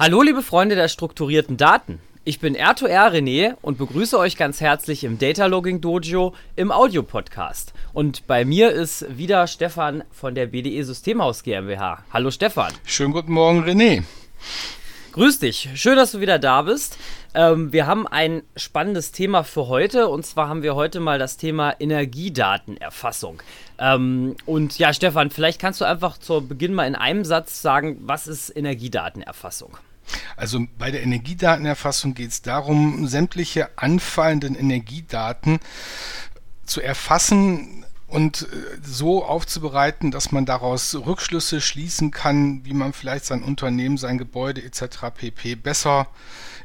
Hallo 0.00 0.22
liebe 0.22 0.42
Freunde 0.42 0.76
der 0.76 0.86
strukturierten 0.86 1.56
Daten. 1.56 1.98
Ich 2.22 2.38
bin 2.38 2.56
R2R 2.56 3.14
René 3.14 3.56
und 3.62 3.78
begrüße 3.78 4.16
euch 4.16 4.36
ganz 4.36 4.60
herzlich 4.60 5.02
im 5.02 5.18
Data 5.18 5.46
Logging 5.46 5.80
Dojo 5.80 6.36
im 6.54 6.70
Audio-Podcast. 6.70 7.72
Und 7.92 8.24
bei 8.28 8.44
mir 8.44 8.70
ist 8.70 9.18
wieder 9.18 9.48
Stefan 9.48 10.04
von 10.12 10.36
der 10.36 10.46
BDE 10.46 10.84
Systemhaus 10.84 11.42
GmbH. 11.42 12.04
Hallo 12.12 12.30
Stefan. 12.30 12.72
Schönen 12.84 13.12
guten 13.12 13.32
Morgen 13.32 13.64
René. 13.64 14.04
Grüß 15.14 15.40
dich, 15.40 15.68
schön, 15.74 15.96
dass 15.96 16.12
du 16.12 16.20
wieder 16.20 16.38
da 16.38 16.62
bist. 16.62 16.96
Ähm, 17.34 17.72
wir 17.72 17.88
haben 17.88 18.06
ein 18.06 18.42
spannendes 18.54 19.10
Thema 19.10 19.42
für 19.42 19.66
heute 19.66 20.06
und 20.06 20.24
zwar 20.24 20.48
haben 20.48 20.62
wir 20.62 20.76
heute 20.76 21.00
mal 21.00 21.18
das 21.18 21.38
Thema 21.38 21.74
Energiedatenerfassung. 21.80 23.42
Ähm, 23.80 24.36
und 24.46 24.78
ja, 24.78 24.92
Stefan, 24.92 25.30
vielleicht 25.30 25.60
kannst 25.60 25.80
du 25.80 25.84
einfach 25.84 26.18
zu 26.18 26.46
Beginn 26.46 26.72
mal 26.72 26.86
in 26.86 26.94
einem 26.94 27.24
Satz 27.24 27.62
sagen, 27.62 27.98
was 28.02 28.28
ist 28.28 28.56
Energiedatenerfassung? 28.56 29.76
Also 30.36 30.66
bei 30.78 30.90
der 30.90 31.02
Energiedatenerfassung 31.02 32.14
geht 32.14 32.30
es 32.30 32.42
darum, 32.42 33.06
sämtliche 33.06 33.70
anfallenden 33.76 34.54
Energiedaten 34.54 35.60
zu 36.64 36.80
erfassen 36.80 37.84
und 38.06 38.42
äh, 38.42 38.46
so 38.82 39.24
aufzubereiten, 39.24 40.10
dass 40.10 40.32
man 40.32 40.46
daraus 40.46 40.94
Rückschlüsse 40.94 41.60
schließen 41.60 42.10
kann, 42.10 42.64
wie 42.64 42.74
man 42.74 42.92
vielleicht 42.92 43.26
sein 43.26 43.42
Unternehmen, 43.42 43.98
sein 43.98 44.18
Gebäude 44.18 44.62
etc. 44.62 45.10
pp. 45.14 45.54
besser 45.56 46.08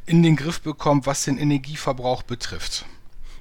in 0.06 0.24
den 0.24 0.36
Griff 0.36 0.62
bekommt, 0.62 1.06
was 1.06 1.24
den 1.24 1.38
Energieverbrauch 1.38 2.24
betrifft. 2.24 2.86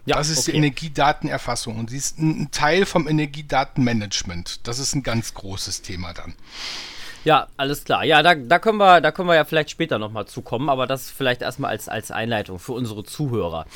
Ja, 0.04 0.16
das 0.16 0.30
ist 0.30 0.40
okay. 0.40 0.52
die 0.52 0.56
Energiedatenerfassung 0.58 1.78
und 1.78 1.90
sie 1.90 1.96
ist 1.96 2.18
ein 2.18 2.50
Teil 2.50 2.86
vom 2.86 3.06
Energiedatenmanagement. 3.06 4.66
Das 4.66 4.80
ist 4.80 4.94
ein 4.96 5.04
ganz 5.04 5.34
großes 5.34 5.82
Thema 5.82 6.12
dann. 6.12 6.34
Ja, 7.24 7.46
alles 7.56 7.84
klar. 7.84 8.04
Ja, 8.04 8.22
da, 8.22 8.34
da, 8.34 8.58
können 8.58 8.78
wir, 8.78 9.00
da 9.00 9.12
können 9.12 9.28
wir 9.28 9.34
ja 9.34 9.44
vielleicht 9.44 9.70
später 9.70 9.98
nochmal 9.98 10.26
zukommen, 10.26 10.68
aber 10.68 10.86
das 10.86 11.10
vielleicht 11.10 11.42
erstmal 11.42 11.70
als, 11.70 11.88
als 11.88 12.10
Einleitung 12.10 12.58
für 12.58 12.72
unsere 12.72 13.04
Zuhörer. 13.04 13.66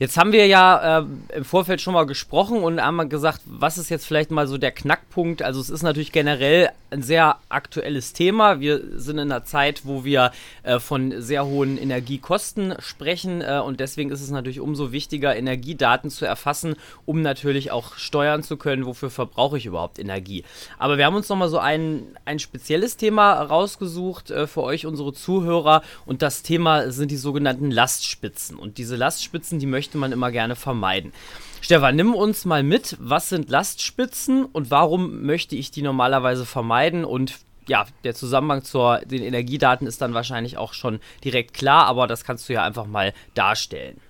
Jetzt 0.00 0.16
haben 0.16 0.32
wir 0.32 0.46
ja 0.46 1.00
äh, 1.00 1.04
im 1.36 1.44
Vorfeld 1.44 1.82
schon 1.82 1.92
mal 1.92 2.06
gesprochen 2.06 2.62
und 2.62 2.80
haben 2.80 3.06
gesagt, 3.10 3.42
was 3.44 3.76
ist 3.76 3.90
jetzt 3.90 4.06
vielleicht 4.06 4.30
mal 4.30 4.46
so 4.46 4.56
der 4.56 4.72
Knackpunkt? 4.72 5.42
Also 5.42 5.60
es 5.60 5.68
ist 5.68 5.82
natürlich 5.82 6.10
generell 6.10 6.70
ein 6.90 7.02
sehr 7.02 7.36
aktuelles 7.50 8.14
Thema. 8.14 8.60
Wir 8.60 8.98
sind 8.98 9.18
in 9.18 9.30
einer 9.30 9.44
Zeit, 9.44 9.82
wo 9.84 10.02
wir 10.02 10.32
äh, 10.62 10.78
von 10.78 11.20
sehr 11.20 11.44
hohen 11.44 11.76
Energiekosten 11.76 12.74
sprechen 12.78 13.42
äh, 13.42 13.60
und 13.62 13.80
deswegen 13.80 14.10
ist 14.10 14.22
es 14.22 14.30
natürlich 14.30 14.60
umso 14.60 14.90
wichtiger, 14.90 15.36
Energiedaten 15.36 16.08
zu 16.08 16.24
erfassen, 16.24 16.76
um 17.04 17.20
natürlich 17.20 17.70
auch 17.70 17.96
steuern 17.96 18.42
zu 18.42 18.56
können, 18.56 18.86
wofür 18.86 19.10
verbrauche 19.10 19.58
ich 19.58 19.66
überhaupt 19.66 19.98
Energie. 19.98 20.44
Aber 20.78 20.96
wir 20.96 21.04
haben 21.04 21.16
uns 21.16 21.28
nochmal 21.28 21.50
so 21.50 21.58
ein, 21.58 22.06
ein 22.24 22.38
spezielles 22.38 22.96
Thema 22.96 23.34
rausgesucht 23.34 24.30
äh, 24.30 24.46
für 24.46 24.62
euch, 24.62 24.86
unsere 24.86 25.12
Zuhörer 25.12 25.82
und 26.06 26.22
das 26.22 26.42
Thema 26.42 26.90
sind 26.90 27.10
die 27.10 27.18
sogenannten 27.18 27.70
Lastspitzen. 27.70 28.56
Und 28.58 28.78
diese 28.78 28.96
Lastspitzen, 28.96 29.58
die 29.58 29.66
möchten 29.66 29.89
möchte 29.90 29.98
man 29.98 30.12
immer 30.12 30.30
gerne 30.30 30.54
vermeiden. 30.54 31.12
Stefan, 31.60 31.96
nimm 31.96 32.14
uns 32.14 32.44
mal 32.44 32.62
mit, 32.62 32.96
was 33.00 33.28
sind 33.28 33.50
Lastspitzen 33.50 34.44
und 34.44 34.70
warum 34.70 35.22
möchte 35.26 35.56
ich 35.56 35.72
die 35.72 35.82
normalerweise 35.82 36.46
vermeiden 36.46 37.04
und 37.04 37.40
ja, 37.66 37.86
der 38.04 38.14
Zusammenhang 38.14 38.62
zu 38.62 38.98
den 39.04 39.22
Energiedaten 39.22 39.86
ist 39.86 40.00
dann 40.00 40.14
wahrscheinlich 40.14 40.56
auch 40.56 40.74
schon 40.74 41.00
direkt 41.24 41.54
klar, 41.54 41.86
aber 41.86 42.06
das 42.06 42.24
kannst 42.24 42.48
du 42.48 42.52
ja 42.52 42.64
einfach 42.64 42.86
mal 42.86 43.12
darstellen. 43.34 44.00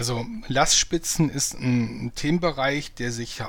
Also 0.00 0.24
Lastspitzen 0.48 1.28
ist 1.28 1.54
ein 1.54 2.12
Themenbereich, 2.14 2.94
der 2.94 3.12
sich 3.12 3.42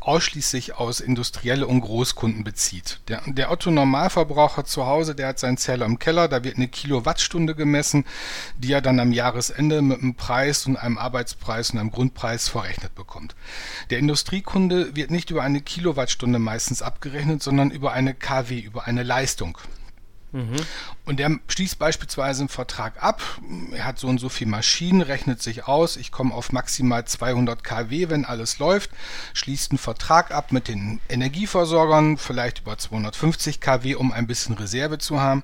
ausschließlich 0.00 0.76
aus 0.76 1.00
Industrielle 1.00 1.66
und 1.66 1.82
Großkunden 1.82 2.44
bezieht. 2.44 3.00
Der, 3.08 3.20
der 3.26 3.50
Otto-Normalverbraucher 3.50 4.64
zu 4.64 4.86
Hause, 4.86 5.14
der 5.14 5.28
hat 5.28 5.38
seinen 5.38 5.58
Zähler 5.58 5.84
im 5.84 5.98
Keller, 5.98 6.28
da 6.28 6.44
wird 6.44 6.56
eine 6.56 6.68
Kilowattstunde 6.68 7.54
gemessen, 7.54 8.06
die 8.56 8.72
er 8.72 8.80
dann 8.80 9.00
am 9.00 9.12
Jahresende 9.12 9.82
mit 9.82 10.00
einem 10.00 10.14
Preis 10.14 10.66
und 10.66 10.76
einem 10.76 10.96
Arbeitspreis 10.96 11.70
und 11.70 11.78
einem 11.78 11.90
Grundpreis 11.90 12.48
verrechnet 12.48 12.94
bekommt. 12.94 13.34
Der 13.90 13.98
Industriekunde 13.98 14.96
wird 14.96 15.10
nicht 15.10 15.30
über 15.30 15.42
eine 15.42 15.60
Kilowattstunde 15.60 16.38
meistens 16.38 16.80
abgerechnet, 16.80 17.42
sondern 17.42 17.70
über 17.70 17.92
eine 17.92 18.14
KW, 18.14 18.58
über 18.58 18.86
eine 18.86 19.02
Leistung. 19.02 19.58
Und 21.06 21.18
der 21.18 21.38
schließt 21.48 21.78
beispielsweise 21.78 22.42
einen 22.42 22.48
Vertrag 22.48 23.02
ab. 23.02 23.22
Er 23.72 23.84
hat 23.84 23.98
so 23.98 24.08
und 24.08 24.18
so 24.18 24.28
viele 24.28 24.50
Maschinen, 24.50 25.00
rechnet 25.00 25.42
sich 25.42 25.66
aus. 25.66 25.96
Ich 25.96 26.12
komme 26.12 26.34
auf 26.34 26.52
maximal 26.52 27.04
200 27.04 27.64
kW, 27.64 28.10
wenn 28.10 28.24
alles 28.24 28.58
läuft. 28.58 28.90
Schließt 29.32 29.70
einen 29.70 29.78
Vertrag 29.78 30.30
ab 30.30 30.52
mit 30.52 30.68
den 30.68 31.00
Energieversorgern, 31.08 32.18
vielleicht 32.18 32.60
über 32.60 32.76
250 32.76 33.60
kW, 33.60 33.94
um 33.94 34.12
ein 34.12 34.26
bisschen 34.26 34.54
Reserve 34.56 34.98
zu 34.98 35.20
haben. 35.20 35.42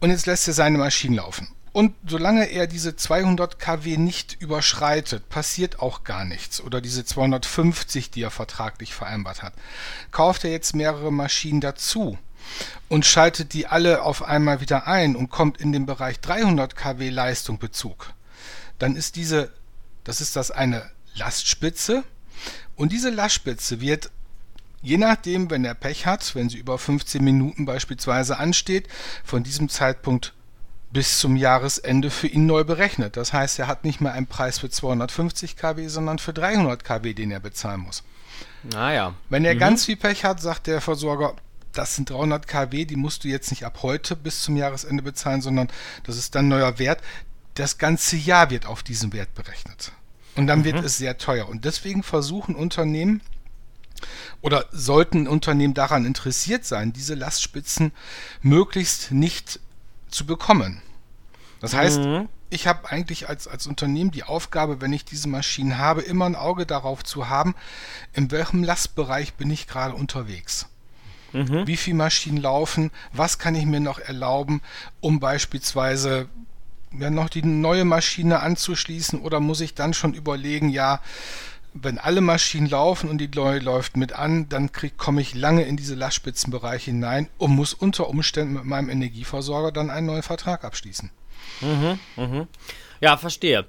Und 0.00 0.10
jetzt 0.10 0.26
lässt 0.26 0.46
er 0.46 0.54
seine 0.54 0.78
Maschinen 0.78 1.16
laufen. 1.16 1.48
Und 1.72 1.94
solange 2.06 2.46
er 2.46 2.66
diese 2.66 2.96
200 2.96 3.58
kW 3.58 3.98
nicht 3.98 4.40
überschreitet, 4.40 5.28
passiert 5.28 5.80
auch 5.80 6.04
gar 6.04 6.24
nichts. 6.24 6.62
Oder 6.62 6.80
diese 6.80 7.04
250, 7.04 8.10
die 8.10 8.22
er 8.22 8.30
vertraglich 8.30 8.94
vereinbart 8.94 9.42
hat. 9.42 9.52
Kauft 10.10 10.44
er 10.44 10.52
jetzt 10.52 10.74
mehrere 10.74 11.12
Maschinen 11.12 11.60
dazu, 11.60 12.16
und 12.88 13.04
schaltet 13.04 13.52
die 13.52 13.66
alle 13.66 14.02
auf 14.02 14.22
einmal 14.22 14.60
wieder 14.60 14.86
ein 14.86 15.16
und 15.16 15.30
kommt 15.30 15.60
in 15.60 15.72
den 15.72 15.86
Bereich 15.86 16.20
300 16.20 16.76
kW 16.76 17.08
Leistung 17.10 17.58
Bezug, 17.58 18.12
dann 18.78 18.96
ist 18.96 19.16
diese, 19.16 19.50
das 20.04 20.20
ist 20.20 20.36
das 20.36 20.50
eine 20.50 20.90
Lastspitze 21.14 22.04
und 22.76 22.92
diese 22.92 23.10
Lastspitze 23.10 23.80
wird 23.80 24.10
je 24.82 24.98
nachdem, 24.98 25.50
wenn 25.50 25.64
er 25.64 25.74
Pech 25.74 26.06
hat, 26.06 26.34
wenn 26.36 26.48
sie 26.48 26.58
über 26.58 26.78
15 26.78 27.22
Minuten 27.22 27.64
beispielsweise 27.64 28.38
ansteht, 28.38 28.86
von 29.24 29.42
diesem 29.42 29.68
Zeitpunkt 29.68 30.32
bis 30.92 31.18
zum 31.18 31.36
Jahresende 31.36 32.10
für 32.10 32.28
ihn 32.28 32.46
neu 32.46 32.62
berechnet. 32.62 33.16
Das 33.16 33.32
heißt, 33.32 33.58
er 33.58 33.66
hat 33.66 33.84
nicht 33.84 34.00
mehr 34.00 34.12
einen 34.12 34.28
Preis 34.28 34.60
für 34.60 34.70
250 34.70 35.56
kW, 35.56 35.88
sondern 35.88 36.18
für 36.18 36.32
300 36.32 36.84
kW, 36.84 37.14
den 37.14 37.32
er 37.32 37.40
bezahlen 37.40 37.80
muss. 37.80 38.04
Naja. 38.62 39.14
Wenn 39.28 39.44
er 39.44 39.54
mhm. 39.54 39.58
ganz 39.58 39.84
viel 39.86 39.96
Pech 39.96 40.24
hat, 40.24 40.40
sagt 40.40 40.68
der 40.68 40.80
Versorger, 40.80 41.34
das 41.78 41.96
sind 41.96 42.10
300 42.10 42.46
kW, 42.46 42.84
die 42.84 42.96
musst 42.96 43.24
du 43.24 43.28
jetzt 43.28 43.50
nicht 43.50 43.64
ab 43.64 43.80
heute 43.82 44.16
bis 44.16 44.42
zum 44.42 44.56
Jahresende 44.56 45.02
bezahlen, 45.02 45.42
sondern 45.42 45.68
das 46.04 46.16
ist 46.16 46.34
dann 46.34 46.48
neuer 46.48 46.78
Wert. 46.78 47.00
Das 47.54 47.78
ganze 47.78 48.16
Jahr 48.16 48.50
wird 48.50 48.66
auf 48.66 48.82
diesen 48.82 49.12
Wert 49.12 49.34
berechnet. 49.34 49.92
Und 50.36 50.46
dann 50.46 50.60
mhm. 50.60 50.64
wird 50.64 50.84
es 50.84 50.98
sehr 50.98 51.18
teuer. 51.18 51.48
Und 51.48 51.64
deswegen 51.64 52.02
versuchen 52.02 52.54
Unternehmen 52.54 53.22
oder 54.42 54.66
sollten 54.70 55.26
Unternehmen 55.26 55.74
daran 55.74 56.04
interessiert 56.04 56.64
sein, 56.64 56.92
diese 56.92 57.14
Lastspitzen 57.14 57.92
möglichst 58.42 59.10
nicht 59.12 59.60
zu 60.10 60.26
bekommen. 60.26 60.82
Das 61.60 61.74
heißt, 61.74 62.00
mhm. 62.00 62.28
ich 62.50 62.66
habe 62.66 62.90
eigentlich 62.90 63.28
als, 63.28 63.48
als 63.48 63.66
Unternehmen 63.66 64.10
die 64.10 64.24
Aufgabe, 64.24 64.80
wenn 64.80 64.92
ich 64.92 65.04
diese 65.04 65.28
Maschinen 65.28 65.78
habe, 65.78 66.02
immer 66.02 66.26
ein 66.26 66.36
Auge 66.36 66.66
darauf 66.66 67.02
zu 67.02 67.28
haben, 67.28 67.54
in 68.12 68.30
welchem 68.30 68.62
Lastbereich 68.62 69.34
bin 69.34 69.50
ich 69.50 69.66
gerade 69.66 69.94
unterwegs. 69.94 70.66
Mhm. 71.36 71.66
Wie 71.66 71.76
viele 71.76 71.98
Maschinen 71.98 72.38
laufen? 72.38 72.90
Was 73.12 73.38
kann 73.38 73.54
ich 73.54 73.66
mir 73.66 73.80
noch 73.80 73.98
erlauben, 73.98 74.62
um 75.00 75.20
beispielsweise 75.20 76.28
ja, 76.98 77.10
noch 77.10 77.28
die 77.28 77.42
neue 77.42 77.84
Maschine 77.84 78.40
anzuschließen? 78.40 79.20
Oder 79.20 79.40
muss 79.40 79.60
ich 79.60 79.74
dann 79.74 79.92
schon 79.92 80.14
überlegen, 80.14 80.70
ja, 80.70 81.00
wenn 81.74 81.98
alle 81.98 82.22
Maschinen 82.22 82.68
laufen 82.68 83.10
und 83.10 83.18
die 83.18 83.28
neue 83.28 83.58
läuft 83.58 83.98
mit 83.98 84.14
an, 84.14 84.48
dann 84.48 84.70
komme 84.96 85.20
ich 85.20 85.34
lange 85.34 85.64
in 85.64 85.76
diese 85.76 85.94
Lastspitzenbereiche 85.94 86.90
hinein 86.90 87.28
und 87.36 87.54
muss 87.54 87.74
unter 87.74 88.08
Umständen 88.08 88.54
mit 88.54 88.64
meinem 88.64 88.88
Energieversorger 88.88 89.72
dann 89.72 89.90
einen 89.90 90.06
neuen 90.06 90.22
Vertrag 90.22 90.64
abschließen. 90.64 91.10
Mhm, 91.60 91.98
mhm. 92.16 92.46
Ja, 93.00 93.18
verstehe. 93.18 93.66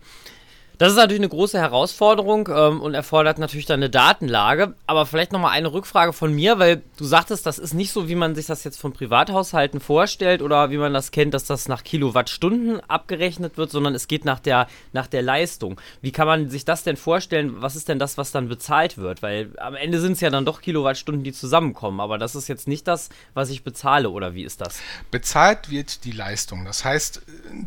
Das 0.78 0.92
ist 0.92 0.98
natürlich 0.98 1.22
eine 1.22 1.30
große 1.30 1.60
Herausforderung 1.60 2.50
ähm, 2.54 2.82
und 2.82 2.94
erfordert 2.94 3.40
natürlich 3.40 3.66
dann 3.66 3.80
eine 3.80 3.90
Datenlage. 3.90 4.76
Aber 4.86 5.08
vielleicht 5.08 5.32
nochmal 5.32 5.52
eine 5.52 5.74
Rückfrage 5.74 6.14
von 6.14 6.34
mir, 6.34 6.60
weil 6.60 6.84
du 6.98 7.06
sagtest, 7.06 7.48
das 7.48 7.58
ist 7.58 7.74
nicht 7.74 7.92
so, 7.92 8.08
wie 8.08 8.16
man 8.16 8.36
sich 8.36 8.46
das 8.46 8.64
jetzt 8.64 8.80
von 8.80 8.94
Privathaushalten 8.94 9.80
vorstellt 9.80 10.44
oder 10.44 10.70
wie 10.70 10.78
man 10.78 10.94
das 10.94 11.12
kennt, 11.12 11.34
dass 11.34 11.46
das 11.46 11.68
nach 11.68 11.84
Kilowattstunden 11.84 12.79
abgerechnet 12.88 13.58
wird, 13.58 13.72
sondern 13.72 13.96
es 13.96 14.08
geht 14.08 14.24
nach 14.24 14.40
der, 14.40 14.68
nach 14.94 15.08
der 15.08 15.24
Leistung. 15.24 15.82
Wie 16.02 16.12
kann 16.12 16.28
man 16.28 16.50
sich 16.52 16.64
das 16.64 16.84
denn 16.84 16.97
vorstellen? 16.97 17.56
Was 17.59 17.76
ist 17.76 17.90
denn 17.90 17.97
das, 17.97 18.20
was 18.20 18.32
dann 18.32 18.47
bezahlt 18.47 19.00
wird? 19.00 19.23
Weil 19.23 19.50
am 19.58 19.73
Ende 19.73 20.00
sind 20.00 20.14
es 20.14 20.22
ja 20.22 20.30
dann 20.30 20.46
doch 20.46 20.62
Kilowattstunden, 20.62 21.23
die 21.23 21.34
zusammenkommen. 21.34 22.00
Aber 22.00 22.20
das 22.20 22.35
ist 22.35 22.47
jetzt 22.47 22.68
nicht 22.68 22.88
das, 22.88 23.09
was 23.34 23.50
ich 23.50 23.64
bezahle 23.64 24.12
oder 24.12 24.35
wie 24.35 24.44
ist 24.44 24.62
das? 24.62 24.80
Bezahlt 25.09 25.72
wird 25.72 26.03
die 26.03 26.12
Leistung. 26.12 26.66
Das 26.66 26.85
heißt, 26.85 27.23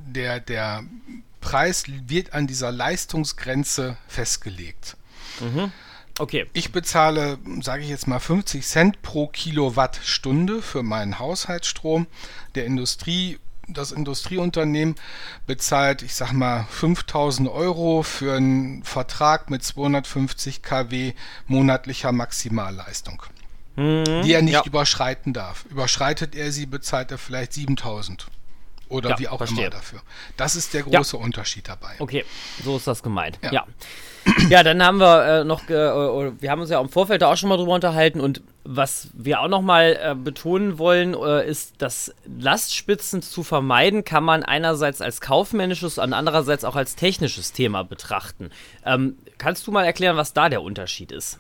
der, 0.07 0.39
der 0.39 0.85
Preis 1.41 1.85
wird 2.07 2.33
an 2.33 2.47
dieser 2.47 2.73
Leistungsgrenze 2.73 3.97
festgelegt. 4.09 4.97
Mhm. 5.41 5.73
Okay. 6.19 6.47
Ich 6.53 6.71
bezahle, 6.71 7.39
sage 7.63 7.83
ich 7.83 7.89
jetzt 7.89 8.07
mal, 8.07 8.19
50 8.19 8.67
Cent 8.67 9.03
pro 9.03 9.27
Kilowattstunde 9.29 10.61
für 10.61 10.83
meinen 10.83 11.19
Haushaltsstrom. 11.19 12.07
Der 12.55 12.67
Industrie, 12.67 13.39
das 13.67 13.91
Industrieunternehmen 13.91 14.97
bezahlt, 15.47 16.03
ich 16.03 16.15
sag 16.15 16.33
mal, 16.33 16.67
5000 16.69 17.49
Euro 17.49 18.03
für 18.03 18.37
einen 18.37 18.83
Vertrag 18.83 19.49
mit 19.49 19.65
250 19.65 20.63
kW 20.63 21.15
monatlicher 21.47 22.13
Maximalleistung, 22.13 23.23
mhm. 23.77 24.23
die 24.23 24.35
er 24.35 24.43
nicht 24.43 24.53
ja. 24.53 24.65
überschreiten 24.65 25.33
darf. 25.33 25.65
Überschreitet 25.71 26.35
er 26.35 26.53
sie, 26.53 26.67
bezahlt 26.67 27.11
er 27.13 27.19
vielleicht 27.19 27.55
7000. 27.55 28.27
oder 28.91 29.11
ja, 29.11 29.19
wie 29.19 29.29
auch 29.29 29.39
verstehe. 29.39 29.67
immer 29.67 29.71
dafür. 29.71 30.01
Das 30.37 30.57
ist 30.57 30.75
der 30.75 30.83
große 30.83 31.17
ja. 31.17 31.23
Unterschied 31.23 31.69
dabei. 31.69 31.95
Okay, 31.99 32.25
so 32.63 32.77
ist 32.77 32.87
das 32.87 33.03
gemeint. 33.03 33.39
Ja. 33.43 33.53
ja. 33.53 33.67
ja 34.49 34.63
dann 34.63 34.83
haben 34.85 34.99
wir 34.99 35.41
äh, 35.41 35.45
noch, 35.45 35.63
äh, 35.69 35.73
wir 36.41 36.51
haben 36.51 36.61
uns 36.61 36.71
ja 36.71 36.81
im 36.81 36.89
Vorfeld 36.89 37.23
da 37.23 37.33
auch 37.33 37.37
schon 37.37 37.49
mal 37.49 37.57
drüber 37.57 37.73
unterhalten 37.73 38.21
und 38.21 38.43
was 38.65 39.09
wir 39.15 39.41
auch 39.41 39.49
noch 39.49 39.63
mal 39.63 39.99
äh, 40.01 40.15
betonen 40.15 40.79
wollen, 40.79 41.15
äh, 41.15 41.49
ist, 41.49 41.81
dass 41.81 42.15
Lastspitzen 42.27 43.23
zu 43.23 43.43
vermeiden, 43.43 44.05
kann 44.05 44.25
man 44.25 44.43
einerseits 44.43 45.01
als 45.01 45.21
kaufmännisches 45.21 45.99
und 45.99 46.13
andererseits 46.13 46.65
auch 46.65 46.77
als 46.77 46.97
technisches 46.97 47.53
Thema 47.53 47.85
betrachten. 47.85 48.51
Ähm, 48.85 49.17
kannst 49.39 49.67
du 49.67 49.73
mal 49.73 49.85
erklären, 49.85 50.17
was 50.17 50.35
da 50.35 50.49
der 50.49 50.63
Unterschied 50.63 51.13
ist? 51.13 51.39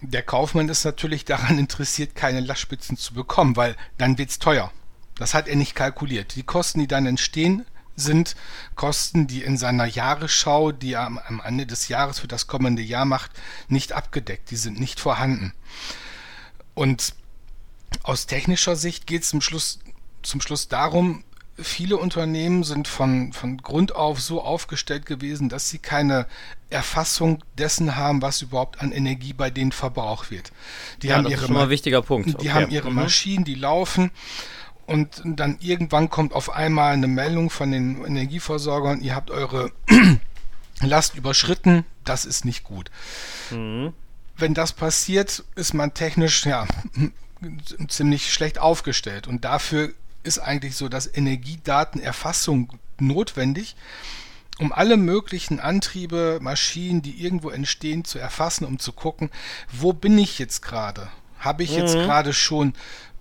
Der 0.00 0.22
Kaufmann 0.22 0.68
ist 0.68 0.84
natürlich 0.84 1.24
daran 1.24 1.58
interessiert, 1.58 2.14
keine 2.14 2.40
Lastspitzen 2.40 2.96
zu 2.96 3.14
bekommen, 3.14 3.56
weil 3.56 3.76
dann 3.98 4.16
wird 4.16 4.30
es 4.30 4.38
teuer. 4.38 4.72
Das 5.18 5.34
hat 5.34 5.48
er 5.48 5.56
nicht 5.56 5.74
kalkuliert. 5.74 6.34
Die 6.36 6.44
Kosten, 6.44 6.80
die 6.80 6.86
dann 6.86 7.06
entstehen, 7.06 7.66
sind 7.96 8.36
Kosten, 8.76 9.26
die 9.26 9.42
in 9.42 9.58
seiner 9.58 9.84
Jahresschau, 9.84 10.72
die 10.72 10.92
er 10.92 11.06
am, 11.06 11.42
Ende 11.44 11.66
des 11.66 11.88
Jahres 11.88 12.20
für 12.20 12.28
das 12.28 12.46
kommende 12.46 12.82
Jahr 12.82 13.04
macht, 13.04 13.32
nicht 13.68 13.92
abgedeckt. 13.92 14.50
Die 14.50 14.56
sind 14.56 14.80
nicht 14.80 15.00
vorhanden. 15.00 15.52
Und 16.74 17.14
aus 18.02 18.26
technischer 18.26 18.76
Sicht 18.76 19.06
geht 19.06 19.22
es 19.22 19.30
zum 19.30 19.40
Schluss, 19.40 19.80
zum 20.22 20.40
Schluss 20.40 20.68
darum, 20.68 21.24
viele 21.60 21.96
Unternehmen 21.96 22.62
sind 22.62 22.86
von, 22.86 23.32
von 23.32 23.56
Grund 23.58 23.94
auf 23.94 24.20
so 24.20 24.42
aufgestellt 24.42 25.06
gewesen, 25.06 25.48
dass 25.48 25.68
sie 25.68 25.78
keine 25.78 26.26
Erfassung 26.70 27.42
dessen 27.56 27.96
haben, 27.96 28.22
was 28.22 28.42
überhaupt 28.42 28.80
an 28.80 28.92
Energie 28.92 29.32
bei 29.32 29.50
denen 29.50 29.72
verbraucht 29.72 30.30
wird. 30.30 30.52
Die 31.02 31.08
ja, 31.08 31.16
haben 31.16 31.24
das 31.24 31.32
ihre 31.32 31.40
ist 31.40 31.46
schon 31.46 31.56
mal 31.56 31.64
ein 31.64 31.70
wichtiger 31.70 32.02
Punkt. 32.02 32.28
Die 32.28 32.34
okay. 32.34 32.50
haben 32.52 32.70
ihre 32.70 32.90
mhm. 32.90 32.96
Maschinen, 32.96 33.44
die 33.44 33.56
laufen 33.56 34.10
und 34.88 35.20
dann 35.22 35.58
irgendwann 35.60 36.08
kommt 36.08 36.32
auf 36.32 36.50
einmal 36.50 36.94
eine 36.94 37.08
Meldung 37.08 37.50
von 37.50 37.70
den 37.70 38.02
Energieversorgern, 38.04 39.02
ihr 39.02 39.14
habt 39.14 39.30
eure 39.30 39.70
Last 40.80 41.14
überschritten, 41.14 41.84
das 42.04 42.24
ist 42.24 42.46
nicht 42.46 42.64
gut. 42.64 42.90
Mhm. 43.50 43.92
Wenn 44.36 44.54
das 44.54 44.72
passiert, 44.72 45.44
ist 45.56 45.74
man 45.74 45.92
technisch 45.92 46.46
ja 46.46 46.66
ziemlich 47.88 48.32
schlecht 48.32 48.58
aufgestellt 48.58 49.26
und 49.28 49.44
dafür 49.44 49.92
ist 50.22 50.38
eigentlich 50.38 50.74
so, 50.74 50.88
dass 50.88 51.12
Energiedatenerfassung 51.12 52.72
notwendig, 52.98 53.76
um 54.58 54.72
alle 54.72 54.96
möglichen 54.96 55.60
Antriebe, 55.60 56.38
Maschinen, 56.40 57.02
die 57.02 57.22
irgendwo 57.22 57.50
entstehen, 57.50 58.06
zu 58.06 58.18
erfassen, 58.18 58.64
um 58.64 58.78
zu 58.78 58.92
gucken, 58.92 59.30
wo 59.70 59.92
bin 59.92 60.16
ich 60.16 60.38
jetzt 60.38 60.62
gerade? 60.62 61.08
Habe 61.38 61.62
ich 61.62 61.72
jetzt 61.72 61.94
mhm. 61.94 62.00
gerade 62.00 62.32
schon 62.32 62.72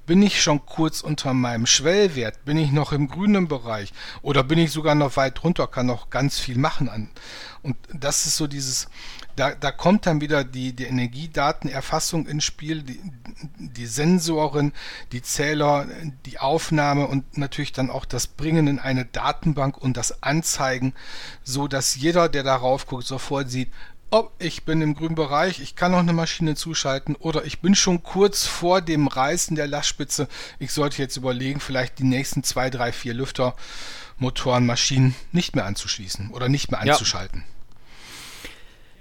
bin 0.07 0.23
ich 0.23 0.41
schon 0.41 0.65
kurz 0.65 1.01
unter 1.01 1.33
meinem 1.33 1.67
Schwellwert? 1.67 2.43
Bin 2.45 2.57
ich 2.57 2.71
noch 2.71 2.93
im 2.93 3.09
grünen 3.09 3.47
Bereich? 3.47 3.93
Oder 4.23 4.43
bin 4.43 4.57
ich 4.57 4.71
sogar 4.71 4.95
noch 4.95 5.17
weit 5.17 5.43
runter, 5.43 5.67
kann 5.67 5.85
noch 5.85 6.09
ganz 6.09 6.39
viel 6.39 6.57
machen 6.57 6.89
an? 6.89 7.09
Und 7.61 7.75
das 7.93 8.25
ist 8.25 8.37
so 8.37 8.47
dieses, 8.47 8.87
da, 9.35 9.53
da 9.53 9.71
kommt 9.71 10.05
dann 10.05 10.21
wieder 10.21 10.45
die, 10.45 10.73
die 10.73 10.85
Energiedatenerfassung 10.85 12.25
ins 12.25 12.45
Spiel, 12.45 12.83
die, 12.83 13.01
die 13.59 13.85
Sensoren, 13.85 14.71
die 15.11 15.21
Zähler, 15.21 15.85
die 16.25 16.39
Aufnahme 16.39 17.07
und 17.07 17.37
natürlich 17.37 17.73
dann 17.73 17.89
auch 17.89 18.05
das 18.05 18.27
Bringen 18.27 18.67
in 18.67 18.79
eine 18.79 19.03
Datenbank 19.03 19.77
und 19.77 19.97
das 19.97 20.23
Anzeigen, 20.23 20.93
so 21.43 21.67
dass 21.67 21.97
jeder, 21.97 22.29
der 22.29 22.43
darauf 22.43 22.87
guckt, 22.87 23.05
sofort 23.05 23.51
sieht, 23.51 23.71
oh, 24.11 24.29
ich 24.39 24.63
bin 24.63 24.81
im 24.81 24.95
grünen 24.95 25.15
Bereich, 25.15 25.59
ich 25.59 25.75
kann 25.75 25.91
noch 25.91 25.99
eine 25.99 26.13
Maschine 26.13 26.55
zuschalten 26.55 27.15
oder 27.15 27.45
ich 27.45 27.59
bin 27.59 27.75
schon 27.75 28.03
kurz 28.03 28.45
vor 28.45 28.81
dem 28.81 29.07
Reißen 29.07 29.55
der 29.55 29.67
Lastspitze. 29.67 30.27
Ich 30.59 30.71
sollte 30.71 31.01
jetzt 31.01 31.17
überlegen, 31.17 31.59
vielleicht 31.59 31.99
die 31.99 32.03
nächsten 32.03 32.43
zwei, 32.43 32.69
drei, 32.69 32.91
vier 32.91 33.13
Lüfter, 33.13 33.55
Motoren, 34.17 34.65
Maschinen 34.65 35.15
nicht 35.31 35.55
mehr 35.55 35.65
anzuschließen 35.65 36.31
oder 36.31 36.49
nicht 36.49 36.71
mehr 36.71 36.79
anzuschalten. 36.79 37.43
Ja. 37.45 37.56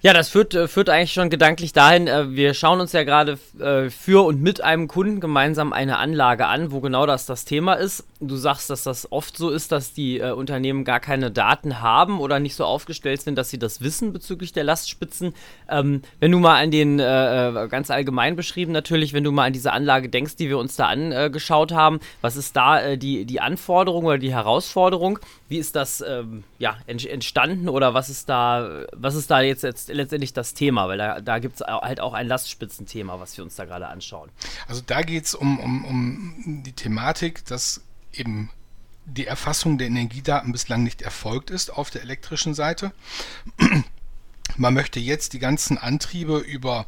Ja, 0.06 0.12
das 0.12 0.28
führt, 0.28 0.54
äh, 0.54 0.68
führt 0.68 0.88
eigentlich 0.88 1.12
schon 1.12 1.30
gedanklich 1.30 1.72
dahin, 1.72 2.06
äh, 2.06 2.30
wir 2.30 2.54
schauen 2.54 2.80
uns 2.80 2.92
ja 2.92 3.02
gerade 3.02 3.40
äh, 3.58 3.90
für 3.90 4.24
und 4.24 4.40
mit 4.40 4.60
einem 4.60 4.86
Kunden 4.86 5.18
gemeinsam 5.18 5.72
eine 5.72 5.98
Anlage 5.98 6.46
an, 6.46 6.70
wo 6.70 6.78
genau 6.78 7.06
das 7.06 7.26
das 7.26 7.44
Thema 7.44 7.72
ist. 7.72 8.04
Du 8.20 8.36
sagst, 8.36 8.70
dass 8.70 8.84
das 8.84 9.10
oft 9.10 9.36
so 9.36 9.50
ist, 9.50 9.72
dass 9.72 9.92
die 9.92 10.22
Unternehmen 10.22 10.84
gar 10.84 11.00
keine 11.00 11.30
Daten 11.30 11.82
haben 11.82 12.18
oder 12.18 12.40
nicht 12.40 12.54
so 12.54 12.64
aufgestellt 12.64 13.20
sind, 13.20 13.36
dass 13.36 13.50
sie 13.50 13.58
das 13.58 13.82
wissen 13.82 14.14
bezüglich 14.14 14.54
der 14.54 14.64
Lastspitzen. 14.64 15.34
Ähm, 15.68 16.00
wenn 16.18 16.32
du 16.32 16.38
mal 16.38 16.62
an 16.62 16.70
den, 16.70 16.96
ganz 16.96 17.90
allgemein 17.90 18.34
beschrieben 18.34 18.72
natürlich, 18.72 19.12
wenn 19.12 19.22
du 19.22 19.32
mal 19.32 19.44
an 19.44 19.52
diese 19.52 19.70
Anlage 19.70 20.08
denkst, 20.08 20.36
die 20.36 20.48
wir 20.48 20.56
uns 20.56 20.76
da 20.76 20.86
angeschaut 20.86 21.72
haben, 21.72 22.00
was 22.22 22.36
ist 22.36 22.56
da 22.56 22.96
die, 22.96 23.26
die 23.26 23.40
Anforderung 23.40 24.06
oder 24.06 24.16
die 24.16 24.32
Herausforderung? 24.32 25.18
Wie 25.50 25.58
ist 25.58 25.76
das 25.76 26.00
ähm, 26.00 26.42
ja, 26.58 26.78
entstanden 26.86 27.68
oder 27.68 27.92
was 27.92 28.08
ist 28.08 28.30
da, 28.30 28.86
was 28.92 29.14
ist 29.14 29.30
da 29.30 29.42
jetzt, 29.42 29.62
jetzt 29.62 29.90
letztendlich 29.96 30.32
das 30.32 30.54
Thema? 30.54 30.88
Weil 30.88 30.98
da, 30.98 31.20
da 31.20 31.38
gibt 31.38 31.60
es 31.60 31.66
halt 31.66 32.00
auch 32.00 32.14
ein 32.14 32.28
Lastspitzenthema, 32.28 33.20
was 33.20 33.36
wir 33.36 33.44
uns 33.44 33.56
da 33.56 33.64
gerade 33.64 33.88
anschauen. 33.88 34.30
Also 34.68 34.82
da 34.86 35.02
geht 35.02 35.24
es 35.24 35.34
um, 35.34 35.58
um, 35.58 35.84
um 35.84 36.62
die 36.62 36.72
Thematik, 36.72 37.44
dass 37.46 37.82
eben 38.12 38.50
die 39.06 39.26
Erfassung 39.26 39.78
der 39.78 39.86
Energiedaten 39.86 40.52
bislang 40.52 40.82
nicht 40.82 41.02
erfolgt 41.02 41.50
ist 41.50 41.70
auf 41.70 41.90
der 41.90 42.02
elektrischen 42.02 42.54
Seite. 42.54 42.92
Man 44.56 44.74
möchte 44.74 45.00
jetzt 45.00 45.32
die 45.32 45.38
ganzen 45.38 45.76
Antriebe 45.76 46.38
über 46.38 46.86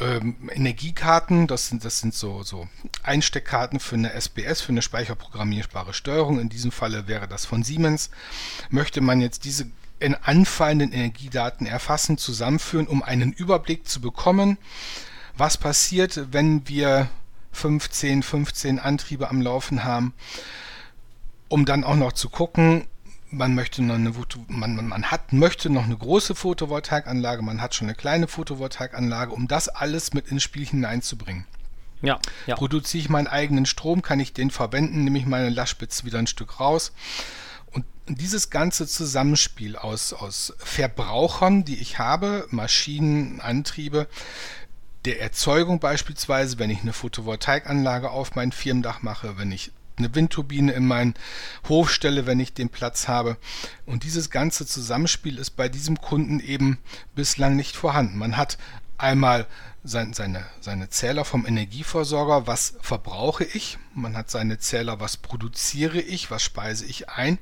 ähm, 0.00 0.50
Energiekarten, 0.50 1.46
das 1.46 1.68
sind, 1.68 1.84
das 1.84 2.00
sind 2.00 2.14
so, 2.14 2.42
so 2.42 2.66
Einsteckkarten 3.02 3.78
für 3.78 3.94
eine 3.94 4.12
SBS, 4.12 4.62
für 4.62 4.72
eine 4.72 4.82
speicherprogrammierbare 4.82 5.94
Steuerung, 5.94 6.40
in 6.40 6.48
diesem 6.48 6.72
Falle 6.72 7.06
wäre 7.06 7.28
das 7.28 7.44
von 7.44 7.62
Siemens, 7.62 8.10
möchte 8.70 9.00
man 9.00 9.20
jetzt 9.20 9.44
diese 9.44 9.70
in 10.00 10.14
anfallenden 10.14 10.92
Energiedaten 10.92 11.66
erfassen, 11.66 12.18
zusammenführen, 12.18 12.86
um 12.86 13.02
einen 13.02 13.32
Überblick 13.32 13.88
zu 13.88 14.00
bekommen, 14.00 14.58
was 15.36 15.56
passiert, 15.56 16.32
wenn 16.32 16.68
wir 16.68 17.08
15, 17.52 18.22
15 18.22 18.78
Antriebe 18.78 19.28
am 19.28 19.40
Laufen 19.40 19.84
haben, 19.84 20.12
um 21.48 21.64
dann 21.64 21.84
auch 21.84 21.96
noch 21.96 22.12
zu 22.12 22.28
gucken, 22.28 22.86
man 23.30 23.54
möchte 23.54 23.82
noch 23.82 23.96
eine 23.96 24.12
man, 24.48 24.88
man 24.88 25.10
hat 25.10 25.32
möchte 25.32 25.70
noch 25.70 25.84
eine 25.84 25.96
große 25.96 26.34
Photovoltaikanlage, 26.34 27.42
man 27.42 27.60
hat 27.60 27.74
schon 27.74 27.88
eine 27.88 27.94
kleine 27.94 28.26
Photovoltaikanlage, 28.26 29.32
um 29.32 29.48
das 29.48 29.68
alles 29.68 30.14
mit 30.14 30.28
ins 30.28 30.42
Spiel 30.42 30.66
hineinzubringen. 30.66 31.44
Ja, 32.00 32.20
ja. 32.46 32.54
Produziere 32.54 33.02
ich 33.02 33.08
meinen 33.08 33.26
eigenen 33.26 33.66
Strom, 33.66 34.02
kann 34.02 34.20
ich 34.20 34.32
den 34.32 34.50
verwenden, 34.50 35.04
nehme 35.04 35.18
ich 35.18 35.26
meine 35.26 35.50
Lastspitze 35.50 36.04
wieder 36.04 36.18
ein 36.18 36.26
Stück 36.26 36.60
raus. 36.60 36.92
Dieses 38.08 38.50
ganze 38.50 38.86
Zusammenspiel 38.86 39.76
aus, 39.76 40.12
aus 40.12 40.54
Verbrauchern, 40.58 41.64
die 41.64 41.76
ich 41.76 41.98
habe, 41.98 42.46
Maschinen, 42.50 43.40
Antriebe, 43.40 44.08
der 45.04 45.20
Erzeugung 45.20 45.78
beispielsweise, 45.80 46.58
wenn 46.58 46.70
ich 46.70 46.82
eine 46.82 46.92
Photovoltaikanlage 46.92 48.10
auf 48.10 48.34
mein 48.34 48.52
Firmendach 48.52 49.02
mache, 49.02 49.38
wenn 49.38 49.52
ich 49.52 49.72
eine 49.98 50.14
Windturbine 50.14 50.72
in 50.72 50.86
meinen 50.86 51.14
Hof 51.68 51.90
stelle, 51.90 52.26
wenn 52.26 52.40
ich 52.40 52.54
den 52.54 52.68
Platz 52.68 53.08
habe. 53.08 53.36
Und 53.84 54.04
dieses 54.04 54.30
ganze 54.30 54.66
Zusammenspiel 54.66 55.38
ist 55.38 55.50
bei 55.50 55.68
diesem 55.68 56.00
Kunden 56.00 56.40
eben 56.40 56.78
bislang 57.14 57.56
nicht 57.56 57.76
vorhanden. 57.76 58.18
Man 58.18 58.36
hat 58.36 58.58
einmal 58.98 59.46
sein, 59.84 60.12
seine, 60.12 60.44
seine 60.60 60.90
Zähler 60.90 61.24
vom 61.24 61.46
Energieversorger, 61.46 62.46
was 62.46 62.74
verbrauche 62.80 63.44
ich, 63.44 63.78
man 63.94 64.16
hat 64.16 64.30
seine 64.30 64.58
Zähler, 64.58 65.00
was 65.00 65.16
produziere 65.16 66.00
ich, 66.00 66.30
was 66.30 66.42
speise 66.42 66.84
ich 66.84 67.08
ein, 67.08 67.38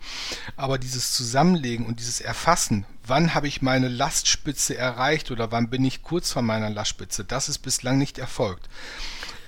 aber 0.57 0.79
dieses 0.79 1.13
Zusammenlegen 1.13 1.87
und 1.87 1.99
dieses 1.99 2.21
Erfassen, 2.21 2.87
wann 3.05 3.35
habe 3.35 3.49
ich 3.49 3.63
meine 3.63 3.89
Lastspitze 3.89 4.77
erreicht 4.77 5.31
oder 5.31 5.51
wann 5.51 5.71
bin 5.71 5.85
ich 5.85 6.03
kurz 6.03 6.33
vor 6.33 6.43
meiner 6.43 6.71
Lastspitze, 6.71 7.25
das 7.25 7.49
ist 7.49 7.59
bislang 7.59 7.99
nicht 7.99 8.19
erfolgt. 8.19 8.69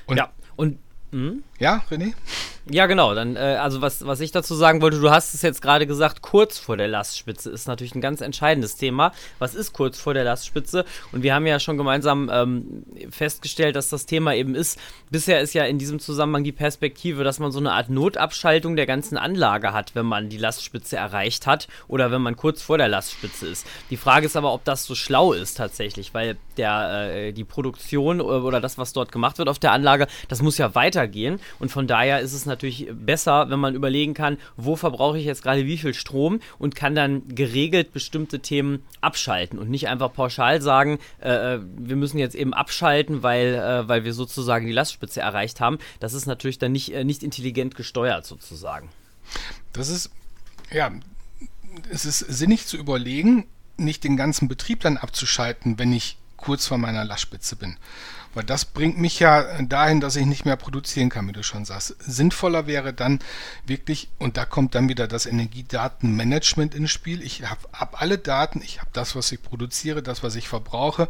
Und 0.06 0.16
ja, 0.16 0.32
und 0.56 0.78
hm? 1.10 1.42
Ja, 1.58 1.82
René? 1.90 2.12
Ja, 2.70 2.84
genau. 2.86 3.14
Dann, 3.14 3.36
äh, 3.36 3.56
also 3.60 3.80
was, 3.80 4.04
was 4.04 4.20
ich 4.20 4.30
dazu 4.30 4.54
sagen 4.54 4.82
wollte, 4.82 5.00
du 5.00 5.10
hast 5.10 5.34
es 5.34 5.40
jetzt 5.40 5.62
gerade 5.62 5.86
gesagt, 5.86 6.20
kurz 6.20 6.58
vor 6.58 6.76
der 6.76 6.88
Lastspitze 6.88 7.50
ist 7.50 7.66
natürlich 7.66 7.94
ein 7.94 8.02
ganz 8.02 8.20
entscheidendes 8.20 8.76
Thema. 8.76 9.12
Was 9.38 9.54
ist 9.54 9.72
kurz 9.72 9.98
vor 9.98 10.12
der 10.12 10.24
Lastspitze? 10.24 10.84
Und 11.12 11.22
wir 11.22 11.34
haben 11.34 11.46
ja 11.46 11.60
schon 11.60 11.78
gemeinsam 11.78 12.30
ähm, 12.30 12.84
festgestellt, 13.10 13.74
dass 13.74 13.88
das 13.88 14.04
Thema 14.04 14.34
eben 14.34 14.54
ist. 14.54 14.78
Bisher 15.10 15.40
ist 15.40 15.54
ja 15.54 15.64
in 15.64 15.78
diesem 15.78 15.98
Zusammenhang 15.98 16.44
die 16.44 16.52
Perspektive, 16.52 17.24
dass 17.24 17.38
man 17.38 17.52
so 17.52 17.58
eine 17.58 17.72
Art 17.72 17.88
Notabschaltung 17.88 18.76
der 18.76 18.86
ganzen 18.86 19.16
Anlage 19.16 19.72
hat, 19.72 19.94
wenn 19.94 20.06
man 20.06 20.28
die 20.28 20.36
Lastspitze 20.36 20.96
erreicht 20.96 21.46
hat 21.46 21.68
oder 21.88 22.10
wenn 22.10 22.20
man 22.20 22.36
kurz 22.36 22.60
vor 22.60 22.76
der 22.76 22.88
Lastspitze 22.88 23.46
ist. 23.46 23.66
Die 23.88 23.96
Frage 23.96 24.26
ist 24.26 24.36
aber, 24.36 24.52
ob 24.52 24.64
das 24.64 24.84
so 24.84 24.94
schlau 24.94 25.32
ist 25.32 25.56
tatsächlich, 25.56 26.12
weil 26.12 26.36
der, 26.58 27.12
äh, 27.14 27.32
die 27.32 27.44
Produktion 27.44 28.20
oder 28.20 28.60
das, 28.60 28.76
was 28.76 28.92
dort 28.92 29.10
gemacht 29.10 29.38
wird 29.38 29.48
auf 29.48 29.58
der 29.58 29.72
Anlage, 29.72 30.06
das 30.28 30.42
muss 30.42 30.58
ja 30.58 30.74
weitergehen. 30.74 31.40
Und 31.58 31.70
von 31.70 31.86
daher 31.86 32.20
ist 32.20 32.34
es 32.34 32.44
natürlich 32.44 32.57
besser, 32.92 33.50
wenn 33.50 33.60
man 33.60 33.74
überlegen 33.74 34.14
kann, 34.14 34.38
wo 34.56 34.76
verbrauche 34.76 35.18
ich 35.18 35.24
jetzt 35.24 35.42
gerade 35.42 35.66
wie 35.66 35.78
viel 35.78 35.94
Strom 35.94 36.40
und 36.58 36.74
kann 36.74 36.94
dann 36.94 37.22
geregelt 37.28 37.92
bestimmte 37.92 38.40
Themen 38.40 38.82
abschalten 39.00 39.58
und 39.58 39.70
nicht 39.70 39.88
einfach 39.88 40.12
pauschal 40.12 40.60
sagen, 40.60 40.98
äh, 41.20 41.54
äh 41.54 41.60
wir 41.78 41.96
müssen 41.96 42.18
jetzt 42.18 42.34
eben 42.34 42.54
abschalten, 42.54 43.22
weil, 43.22 43.54
äh, 43.54 43.88
weil 43.88 44.04
wir 44.04 44.14
sozusagen 44.14 44.66
die 44.66 44.72
Lastspitze 44.72 45.20
erreicht 45.20 45.60
haben. 45.60 45.78
Das 46.00 46.14
ist 46.14 46.26
natürlich 46.26 46.58
dann 46.58 46.72
nicht, 46.72 46.92
äh, 46.92 47.04
nicht 47.04 47.22
intelligent 47.22 47.74
gesteuert 47.74 48.26
sozusagen. 48.26 48.88
Das 49.72 49.88
ist, 49.88 50.10
ja, 50.70 50.90
es 51.90 52.04
ist 52.04 52.18
sinnig 52.18 52.66
zu 52.66 52.76
überlegen, 52.76 53.46
nicht 53.76 54.04
den 54.04 54.16
ganzen 54.16 54.48
Betrieb 54.48 54.80
dann 54.80 54.96
abzuschalten, 54.96 55.78
wenn 55.78 55.92
ich 55.92 56.16
kurz 56.36 56.66
vor 56.66 56.78
meiner 56.78 57.04
Lastspitze 57.04 57.56
bin. 57.56 57.76
Weil 58.38 58.44
das 58.44 58.66
bringt 58.66 58.96
mich 58.98 59.18
ja 59.18 59.60
dahin, 59.62 59.98
dass 60.00 60.14
ich 60.14 60.24
nicht 60.24 60.44
mehr 60.44 60.54
produzieren 60.54 61.08
kann, 61.08 61.26
wie 61.26 61.32
du 61.32 61.42
schon 61.42 61.64
sagst. 61.64 61.96
Sinnvoller 61.98 62.68
wäre 62.68 62.94
dann 62.94 63.18
wirklich, 63.66 64.10
und 64.20 64.36
da 64.36 64.44
kommt 64.44 64.76
dann 64.76 64.88
wieder 64.88 65.08
das 65.08 65.26
Energiedatenmanagement 65.26 66.72
ins 66.72 66.92
Spiel. 66.92 67.20
Ich 67.22 67.42
habe 67.50 67.60
hab 67.72 68.00
alle 68.00 68.16
Daten, 68.16 68.62
ich 68.62 68.78
habe 68.78 68.90
das, 68.92 69.16
was 69.16 69.32
ich 69.32 69.42
produziere, 69.42 70.04
das, 70.04 70.22
was 70.22 70.36
ich 70.36 70.46
verbrauche. 70.46 71.08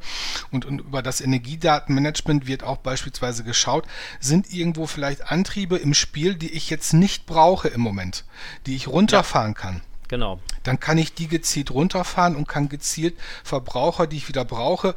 Und, 0.50 0.64
und 0.64 0.80
über 0.80 1.02
das 1.02 1.20
Energiedatenmanagement 1.20 2.46
wird 2.46 2.62
auch 2.62 2.78
beispielsweise 2.78 3.44
geschaut, 3.44 3.86
sind 4.20 4.50
irgendwo 4.50 4.86
vielleicht 4.86 5.30
Antriebe 5.30 5.76
im 5.76 5.92
Spiel, 5.92 6.34
die 6.34 6.52
ich 6.52 6.70
jetzt 6.70 6.94
nicht 6.94 7.26
brauche 7.26 7.68
im 7.68 7.82
Moment, 7.82 8.24
die 8.64 8.74
ich 8.74 8.88
runterfahren 8.88 9.52
ja. 9.52 9.60
kann. 9.60 9.82
Genau. 10.08 10.40
Dann 10.62 10.80
kann 10.80 10.96
ich 10.96 11.12
die 11.12 11.28
gezielt 11.28 11.72
runterfahren 11.72 12.36
und 12.36 12.48
kann 12.48 12.70
gezielt 12.70 13.18
Verbraucher, 13.44 14.06
die 14.06 14.16
ich 14.16 14.28
wieder 14.28 14.46
brauche, 14.46 14.94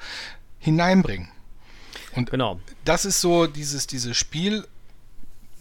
hineinbringen. 0.59 1.27
Und 2.15 2.29
genau. 2.31 2.59
das 2.85 3.05
ist 3.05 3.21
so 3.21 3.47
dieses, 3.47 3.87
dieses 3.87 4.17
Spiel, 4.17 4.67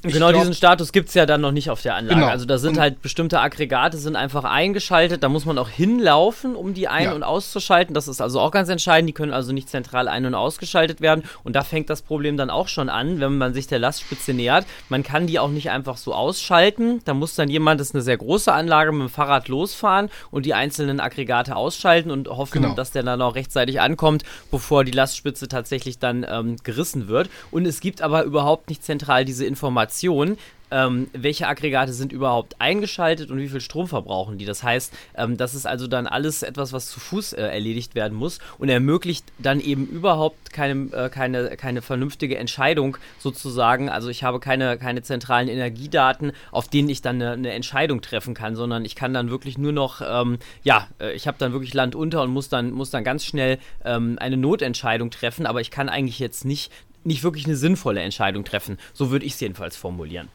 genau 0.02 0.28
glaub, 0.28 0.42
diesen 0.42 0.54
Status 0.54 0.92
gibt 0.92 1.08
es 1.08 1.14
ja 1.14 1.26
dann 1.26 1.40
noch 1.40 1.52
nicht 1.52 1.70
auf 1.70 1.82
der 1.82 1.94
Anlage. 1.94 2.20
Genau. 2.20 2.30
Also 2.30 2.46
da 2.46 2.58
sind 2.58 2.76
und 2.76 2.80
halt 2.80 3.02
bestimmte 3.02 3.40
Aggregate 3.40 3.98
sind 3.98 4.16
einfach 4.16 4.44
eingeschaltet. 4.44 5.22
Da 5.22 5.28
muss 5.28 5.44
man 5.44 5.58
auch 5.58 5.68
hinlaufen, 5.68 6.54
um 6.54 6.74
die 6.74 6.88
ein- 6.88 7.04
ja. 7.04 7.12
und 7.12 7.22
auszuschalten. 7.22 7.94
Das 7.94 8.08
ist 8.08 8.20
also 8.20 8.40
auch 8.40 8.50
ganz 8.50 8.68
entscheidend. 8.68 9.08
Die 9.08 9.12
können 9.12 9.32
also 9.32 9.52
nicht 9.52 9.68
zentral 9.68 10.08
ein- 10.08 10.26
und 10.26 10.34
ausgeschaltet 10.34 11.00
werden. 11.00 11.24
Und 11.44 11.56
da 11.56 11.62
fängt 11.62 11.90
das 11.90 12.02
Problem 12.02 12.36
dann 12.36 12.50
auch 12.50 12.68
schon 12.68 12.88
an, 12.88 13.20
wenn 13.20 13.36
man 13.38 13.52
sich 13.54 13.66
der 13.66 13.78
Lastspitze 13.78 14.32
nähert. 14.32 14.66
Man 14.88 15.02
kann 15.02 15.26
die 15.26 15.38
auch 15.38 15.50
nicht 15.50 15.70
einfach 15.70 15.96
so 15.96 16.14
ausschalten. 16.14 17.02
Da 17.04 17.14
muss 17.14 17.34
dann 17.34 17.48
jemand, 17.48 17.80
das 17.80 17.88
ist 17.88 17.94
eine 17.94 18.02
sehr 18.02 18.16
große 18.16 18.52
Anlage, 18.52 18.92
mit 18.92 19.02
dem 19.02 19.08
Fahrrad 19.10 19.48
losfahren 19.48 20.10
und 20.30 20.46
die 20.46 20.54
einzelnen 20.54 21.00
Aggregate 21.00 21.56
ausschalten 21.56 22.10
und 22.10 22.28
hoffen, 22.28 22.62
genau. 22.62 22.74
dass 22.74 22.90
der 22.90 23.02
dann 23.02 23.20
auch 23.20 23.34
rechtzeitig 23.34 23.80
ankommt, 23.80 24.22
bevor 24.50 24.84
die 24.84 24.92
Lastspitze 24.92 25.48
tatsächlich 25.48 25.98
dann 25.98 26.24
ähm, 26.28 26.56
gerissen 26.62 27.08
wird. 27.08 27.28
Und 27.50 27.66
es 27.66 27.80
gibt 27.80 28.02
aber 28.02 28.24
überhaupt 28.24 28.68
nicht 28.68 28.84
zentral 28.84 29.24
diese 29.24 29.44
Information 29.44 29.89
Information, 29.90 30.38
ähm, 30.72 31.08
welche 31.12 31.48
Aggregate 31.48 31.92
sind 31.92 32.12
überhaupt 32.12 32.54
eingeschaltet 32.60 33.32
und 33.32 33.38
wie 33.38 33.48
viel 33.48 33.60
Strom 33.60 33.88
verbrauchen 33.88 34.38
die. 34.38 34.44
Das 34.44 34.62
heißt, 34.62 34.92
ähm, 35.16 35.36
das 35.36 35.56
ist 35.56 35.66
also 35.66 35.88
dann 35.88 36.06
alles 36.06 36.44
etwas, 36.44 36.72
was 36.72 36.86
zu 36.86 37.00
Fuß 37.00 37.32
äh, 37.32 37.42
erledigt 37.42 37.96
werden 37.96 38.16
muss 38.16 38.38
und 38.56 38.68
ermöglicht 38.68 39.24
dann 39.38 39.58
eben 39.58 39.88
überhaupt 39.88 40.52
keine, 40.52 40.92
äh, 40.92 41.08
keine, 41.08 41.56
keine 41.56 41.82
vernünftige 41.82 42.38
Entscheidung 42.38 42.98
sozusagen. 43.18 43.88
Also 43.88 44.10
ich 44.10 44.22
habe 44.22 44.38
keine, 44.38 44.78
keine 44.78 45.02
zentralen 45.02 45.48
Energiedaten, 45.48 46.30
auf 46.52 46.68
denen 46.68 46.88
ich 46.88 47.02
dann 47.02 47.16
eine, 47.16 47.32
eine 47.32 47.50
Entscheidung 47.50 48.00
treffen 48.00 48.34
kann, 48.34 48.54
sondern 48.54 48.84
ich 48.84 48.94
kann 48.94 49.12
dann 49.12 49.28
wirklich 49.28 49.58
nur 49.58 49.72
noch, 49.72 50.00
ähm, 50.06 50.38
ja, 50.62 50.86
äh, 51.00 51.14
ich 51.14 51.26
habe 51.26 51.38
dann 51.40 51.50
wirklich 51.50 51.74
Land 51.74 51.96
unter 51.96 52.22
und 52.22 52.30
muss 52.30 52.48
dann, 52.48 52.70
muss 52.70 52.90
dann 52.90 53.02
ganz 53.02 53.24
schnell 53.24 53.58
ähm, 53.84 54.18
eine 54.20 54.36
Notentscheidung 54.36 55.10
treffen, 55.10 55.46
aber 55.46 55.60
ich 55.60 55.72
kann 55.72 55.88
eigentlich 55.88 56.20
jetzt 56.20 56.44
nicht 56.44 56.70
nicht 57.04 57.22
wirklich 57.22 57.46
eine 57.46 57.56
sinnvolle 57.56 58.00
Entscheidung 58.02 58.44
treffen. 58.44 58.78
So 58.92 59.10
würde 59.10 59.24
ich 59.24 59.34
es 59.34 59.40
jedenfalls 59.40 59.76
formulieren. 59.76 60.28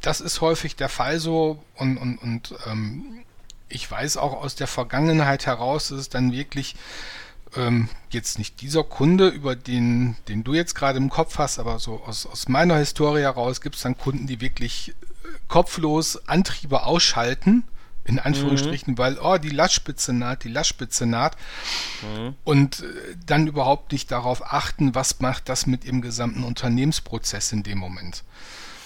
Das 0.00 0.20
ist 0.20 0.40
häufig 0.40 0.76
der 0.76 0.88
Fall 0.88 1.18
so 1.18 1.62
und, 1.76 1.96
und, 1.96 2.18
und 2.18 2.54
ähm, 2.66 3.24
ich 3.68 3.90
weiß 3.90 4.16
auch 4.16 4.32
aus 4.32 4.54
der 4.54 4.66
Vergangenheit 4.66 5.46
heraus, 5.46 5.88
dass 5.88 5.98
es 5.98 6.08
dann 6.08 6.32
wirklich 6.32 6.76
ähm, 7.56 7.88
jetzt 8.10 8.38
nicht 8.38 8.60
dieser 8.60 8.84
Kunde, 8.84 9.28
über 9.28 9.56
den, 9.56 10.16
den 10.28 10.44
du 10.44 10.54
jetzt 10.54 10.74
gerade 10.74 10.98
im 10.98 11.10
Kopf 11.10 11.38
hast, 11.38 11.58
aber 11.58 11.78
so 11.78 12.02
aus, 12.04 12.26
aus 12.26 12.48
meiner 12.48 12.76
Historie 12.76 13.22
heraus 13.22 13.60
gibt 13.60 13.76
es 13.76 13.82
dann 13.82 13.96
Kunden, 13.96 14.26
die 14.26 14.40
wirklich 14.40 14.90
äh, 14.90 14.92
kopflos 15.48 16.28
Antriebe 16.28 16.84
ausschalten 16.84 17.64
in 18.04 18.18
Anführungsstrichen, 18.18 18.94
mhm. 18.94 18.98
weil, 18.98 19.18
oh, 19.18 19.38
die 19.38 19.50
Lastspitze 19.50 20.12
naht, 20.12 20.44
die 20.44 20.48
Lastspitze 20.48 21.06
naht 21.06 21.36
mhm. 22.02 22.34
und 22.44 22.80
äh, 22.80 23.16
dann 23.26 23.46
überhaupt 23.46 23.92
nicht 23.92 24.10
darauf 24.10 24.52
achten, 24.52 24.94
was 24.94 25.20
macht 25.20 25.48
das 25.48 25.66
mit 25.66 25.84
ihrem 25.84 26.02
gesamten 26.02 26.44
Unternehmensprozess 26.44 27.52
in 27.52 27.62
dem 27.62 27.78
Moment. 27.78 28.24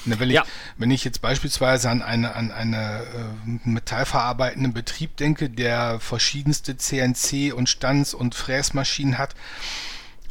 Ne, 0.05 0.21
wenn, 0.21 0.31
ich, 0.31 0.37
ja. 0.37 0.45
wenn 0.77 0.91
ich 0.91 1.05
jetzt 1.05 1.21
beispielsweise 1.21 1.91
an 1.91 2.03
eine, 2.03 2.35
an 2.35 2.53
eine 2.53 3.03
äh, 3.03 3.69
metallverarbeitenden 3.69 4.73
Betrieb 4.73 5.17
denke, 5.17 5.51
der 5.51 5.99
verschiedenste 6.01 6.77
CNC 6.77 7.53
und 7.53 7.69
Stanz- 7.69 8.15
und 8.15 8.35
Fräsmaschinen 8.35 9.19
hat, 9.19 9.35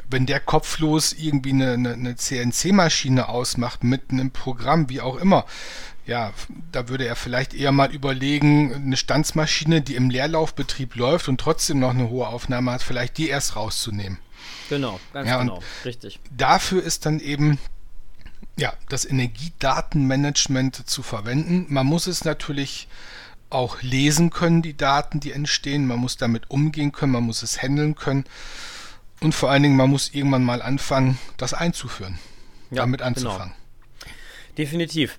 wenn 0.10 0.26
der 0.26 0.40
kopflos 0.40 1.14
irgendwie 1.14 1.52
eine, 1.52 1.74
eine, 1.74 1.94
eine 1.94 2.16
CNC-Maschine 2.16 3.28
ausmacht, 3.28 3.84
mitten 3.84 4.20
im 4.20 4.32
Programm, 4.32 4.90
wie 4.90 5.02
auch 5.02 5.18
immer, 5.18 5.46
ja, 6.08 6.34
da 6.72 6.88
würde 6.88 7.06
er 7.06 7.16
vielleicht 7.16 7.54
eher 7.54 7.72
mal 7.72 7.94
überlegen, 7.94 8.74
eine 8.74 8.98
Stanzmaschine, 8.98 9.82
die 9.82 9.96
im 9.96 10.10
Leerlaufbetrieb 10.10 10.96
läuft 10.96 11.28
und 11.28 11.40
trotzdem 11.40 11.80
noch 11.80 11.92
eine 11.92 12.10
hohe 12.10 12.28
Aufnahme 12.28 12.72
hat, 12.72 12.82
vielleicht 12.82 13.18
die 13.18 13.28
erst 13.28 13.56
rauszunehmen. 13.58 14.18
Genau, 14.70 15.00
ganz 15.14 15.30
ja, 15.30 15.40
genau, 15.40 15.62
richtig. 15.86 16.20
Dafür 16.32 16.82
ist 16.82 17.06
dann 17.06 17.20
eben 17.20 17.60
ja, 18.58 18.74
das 18.90 19.06
Energiedatenmanagement 19.06 20.90
zu 20.90 21.04
verwenden. 21.04 21.66
Man 21.70 21.86
muss 21.86 22.08
es 22.08 22.24
natürlich 22.24 22.88
auch 23.50 23.82
lesen 23.82 24.30
können, 24.30 24.62
die 24.62 24.76
Daten, 24.76 25.20
die 25.20 25.32
entstehen. 25.32 25.88
Man 25.88 26.00
muss 26.00 26.18
damit 26.18 26.50
umgehen 26.50 26.92
können, 26.92 27.12
man 27.12 27.24
muss 27.24 27.44
es 27.44 27.62
handeln 27.62 27.96
können. 27.96 28.26
Und 29.20 29.36
vor 29.36 29.52
allen 29.52 29.64
Dingen, 29.64 29.76
man 29.76 29.90
muss 29.90 30.14
irgendwann 30.14 30.44
mal 30.44 30.62
anfangen, 30.62 31.18
das 31.38 31.54
einzuführen, 31.54 32.20
ja, 32.72 32.78
damit 32.78 33.00
genau. 33.00 33.08
anzufangen. 33.08 33.54
Genau. 34.00 34.14
Definitiv. 34.58 35.18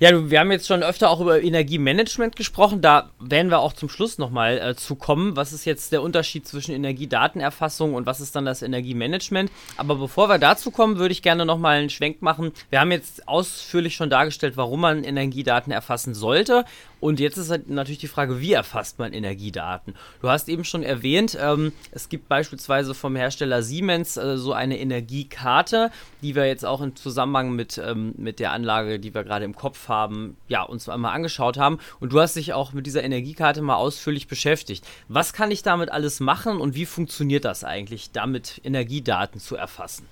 Ja, 0.00 0.30
wir 0.30 0.38
haben 0.38 0.52
jetzt 0.52 0.68
schon 0.68 0.84
öfter 0.84 1.10
auch 1.10 1.20
über 1.20 1.42
Energiemanagement 1.42 2.36
gesprochen. 2.36 2.80
Da 2.80 3.10
werden 3.18 3.50
wir 3.50 3.58
auch 3.58 3.72
zum 3.72 3.88
Schluss 3.88 4.16
nochmal 4.16 4.58
äh, 4.58 4.76
zu 4.76 4.94
kommen. 4.94 5.34
Was 5.34 5.52
ist 5.52 5.64
jetzt 5.64 5.90
der 5.90 6.02
Unterschied 6.02 6.46
zwischen 6.46 6.72
Energiedatenerfassung 6.72 7.94
und 7.94 8.06
was 8.06 8.20
ist 8.20 8.36
dann 8.36 8.44
das 8.44 8.62
Energiemanagement? 8.62 9.50
Aber 9.76 9.96
bevor 9.96 10.28
wir 10.28 10.38
dazu 10.38 10.70
kommen, 10.70 10.98
würde 10.98 11.10
ich 11.10 11.22
gerne 11.22 11.44
nochmal 11.44 11.78
einen 11.78 11.90
Schwenk 11.90 12.22
machen. 12.22 12.52
Wir 12.70 12.78
haben 12.78 12.92
jetzt 12.92 13.26
ausführlich 13.26 13.96
schon 13.96 14.08
dargestellt, 14.08 14.56
warum 14.56 14.82
man 14.82 15.02
Energiedaten 15.02 15.72
erfassen 15.72 16.14
sollte. 16.14 16.64
Und 17.00 17.20
jetzt 17.20 17.36
ist 17.36 17.50
halt 17.50 17.68
natürlich 17.68 17.98
die 17.98 18.08
Frage, 18.08 18.40
wie 18.40 18.52
erfasst 18.52 18.98
man 18.98 19.12
Energiedaten? 19.12 19.94
Du 20.20 20.28
hast 20.28 20.48
eben 20.48 20.64
schon 20.64 20.82
erwähnt, 20.82 21.38
ähm, 21.40 21.72
es 21.92 22.08
gibt 22.08 22.28
beispielsweise 22.28 22.94
vom 22.94 23.14
Hersteller 23.14 23.62
Siemens 23.62 24.16
äh, 24.16 24.36
so 24.36 24.52
eine 24.52 24.78
Energiekarte, 24.78 25.90
die 26.22 26.34
wir 26.34 26.46
jetzt 26.46 26.64
auch 26.64 26.80
im 26.80 26.96
Zusammenhang 26.96 27.52
mit, 27.52 27.78
ähm, 27.78 28.14
mit 28.16 28.40
der 28.40 28.52
Anlage, 28.52 28.98
die 28.98 29.14
wir 29.14 29.24
gerade 29.24 29.44
im 29.44 29.54
Kopf 29.54 29.88
haben, 29.88 30.36
ja, 30.48 30.62
uns 30.62 30.88
einmal 30.88 31.14
angeschaut 31.14 31.56
haben. 31.56 31.78
Und 32.00 32.12
du 32.12 32.20
hast 32.20 32.36
dich 32.36 32.52
auch 32.52 32.72
mit 32.72 32.86
dieser 32.86 33.04
Energiekarte 33.04 33.62
mal 33.62 33.76
ausführlich 33.76 34.26
beschäftigt. 34.26 34.84
Was 35.08 35.32
kann 35.32 35.50
ich 35.50 35.62
damit 35.62 35.90
alles 35.90 36.20
machen 36.20 36.60
und 36.60 36.74
wie 36.74 36.86
funktioniert 36.86 37.44
das 37.44 37.62
eigentlich, 37.64 38.10
damit 38.10 38.60
Energiedaten 38.64 39.40
zu 39.40 39.56
erfassen? 39.56 40.06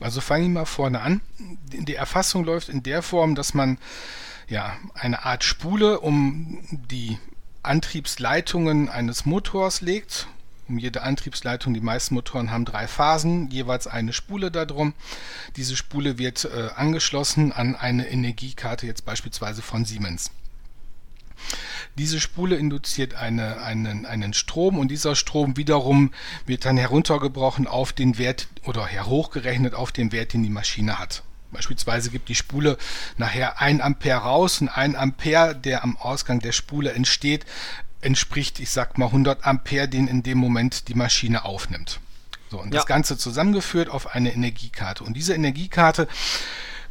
Also 0.00 0.20
fange 0.20 0.44
ich 0.44 0.50
mal 0.50 0.64
vorne 0.64 1.00
an. 1.00 1.20
Die 1.72 1.94
Erfassung 1.94 2.44
läuft 2.44 2.68
in 2.68 2.82
der 2.82 3.02
Form, 3.02 3.34
dass 3.34 3.54
man 3.54 3.78
ja, 4.52 4.76
eine 4.92 5.24
Art 5.24 5.44
Spule 5.44 6.00
um 6.00 6.58
die 6.70 7.18
Antriebsleitungen 7.62 8.90
eines 8.90 9.24
Motors 9.24 9.80
legt. 9.80 10.28
Um 10.68 10.78
jede 10.78 11.02
Antriebsleitung, 11.02 11.72
die 11.72 11.80
meisten 11.80 12.14
Motoren 12.14 12.50
haben 12.50 12.66
drei 12.66 12.86
Phasen, 12.86 13.50
jeweils 13.50 13.86
eine 13.86 14.12
Spule 14.12 14.50
darum. 14.50 14.92
Diese 15.56 15.74
Spule 15.74 16.18
wird 16.18 16.44
äh, 16.44 16.68
angeschlossen 16.76 17.50
an 17.52 17.74
eine 17.74 18.08
Energiekarte, 18.08 18.86
jetzt 18.86 19.06
beispielsweise 19.06 19.62
von 19.62 19.86
Siemens. 19.86 20.30
Diese 21.96 22.20
Spule 22.20 22.56
induziert 22.56 23.14
eine, 23.14 23.62
einen, 23.62 24.04
einen 24.04 24.34
Strom 24.34 24.78
und 24.78 24.90
dieser 24.90 25.16
Strom 25.16 25.56
wiederum 25.56 26.12
wird 26.44 26.66
dann 26.66 26.76
heruntergebrochen 26.76 27.66
auf 27.66 27.94
den 27.94 28.18
Wert 28.18 28.48
oder 28.64 28.86
hochgerechnet 29.06 29.74
auf 29.74 29.92
den 29.92 30.12
Wert, 30.12 30.34
den 30.34 30.42
die 30.42 30.50
Maschine 30.50 30.98
hat. 30.98 31.22
Beispielsweise 31.52 32.10
gibt 32.10 32.28
die 32.28 32.34
Spule 32.34 32.78
nachher 33.16 33.60
1 33.60 33.80
Ampere 33.80 34.18
raus 34.18 34.60
und 34.60 34.68
1 34.68 34.94
Ampere, 34.94 35.54
der 35.54 35.84
am 35.84 35.96
Ausgang 35.96 36.40
der 36.40 36.52
Spule 36.52 36.92
entsteht, 36.92 37.44
entspricht, 38.00 38.58
ich 38.60 38.70
sag 38.70 38.98
mal, 38.98 39.06
100 39.06 39.46
Ampere, 39.46 39.88
den 39.88 40.08
in 40.08 40.22
dem 40.22 40.38
Moment 40.38 40.88
die 40.88 40.94
Maschine 40.94 41.44
aufnimmt. 41.44 42.00
So, 42.50 42.60
und 42.60 42.74
ja. 42.74 42.80
das 42.80 42.86
Ganze 42.86 43.16
zusammengeführt 43.16 43.88
auf 43.88 44.14
eine 44.14 44.32
Energiekarte. 44.32 45.04
Und 45.04 45.14
diese 45.14 45.34
Energiekarte 45.34 46.08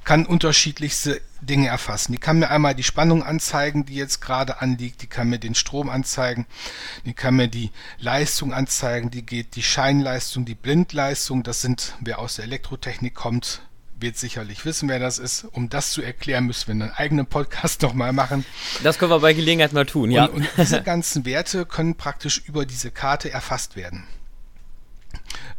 kann 0.04 0.26
unterschiedlichste 0.26 1.22
Dinge 1.42 1.68
erfassen. 1.68 2.12
Die 2.12 2.18
kann 2.18 2.40
mir 2.40 2.50
einmal 2.50 2.74
die 2.74 2.84
Spannung 2.84 3.24
anzeigen, 3.24 3.86
die 3.86 3.96
jetzt 3.96 4.22
gerade 4.22 4.62
anliegt, 4.62 5.02
die 5.02 5.08
kann 5.08 5.30
mir 5.30 5.38
den 5.38 5.54
Strom 5.54 5.90
anzeigen, 5.90 6.48
die 7.06 7.14
kann 7.14 7.36
mir 7.36 7.48
die 7.48 7.72
Leistung 8.00 8.54
anzeigen, 8.54 9.12
die 9.12 9.24
geht 9.24 9.56
die 9.56 9.64
Scheinleistung, 9.64 10.46
die 10.46 10.56
Blindleistung, 10.56 11.44
das 11.44 11.62
sind, 11.62 11.94
wer 12.00 12.20
aus 12.20 12.36
der 12.36 12.46
Elektrotechnik 12.46 13.14
kommt, 13.14 13.62
wird 14.02 14.18
sicherlich 14.18 14.66
wissen, 14.66 14.90
wer 14.90 15.00
das 15.00 15.20
ist. 15.20 15.46
Um 15.52 15.70
das 15.70 15.92
zu 15.92 16.02
erklären, 16.02 16.46
müssen 16.46 16.68
wir 16.68 16.86
einen 16.86 16.94
eigenen 16.94 17.26
Podcast 17.26 17.82
nochmal 17.82 18.14
machen. 18.14 18.46
Das 18.84 18.98
können 18.98 19.12
wir 19.12 19.20
bei 19.20 19.34
Gelegenheit 19.34 19.74
mal 19.74 19.86
tun, 19.86 20.12
ja. 20.12 20.26
Und, 20.26 20.42
und 20.42 20.50
diese 20.58 20.82
ganzen 20.82 21.26
Werte 21.26 21.66
können 21.66 21.96
praktisch 21.96 22.42
über 22.46 22.66
diese 22.66 22.92
Karte 22.92 23.32
erfasst 23.32 23.76
werden. 23.76 24.06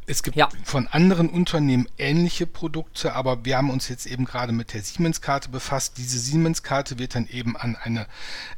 Es 0.06 0.22
gibt 0.22 0.36
ja. 0.36 0.48
von 0.64 0.88
anderen 0.88 1.28
Unternehmen 1.28 1.88
ähnliche 1.96 2.46
Produkte, 2.46 3.14
aber 3.14 3.44
wir 3.44 3.56
haben 3.56 3.70
uns 3.70 3.88
jetzt 3.88 4.06
eben 4.06 4.24
gerade 4.24 4.52
mit 4.52 4.74
der 4.74 4.82
Siemens-Karte 4.82 5.48
befasst. 5.48 5.96
Diese 5.96 6.18
Siemens-Karte 6.18 6.98
wird 6.98 7.14
dann 7.14 7.28
eben 7.28 7.56
an 7.56 7.76
eine 7.76 8.06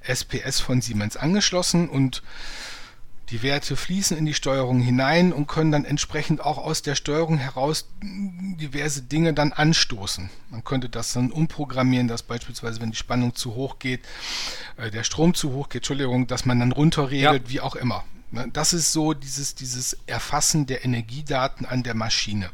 SPS 0.02 0.60
von 0.60 0.80
Siemens 0.80 1.16
angeschlossen 1.16 1.88
und 1.88 2.22
die 3.30 3.42
Werte 3.42 3.76
fließen 3.76 4.16
in 4.16 4.26
die 4.26 4.34
Steuerung 4.34 4.80
hinein 4.80 5.32
und 5.32 5.46
können 5.46 5.72
dann 5.72 5.84
entsprechend 5.84 6.40
auch 6.40 6.58
aus 6.58 6.82
der 6.82 6.94
Steuerung 6.94 7.38
heraus 7.38 7.88
diverse 8.02 9.02
Dinge 9.02 9.32
dann 9.32 9.52
anstoßen. 9.52 10.30
Man 10.50 10.64
könnte 10.64 10.88
das 10.88 11.12
dann 11.12 11.32
umprogrammieren, 11.32 12.08
dass 12.08 12.22
beispielsweise, 12.22 12.80
wenn 12.80 12.90
die 12.90 12.96
Spannung 12.96 13.34
zu 13.34 13.54
hoch 13.54 13.78
geht, 13.78 14.00
äh, 14.76 14.90
der 14.90 15.04
Strom 15.04 15.34
zu 15.34 15.52
hoch 15.52 15.68
geht, 15.68 15.80
Entschuldigung, 15.80 16.26
dass 16.26 16.44
man 16.44 16.60
dann 16.60 16.72
runterregelt, 16.72 17.44
ja. 17.44 17.50
wie 17.50 17.60
auch 17.60 17.76
immer. 17.76 18.04
Ne, 18.30 18.48
das 18.52 18.72
ist 18.72 18.92
so 18.92 19.14
dieses, 19.14 19.54
dieses 19.54 19.96
Erfassen 20.06 20.66
der 20.66 20.84
Energiedaten 20.84 21.66
an 21.66 21.82
der 21.82 21.94
Maschine. 21.94 22.50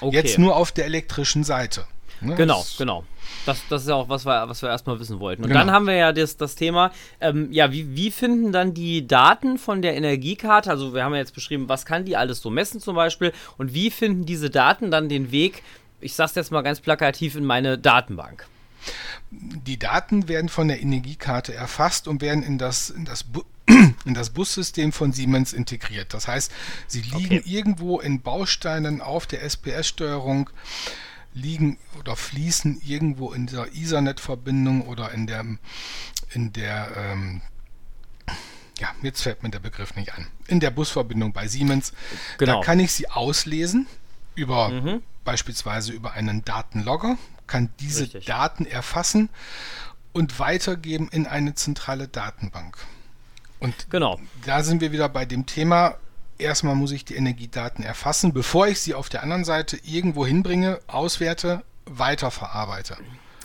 Okay. 0.00 0.14
Jetzt 0.14 0.38
nur 0.38 0.56
auf 0.56 0.70
der 0.70 0.84
elektrischen 0.84 1.44
Seite. 1.44 1.86
Ne? 2.20 2.34
Genau, 2.34 2.64
genau. 2.78 3.04
Das, 3.46 3.62
das 3.68 3.82
ist 3.82 3.88
ja 3.88 3.94
auch, 3.94 4.08
was 4.08 4.24
wir, 4.24 4.48
was 4.48 4.62
wir 4.62 4.68
erstmal 4.68 4.98
wissen 5.00 5.20
wollten. 5.20 5.42
Und 5.42 5.48
genau. 5.48 5.60
dann 5.60 5.70
haben 5.70 5.86
wir 5.86 5.94
ja 5.94 6.12
das, 6.12 6.36
das 6.36 6.54
Thema, 6.54 6.92
ähm, 7.20 7.48
ja, 7.50 7.72
wie, 7.72 7.94
wie 7.94 8.10
finden 8.10 8.52
dann 8.52 8.74
die 8.74 9.06
Daten 9.06 9.58
von 9.58 9.82
der 9.82 9.96
Energiekarte, 9.96 10.70
also 10.70 10.94
wir 10.94 11.04
haben 11.04 11.12
ja 11.12 11.18
jetzt 11.18 11.34
beschrieben, 11.34 11.68
was 11.68 11.84
kann 11.84 12.04
die 12.04 12.16
alles 12.16 12.40
so 12.40 12.50
messen 12.50 12.80
zum 12.80 12.96
Beispiel, 12.96 13.32
und 13.58 13.74
wie 13.74 13.90
finden 13.90 14.24
diese 14.24 14.50
Daten 14.50 14.90
dann 14.90 15.08
den 15.08 15.30
Weg, 15.30 15.62
ich 16.00 16.14
sag's 16.14 16.34
jetzt 16.34 16.52
mal 16.52 16.62
ganz 16.62 16.80
plakativ, 16.80 17.34
in 17.34 17.44
meine 17.44 17.78
Datenbank? 17.78 18.46
Die 19.30 19.78
Daten 19.78 20.28
werden 20.28 20.48
von 20.48 20.68
der 20.68 20.80
Energiekarte 20.80 21.54
erfasst 21.54 22.08
und 22.08 22.22
werden 22.22 22.42
in 22.42 22.58
das, 22.58 22.90
in 22.90 23.04
das 23.04 23.24
in 24.04 24.14
das 24.14 24.30
Bussystem 24.30 24.92
von 24.92 25.12
Siemens 25.12 25.52
integriert. 25.52 26.12
Das 26.12 26.28
heißt, 26.28 26.52
sie 26.86 27.00
liegen 27.00 27.38
okay. 27.38 27.42
irgendwo 27.46 27.98
in 27.98 28.20
Bausteinen 28.20 29.00
auf 29.00 29.26
der 29.26 29.42
SPS-Steuerung 29.42 30.50
liegen 31.34 31.78
oder 31.98 32.16
fließen 32.16 32.80
irgendwo 32.84 33.32
in 33.32 33.46
dieser 33.46 33.66
Ethernet-Verbindung 33.74 34.82
oder 34.82 35.10
in 35.12 35.26
der, 35.26 35.44
in 36.32 36.52
der 36.52 36.88
ähm, 36.96 37.42
ja, 38.78 38.88
jetzt 39.02 39.22
fällt 39.22 39.42
mir 39.42 39.50
der 39.50 39.60
Begriff 39.60 39.94
nicht 39.94 40.14
an. 40.14 40.26
In 40.46 40.60
der 40.60 40.70
Busverbindung 40.70 41.32
bei 41.32 41.46
Siemens. 41.48 41.92
Genau. 42.38 42.56
Da 42.56 42.60
kann 42.64 42.80
ich 42.80 42.92
sie 42.92 43.08
auslesen 43.08 43.86
über 44.34 44.68
mhm. 44.68 45.02
beispielsweise 45.24 45.92
über 45.92 46.12
einen 46.12 46.44
Datenlogger, 46.44 47.16
kann 47.46 47.70
diese 47.80 48.04
Richtig. 48.04 48.26
Daten 48.26 48.66
erfassen 48.66 49.28
und 50.12 50.38
weitergeben 50.38 51.08
in 51.10 51.26
eine 51.26 51.54
zentrale 51.54 52.08
Datenbank. 52.08 52.76
Und 53.60 53.90
genau. 53.90 54.20
da 54.44 54.62
sind 54.62 54.80
wir 54.80 54.92
wieder 54.92 55.08
bei 55.08 55.24
dem 55.24 55.46
Thema, 55.46 55.96
erstmal 56.44 56.76
muss 56.76 56.92
ich 56.92 57.04
die 57.04 57.16
Energiedaten 57.16 57.82
erfassen, 57.82 58.32
bevor 58.32 58.68
ich 58.68 58.80
sie 58.80 58.94
auf 58.94 59.08
der 59.08 59.22
anderen 59.22 59.44
Seite 59.44 59.78
irgendwo 59.84 60.24
hinbringe, 60.26 60.78
auswerte, 60.86 61.62
weiterverarbeite. 61.86 62.96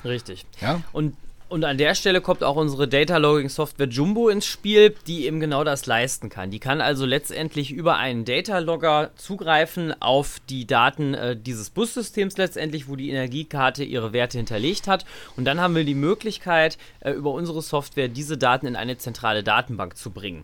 Richtig. 0.04 0.46
Ja? 0.62 0.82
Und 0.92 1.16
und 1.50 1.64
an 1.64 1.80
der 1.80 1.96
Stelle 1.96 2.22
kommt 2.22 2.44
auch 2.44 2.58
unsere 2.58 2.88
Data 2.88 3.18
Logging 3.18 3.50
Software 3.50 3.88
Jumbo 3.88 4.30
ins 4.30 4.46
Spiel, 4.46 4.96
die 5.08 5.26
eben 5.26 5.40
genau 5.40 5.64
das 5.64 5.88
leisten 5.88 6.30
kann. 6.30 6.52
Die 6.52 6.60
kann 6.60 6.80
also 6.80 7.08
letztendlich 7.08 7.72
über 7.72 7.98
einen 7.98 8.24
Data 8.24 8.60
Logger 8.60 9.10
zugreifen 9.16 10.00
auf 10.00 10.38
die 10.48 10.68
Daten 10.68 11.16
äh, 11.16 11.36
dieses 11.36 11.72
Bussystems 11.72 12.38
letztendlich, 12.38 12.88
wo 12.88 12.96
die 12.96 13.10
Energiekarte 13.10 13.84
ihre 13.84 14.14
Werte 14.14 14.38
hinterlegt 14.38 14.88
hat. 14.88 15.06
Und 15.38 15.46
dann 15.46 15.60
haben 15.60 15.74
wir 15.74 15.86
die 15.86 15.96
Möglichkeit, 15.96 16.78
äh, 17.00 17.14
über 17.14 17.32
unsere 17.32 17.64
Software 17.64 18.10
diese 18.10 18.38
Daten 18.38 18.68
in 18.68 18.76
eine 18.76 19.00
zentrale 19.00 19.44
Datenbank 19.44 19.98
zu 19.98 20.12
bringen. 20.12 20.44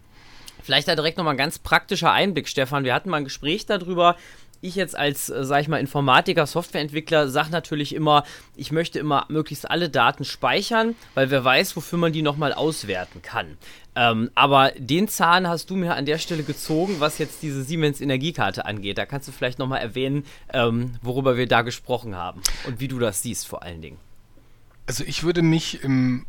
Vielleicht 0.65 0.87
da 0.87 0.95
direkt 0.95 1.19
nochmal 1.19 1.35
ein 1.35 1.37
ganz 1.37 1.59
praktischer 1.59 2.11
Einblick, 2.11 2.47
Stefan. 2.47 2.85
Wir 2.85 2.95
hatten 2.95 3.11
mal 3.11 3.17
ein 3.17 3.23
Gespräch 3.23 3.67
darüber. 3.67 4.15
Ich 4.61 4.73
jetzt 4.73 4.97
als, 4.97 5.29
äh, 5.29 5.45
sag 5.45 5.61
ich 5.61 5.67
mal, 5.67 5.77
Informatiker, 5.79 6.47
Softwareentwickler 6.47 7.29
sage 7.29 7.51
natürlich 7.51 7.93
immer, 7.93 8.23
ich 8.55 8.71
möchte 8.71 8.97
immer 8.97 9.27
möglichst 9.29 9.69
alle 9.69 9.91
Daten 9.91 10.25
speichern, 10.25 10.95
weil 11.13 11.29
wer 11.29 11.45
weiß, 11.45 11.75
wofür 11.75 11.99
man 11.99 12.13
die 12.13 12.23
nochmal 12.23 12.51
auswerten 12.51 13.21
kann. 13.21 13.59
Ähm, 13.95 14.31
aber 14.33 14.71
den 14.75 15.07
Zahn 15.07 15.47
hast 15.47 15.69
du 15.69 15.75
mir 15.75 15.93
an 15.93 16.07
der 16.07 16.17
Stelle 16.17 16.41
gezogen, 16.41 16.95
was 16.97 17.19
jetzt 17.19 17.43
diese 17.43 17.61
Siemens 17.61 18.01
Energiekarte 18.01 18.65
angeht. 18.65 18.97
Da 18.97 19.05
kannst 19.05 19.27
du 19.27 19.31
vielleicht 19.31 19.59
nochmal 19.59 19.81
erwähnen, 19.81 20.25
ähm, 20.51 20.95
worüber 21.03 21.37
wir 21.37 21.47
da 21.47 21.61
gesprochen 21.61 22.15
haben 22.15 22.41
und 22.65 22.79
wie 22.79 22.87
du 22.87 22.97
das 22.97 23.21
siehst 23.21 23.45
vor 23.45 23.61
allen 23.61 23.83
Dingen. 23.83 23.99
Also 24.87 25.03
ich 25.03 25.21
würde 25.21 25.43
mich, 25.43 25.83
im, 25.83 26.25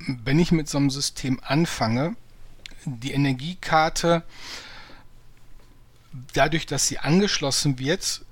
wenn 0.00 0.40
ich 0.40 0.50
mit 0.50 0.68
so 0.68 0.78
einem 0.78 0.90
System 0.90 1.38
anfange, 1.44 2.16
die 2.84 3.12
Energiekarte, 3.12 4.22
dadurch, 6.32 6.66
dass 6.66 6.86
sie 6.86 6.98
angeschlossen 6.98 7.78
wird, 7.78 8.22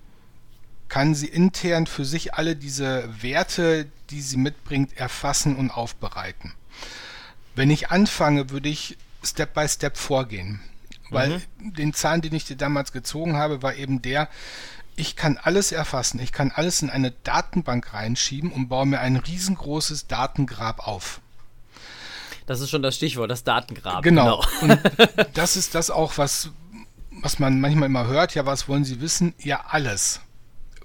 kann 0.89 1.15
sie 1.15 1.27
intern 1.27 1.87
für 1.87 2.05
sich 2.05 2.35
alle 2.35 2.57
diese 2.57 3.09
Werte, 3.23 3.91
die 4.11 4.21
sie 4.21 4.37
mitbringt, 4.37 4.97
erfassen 4.97 5.57
und 5.57 5.71
aufbereiten. 5.71 6.55
Wenn 7.55 7.71
ich 7.71 7.91
anfange, 7.91 8.51
würde 8.51 8.69
ich 8.69 8.97
Step 9.25 9.55
by 9.55 9.69
Step 9.69 9.97
vorgehen. 9.97 10.61
Weil 11.11 11.43
mhm. 11.59 11.75
den 11.75 11.95
Zahn, 11.95 12.21
den 12.21 12.35
ich 12.35 12.45
dir 12.45 12.57
damals 12.57 12.93
gezogen 12.93 13.37
habe, 13.37 13.63
war 13.63 13.75
eben 13.75 14.03
der, 14.03 14.29
ich 14.97 15.15
kann 15.15 15.39
alles 15.39 15.73
erfassen, 15.73 16.21
ich 16.21 16.33
kann 16.33 16.51
alles 16.51 16.83
in 16.83 16.91
eine 16.91 17.11
Datenbank 17.11 17.93
reinschieben 17.93 18.51
und 18.51 18.69
baue 18.69 18.87
mir 18.87 19.01
ein 19.01 19.17
riesengroßes 19.17 20.07
Datengrab 20.07 20.87
auf. 20.87 21.21
Das 22.47 22.61
ist 22.61 22.71
schon 22.71 22.83
das 22.83 22.97
Stichwort, 22.97 23.31
das 23.31 23.45
Datengrab. 23.45 24.03
Genau. 24.03 24.43
genau. 24.61 24.75
Und 24.75 24.81
das 25.35 25.57
ist 25.57 25.75
das 25.75 25.91
auch, 25.91 26.17
was, 26.17 26.51
was 27.11 27.39
man 27.39 27.61
manchmal 27.61 27.87
immer 27.87 28.07
hört. 28.07 28.35
Ja, 28.35 28.47
was 28.47 28.69
wollen 28.69 28.85
Sie 28.85 29.01
wissen? 29.01 29.35
Ja, 29.39 29.65
alles. 29.69 30.21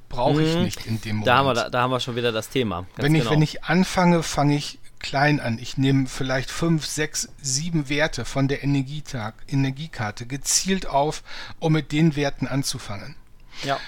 Brauche 0.09 0.43
ich 0.43 0.55
mhm. 0.55 0.63
nicht 0.63 0.85
in 0.87 0.99
dem 1.01 1.17
Moment. 1.17 1.27
Da 1.27 1.37
haben, 1.37 1.45
wir, 1.45 1.53
da, 1.53 1.69
da 1.69 1.81
haben 1.83 1.91
wir 1.91 1.99
schon 1.99 2.15
wieder 2.15 2.31
das 2.31 2.49
Thema. 2.49 2.85
Wenn 2.97 3.15
ich, 3.15 3.21
genau. 3.21 3.31
wenn 3.31 3.41
ich 3.41 3.63
anfange, 3.63 4.23
fange 4.23 4.55
ich 4.57 4.79
klein 4.99 5.39
an. 5.39 5.57
Ich 5.59 5.77
nehme 5.77 6.07
vielleicht 6.07 6.51
fünf, 6.51 6.85
sechs, 6.85 7.29
sieben 7.41 7.89
Werte 7.89 8.25
von 8.25 8.47
der 8.47 8.63
Energietag, 8.63 9.35
Energiekarte 9.47 10.25
gezielt 10.25 10.87
auf, 10.87 11.23
um 11.59 11.73
mit 11.73 11.91
den 11.91 12.15
Werten 12.15 12.47
anzufangen. 12.47 13.15
Ja 13.63 13.79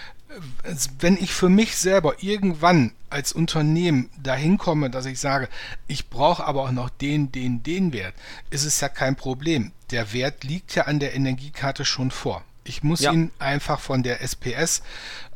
wenn 1.00 1.18
ich 1.18 1.34
für 1.34 1.50
mich 1.50 1.78
selber 1.78 2.24
irgendwann 2.24 2.92
als 3.10 3.34
Unternehmen 3.34 4.10
dahin 4.22 4.58
komme, 4.58 4.90
dass 4.90 5.06
ich 5.06 5.20
sage, 5.20 5.48
ich 5.88 6.10
brauche 6.10 6.44
aber 6.46 6.64
auch 6.64 6.72
noch 6.72 6.90
den, 6.90 7.32
den, 7.32 7.64
den 7.64 7.94
Wert, 7.94 8.16
ist 8.50 8.66
es 8.66 8.80
ja 8.82 8.90
kein 8.90 9.16
Problem. 9.16 9.72
Der 9.92 10.14
Wert 10.14 10.44
liegt 10.44 10.76
ja 10.76 10.84
an 10.84 11.00
der 11.00 11.14
Energiekarte 11.14 11.86
schon 11.86 12.12
vor. 12.12 12.44
Ich 12.64 12.84
muss 12.84 13.02
ja. 13.02 13.12
ihn 13.12 13.32
einfach 13.40 13.80
von 13.80 14.04
der 14.04 14.22
SPS 14.22 14.82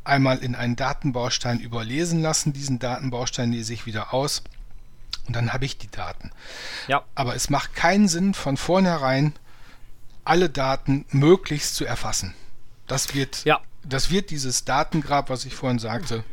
einmal 0.03 0.39
in 0.39 0.55
einen 0.55 0.75
Datenbaustein 0.75 1.59
überlesen 1.59 2.21
lassen. 2.21 2.53
Diesen 2.53 2.79
Datenbaustein 2.79 3.51
lese 3.51 3.73
ich 3.73 3.85
wieder 3.85 4.13
aus 4.13 4.43
und 5.27 5.35
dann 5.35 5.53
habe 5.53 5.65
ich 5.65 5.77
die 5.77 5.91
Daten. 5.91 6.31
Ja. 6.87 7.03
Aber 7.13 7.35
es 7.35 7.49
macht 7.49 7.75
keinen 7.75 8.07
Sinn, 8.07 8.33
von 8.33 8.57
vornherein 8.57 9.33
alle 10.23 10.49
Daten 10.49 11.05
möglichst 11.11 11.75
zu 11.75 11.85
erfassen. 11.85 12.33
Das 12.87 13.13
wird 13.13 13.43
ja 13.43 13.59
das 13.87 14.11
wird 14.11 14.29
dieses 14.29 14.65
Datengrab, 14.65 15.29
was 15.29 15.45
ich 15.45 15.55
vorhin 15.55 15.79
sagte, 15.79 16.23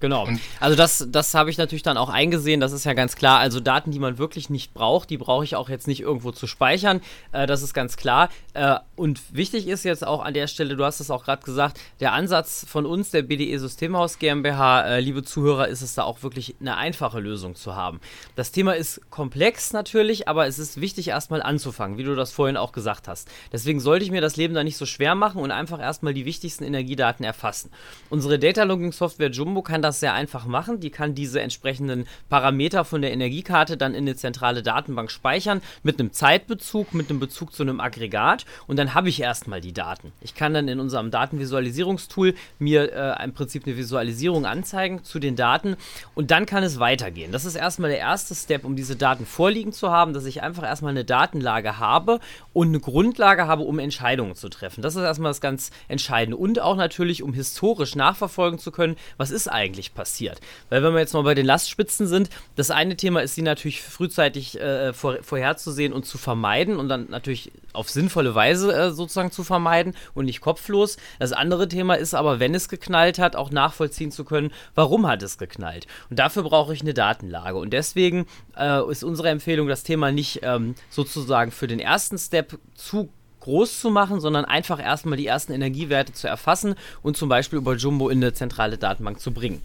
Genau. 0.00 0.28
Also 0.60 0.76
das, 0.76 1.06
das 1.10 1.34
habe 1.34 1.50
ich 1.50 1.58
natürlich 1.58 1.82
dann 1.82 1.96
auch 1.96 2.10
eingesehen, 2.10 2.60
das 2.60 2.72
ist 2.72 2.84
ja 2.84 2.92
ganz 2.92 3.16
klar. 3.16 3.38
Also 3.38 3.60
Daten, 3.60 3.90
die 3.90 3.98
man 3.98 4.18
wirklich 4.18 4.50
nicht 4.50 4.74
braucht, 4.74 5.08
die 5.10 5.16
brauche 5.16 5.44
ich 5.44 5.56
auch 5.56 5.68
jetzt 5.68 5.86
nicht 5.86 6.00
irgendwo 6.00 6.32
zu 6.32 6.46
speichern. 6.46 7.00
Äh, 7.32 7.46
das 7.46 7.62
ist 7.62 7.72
ganz 7.72 7.96
klar. 7.96 8.28
Äh, 8.52 8.76
und 8.94 9.20
wichtig 9.34 9.66
ist 9.68 9.84
jetzt 9.84 10.06
auch 10.06 10.22
an 10.22 10.34
der 10.34 10.48
Stelle, 10.48 10.76
du 10.76 10.84
hast 10.84 11.00
es 11.00 11.10
auch 11.10 11.24
gerade 11.24 11.42
gesagt, 11.42 11.80
der 12.00 12.12
Ansatz 12.12 12.66
von 12.68 12.84
uns, 12.84 13.10
der 13.10 13.22
BDE 13.22 13.58
Systemhaus 13.58 14.18
GmbH, 14.18 14.82
äh, 14.82 15.00
liebe 15.00 15.22
Zuhörer, 15.22 15.68
ist 15.68 15.82
es 15.82 15.94
da 15.94 16.02
auch 16.02 16.22
wirklich 16.22 16.56
eine 16.60 16.76
einfache 16.76 17.20
Lösung 17.20 17.54
zu 17.54 17.74
haben. 17.74 18.00
Das 18.34 18.52
Thema 18.52 18.76
ist 18.76 19.00
komplex 19.10 19.72
natürlich, 19.72 20.28
aber 20.28 20.46
es 20.46 20.58
ist 20.58 20.80
wichtig 20.80 21.08
erstmal 21.08 21.42
anzufangen, 21.42 21.96
wie 21.96 22.04
du 22.04 22.14
das 22.14 22.32
vorhin 22.32 22.56
auch 22.56 22.72
gesagt 22.72 23.08
hast. 23.08 23.28
Deswegen 23.52 23.80
sollte 23.80 24.04
ich 24.04 24.10
mir 24.10 24.20
das 24.20 24.36
Leben 24.36 24.54
da 24.54 24.62
nicht 24.62 24.76
so 24.76 24.84
schwer 24.86 25.14
machen 25.14 25.40
und 25.40 25.50
einfach 25.50 25.80
erstmal 25.80 26.12
die 26.12 26.26
wichtigsten 26.26 26.64
Energiedaten 26.64 27.24
erfassen. 27.24 27.70
Unsere 28.10 28.38
Data 28.38 28.64
Logging 28.64 28.92
Software 28.92 29.30
Jumbo 29.30 29.62
kann 29.62 29.82
das 29.86 30.00
sehr 30.00 30.14
einfach 30.14 30.46
machen. 30.46 30.80
Die 30.80 30.90
kann 30.90 31.14
diese 31.14 31.40
entsprechenden 31.40 32.06
Parameter 32.28 32.84
von 32.84 33.02
der 33.02 33.12
Energiekarte 33.12 33.76
dann 33.76 33.94
in 33.94 34.04
eine 34.04 34.16
zentrale 34.16 34.62
Datenbank 34.62 35.10
speichern 35.10 35.62
mit 35.82 35.98
einem 35.98 36.12
Zeitbezug, 36.12 36.92
mit 36.94 37.10
einem 37.10 37.20
Bezug 37.20 37.52
zu 37.52 37.62
einem 37.62 37.80
Aggregat 37.80 38.44
und 38.66 38.76
dann 38.78 38.94
habe 38.94 39.08
ich 39.08 39.20
erstmal 39.20 39.60
die 39.60 39.72
Daten. 39.72 40.12
Ich 40.20 40.34
kann 40.34 40.54
dann 40.54 40.68
in 40.68 40.80
unserem 40.80 41.10
Datenvisualisierungstool 41.10 42.34
mir 42.58 42.92
äh, 42.92 43.24
im 43.24 43.32
Prinzip 43.32 43.66
eine 43.66 43.76
Visualisierung 43.76 44.46
anzeigen 44.46 45.04
zu 45.04 45.18
den 45.18 45.36
Daten 45.36 45.76
und 46.14 46.30
dann 46.30 46.46
kann 46.46 46.62
es 46.62 46.78
weitergehen. 46.78 47.32
Das 47.32 47.44
ist 47.44 47.54
erstmal 47.54 47.90
der 47.90 47.98
erste 47.98 48.34
Step, 48.34 48.64
um 48.64 48.76
diese 48.76 48.96
Daten 48.96 49.26
vorliegen 49.26 49.72
zu 49.72 49.90
haben, 49.90 50.12
dass 50.12 50.24
ich 50.24 50.42
einfach 50.42 50.64
erstmal 50.64 50.90
eine 50.90 51.04
Datenlage 51.04 51.78
habe 51.78 52.20
und 52.52 52.68
eine 52.68 52.80
Grundlage 52.80 53.46
habe, 53.46 53.62
um 53.62 53.78
Entscheidungen 53.78 54.34
zu 54.34 54.48
treffen. 54.48 54.82
Das 54.82 54.96
ist 54.96 55.02
erstmal 55.02 55.30
das 55.30 55.40
ganz 55.40 55.70
Entscheidende 55.88 56.36
und 56.36 56.60
auch 56.60 56.76
natürlich, 56.76 57.22
um 57.22 57.32
historisch 57.32 57.94
nachverfolgen 57.94 58.58
zu 58.58 58.72
können, 58.72 58.96
was 59.16 59.30
ist 59.30 59.48
eigentlich 59.48 59.75
eigentlich 59.76 59.94
passiert. 59.94 60.40
Weil 60.68 60.82
wenn 60.82 60.92
wir 60.92 61.00
jetzt 61.00 61.14
mal 61.14 61.22
bei 61.22 61.34
den 61.34 61.46
Lastspitzen 61.46 62.06
sind, 62.06 62.30
das 62.56 62.70
eine 62.70 62.96
Thema 62.96 63.20
ist, 63.20 63.34
sie 63.34 63.42
natürlich 63.42 63.82
frühzeitig 63.82 64.60
äh, 64.60 64.92
vor, 64.92 65.18
vorherzusehen 65.22 65.92
und 65.92 66.06
zu 66.06 66.18
vermeiden 66.18 66.76
und 66.76 66.88
dann 66.88 67.06
natürlich 67.10 67.52
auf 67.72 67.90
sinnvolle 67.90 68.34
Weise 68.34 68.72
äh, 68.72 68.90
sozusagen 68.90 69.30
zu 69.30 69.44
vermeiden 69.44 69.94
und 70.14 70.24
nicht 70.24 70.40
kopflos. 70.40 70.96
Das 71.18 71.32
andere 71.32 71.68
Thema 71.68 71.94
ist 71.94 72.14
aber, 72.14 72.40
wenn 72.40 72.54
es 72.54 72.68
geknallt 72.68 73.18
hat, 73.18 73.36
auch 73.36 73.50
nachvollziehen 73.50 74.10
zu 74.10 74.24
können, 74.24 74.52
warum 74.74 75.06
hat 75.06 75.22
es 75.22 75.38
geknallt. 75.38 75.86
Und 76.10 76.18
dafür 76.18 76.42
brauche 76.42 76.72
ich 76.72 76.80
eine 76.80 76.94
Datenlage. 76.94 77.58
Und 77.58 77.72
deswegen 77.72 78.26
äh, 78.56 78.90
ist 78.90 79.04
unsere 79.04 79.28
Empfehlung, 79.28 79.68
das 79.68 79.82
Thema 79.82 80.10
nicht 80.10 80.40
ähm, 80.42 80.74
sozusagen 80.90 81.50
für 81.50 81.66
den 81.66 81.80
ersten 81.80 82.18
Step 82.18 82.58
zu 82.74 83.10
groß 83.46 83.78
zu 83.78 83.90
machen, 83.90 84.20
sondern 84.20 84.44
einfach 84.44 84.82
erstmal 84.82 85.16
die 85.16 85.26
ersten 85.26 85.52
Energiewerte 85.52 86.12
zu 86.12 86.26
erfassen 86.26 86.74
und 87.02 87.16
zum 87.16 87.28
Beispiel 87.28 87.58
über 87.58 87.76
Jumbo 87.76 88.08
in 88.08 88.18
eine 88.18 88.34
zentrale 88.34 88.76
Datenbank 88.76 89.20
zu 89.20 89.32
bringen. 89.32 89.62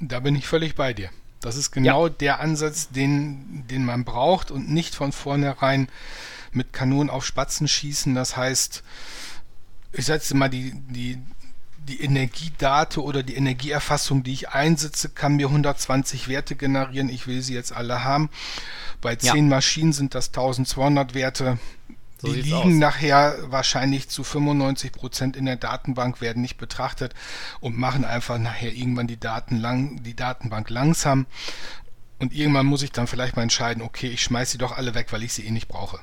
Da 0.00 0.20
bin 0.20 0.34
ich 0.34 0.46
völlig 0.46 0.74
bei 0.74 0.94
dir. 0.94 1.10
Das 1.42 1.56
ist 1.56 1.70
genau 1.70 2.06
ja. 2.06 2.12
der 2.12 2.40
Ansatz, 2.40 2.88
den, 2.88 3.66
den 3.68 3.84
man 3.84 4.04
braucht 4.04 4.50
und 4.50 4.70
nicht 4.70 4.94
von 4.94 5.12
vornherein 5.12 5.88
mit 6.52 6.72
Kanonen 6.72 7.10
auf 7.10 7.26
Spatzen 7.26 7.68
schießen. 7.68 8.14
Das 8.14 8.36
heißt, 8.38 8.82
ich 9.92 10.06
setze 10.06 10.34
mal 10.34 10.48
die, 10.48 10.72
die, 10.88 11.18
die 11.88 12.00
Energiedate 12.00 13.02
oder 13.02 13.22
die 13.22 13.34
Energieerfassung, 13.34 14.22
die 14.22 14.32
ich 14.32 14.48
einsetze, 14.48 15.10
kann 15.10 15.36
mir 15.36 15.48
120 15.48 16.28
Werte 16.28 16.56
generieren. 16.56 17.10
Ich 17.10 17.26
will 17.26 17.42
sie 17.42 17.54
jetzt 17.54 17.72
alle 17.72 18.02
haben. 18.02 18.30
Bei 19.02 19.16
10 19.16 19.36
ja. 19.36 19.42
Maschinen 19.42 19.92
sind 19.92 20.14
das 20.14 20.28
1200 20.28 21.14
Werte. 21.14 21.58
So 22.22 22.32
die 22.32 22.42
liegen 22.42 22.54
aus. 22.54 22.66
nachher 22.66 23.36
wahrscheinlich 23.50 24.08
zu 24.08 24.22
95 24.22 24.92
Prozent 24.92 25.36
in 25.36 25.44
der 25.44 25.56
Datenbank, 25.56 26.20
werden 26.20 26.40
nicht 26.40 26.56
betrachtet 26.56 27.14
und 27.58 27.76
machen 27.76 28.04
einfach 28.04 28.38
nachher 28.38 28.72
irgendwann 28.72 29.08
die 29.08 29.18
Daten 29.18 29.56
lang, 29.56 30.04
die 30.04 30.14
Datenbank 30.14 30.70
langsam. 30.70 31.26
Und 32.20 32.32
irgendwann 32.32 32.66
muss 32.66 32.84
ich 32.84 32.92
dann 32.92 33.08
vielleicht 33.08 33.34
mal 33.34 33.42
entscheiden, 33.42 33.82
okay, 33.82 34.06
ich 34.06 34.22
schmeiße 34.22 34.52
sie 34.52 34.58
doch 34.58 34.70
alle 34.70 34.94
weg, 34.94 35.08
weil 35.10 35.24
ich 35.24 35.32
sie 35.32 35.44
eh 35.44 35.50
nicht 35.50 35.66
brauche. 35.66 35.98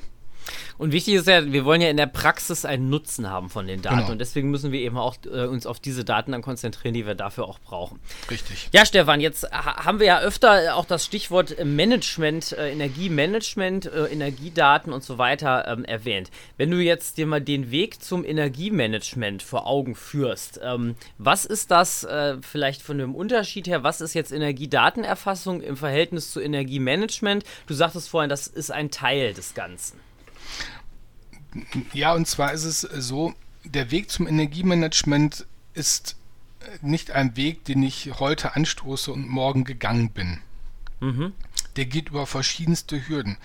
Und 0.77 0.91
wichtig 0.91 1.15
ist 1.15 1.27
ja, 1.27 1.51
wir 1.51 1.65
wollen 1.65 1.81
ja 1.81 1.89
in 1.89 1.97
der 1.97 2.07
Praxis 2.07 2.65
einen 2.65 2.89
Nutzen 2.89 3.29
haben 3.29 3.49
von 3.49 3.67
den 3.67 3.81
Daten. 3.81 3.97
Genau. 3.97 4.11
Und 4.11 4.19
deswegen 4.19 4.49
müssen 4.49 4.71
wir 4.71 4.79
eben 4.79 4.97
auch 4.97 5.15
äh, 5.25 5.45
uns 5.45 5.65
auf 5.65 5.79
diese 5.79 6.03
Daten 6.05 6.31
dann 6.31 6.41
konzentrieren, 6.41 6.93
die 6.93 7.05
wir 7.05 7.15
dafür 7.15 7.45
auch 7.45 7.59
brauchen. 7.59 7.99
Richtig. 8.29 8.69
Ja, 8.71 8.85
Stefan, 8.85 9.21
jetzt 9.21 9.51
haben 9.51 9.99
wir 9.99 10.07
ja 10.07 10.19
öfter 10.19 10.75
auch 10.75 10.85
das 10.85 11.05
Stichwort 11.05 11.55
Management, 11.63 12.53
äh, 12.53 12.71
Energiemanagement, 12.71 13.85
äh, 13.85 14.05
Energiedaten 14.05 14.93
und 14.93 15.03
so 15.03 15.17
weiter 15.17 15.67
ähm, 15.67 15.85
erwähnt. 15.85 16.31
Wenn 16.57 16.71
du 16.71 16.77
jetzt 16.77 17.17
dir 17.17 17.25
mal 17.25 17.41
den 17.41 17.71
Weg 17.71 18.01
zum 18.01 18.25
Energiemanagement 18.25 19.43
vor 19.43 19.67
Augen 19.67 19.95
führst, 19.95 20.59
ähm, 20.63 20.95
was 21.17 21.45
ist 21.45 21.71
das 21.71 22.03
äh, 22.03 22.37
vielleicht 22.41 22.81
von 22.81 22.97
dem 22.97 23.15
Unterschied 23.15 23.67
her? 23.67 23.83
Was 23.83 24.01
ist 24.01 24.13
jetzt 24.13 24.31
Energiedatenerfassung 24.31 25.61
im 25.61 25.77
Verhältnis 25.77 26.31
zu 26.31 26.39
Energiemanagement? 26.39 27.43
Du 27.67 27.73
sagtest 27.73 28.09
vorhin, 28.09 28.29
das 28.29 28.47
ist 28.47 28.71
ein 28.71 28.91
Teil 28.91 29.33
des 29.33 29.53
Ganzen. 29.53 29.99
Ja, 31.93 32.13
und 32.13 32.27
zwar 32.27 32.53
ist 32.53 32.63
es 32.63 32.81
so, 32.81 33.33
der 33.63 33.91
Weg 33.91 34.11
zum 34.11 34.27
Energiemanagement 34.27 35.45
ist 35.73 36.15
nicht 36.81 37.11
ein 37.11 37.35
Weg, 37.35 37.65
den 37.65 37.83
ich 37.83 38.19
heute 38.19 38.55
anstoße 38.55 39.11
und 39.11 39.27
morgen 39.27 39.63
gegangen 39.63 40.11
bin. 40.11 40.39
Mhm. 40.99 41.33
Der 41.75 41.85
geht 41.85 42.09
über 42.09 42.25
verschiedenste 42.25 43.07
Hürden 43.07 43.37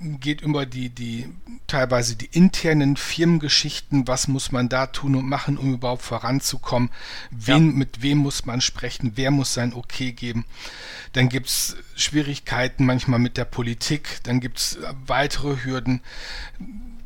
geht 0.00 0.40
über 0.40 0.66
die, 0.66 0.90
die 0.90 1.32
teilweise 1.66 2.16
die 2.16 2.26
internen 2.26 2.96
Firmengeschichten, 2.96 4.08
was 4.08 4.28
muss 4.28 4.50
man 4.50 4.68
da 4.68 4.86
tun 4.86 5.14
und 5.14 5.28
machen, 5.28 5.56
um 5.56 5.74
überhaupt 5.74 6.02
voranzukommen, 6.02 6.90
wen, 7.30 7.66
ja. 7.66 7.72
mit 7.72 8.02
wem 8.02 8.18
muss 8.18 8.44
man 8.44 8.60
sprechen, 8.60 9.12
wer 9.14 9.30
muss 9.30 9.54
sein 9.54 9.72
Okay 9.72 10.12
geben. 10.12 10.44
Dann 11.12 11.28
gibt 11.28 11.46
es 11.46 11.76
Schwierigkeiten 11.94 12.84
manchmal 12.86 13.20
mit 13.20 13.36
der 13.36 13.44
Politik, 13.44 14.18
dann 14.24 14.40
gibt 14.40 14.58
es 14.58 14.78
weitere 15.06 15.64
Hürden. 15.64 16.00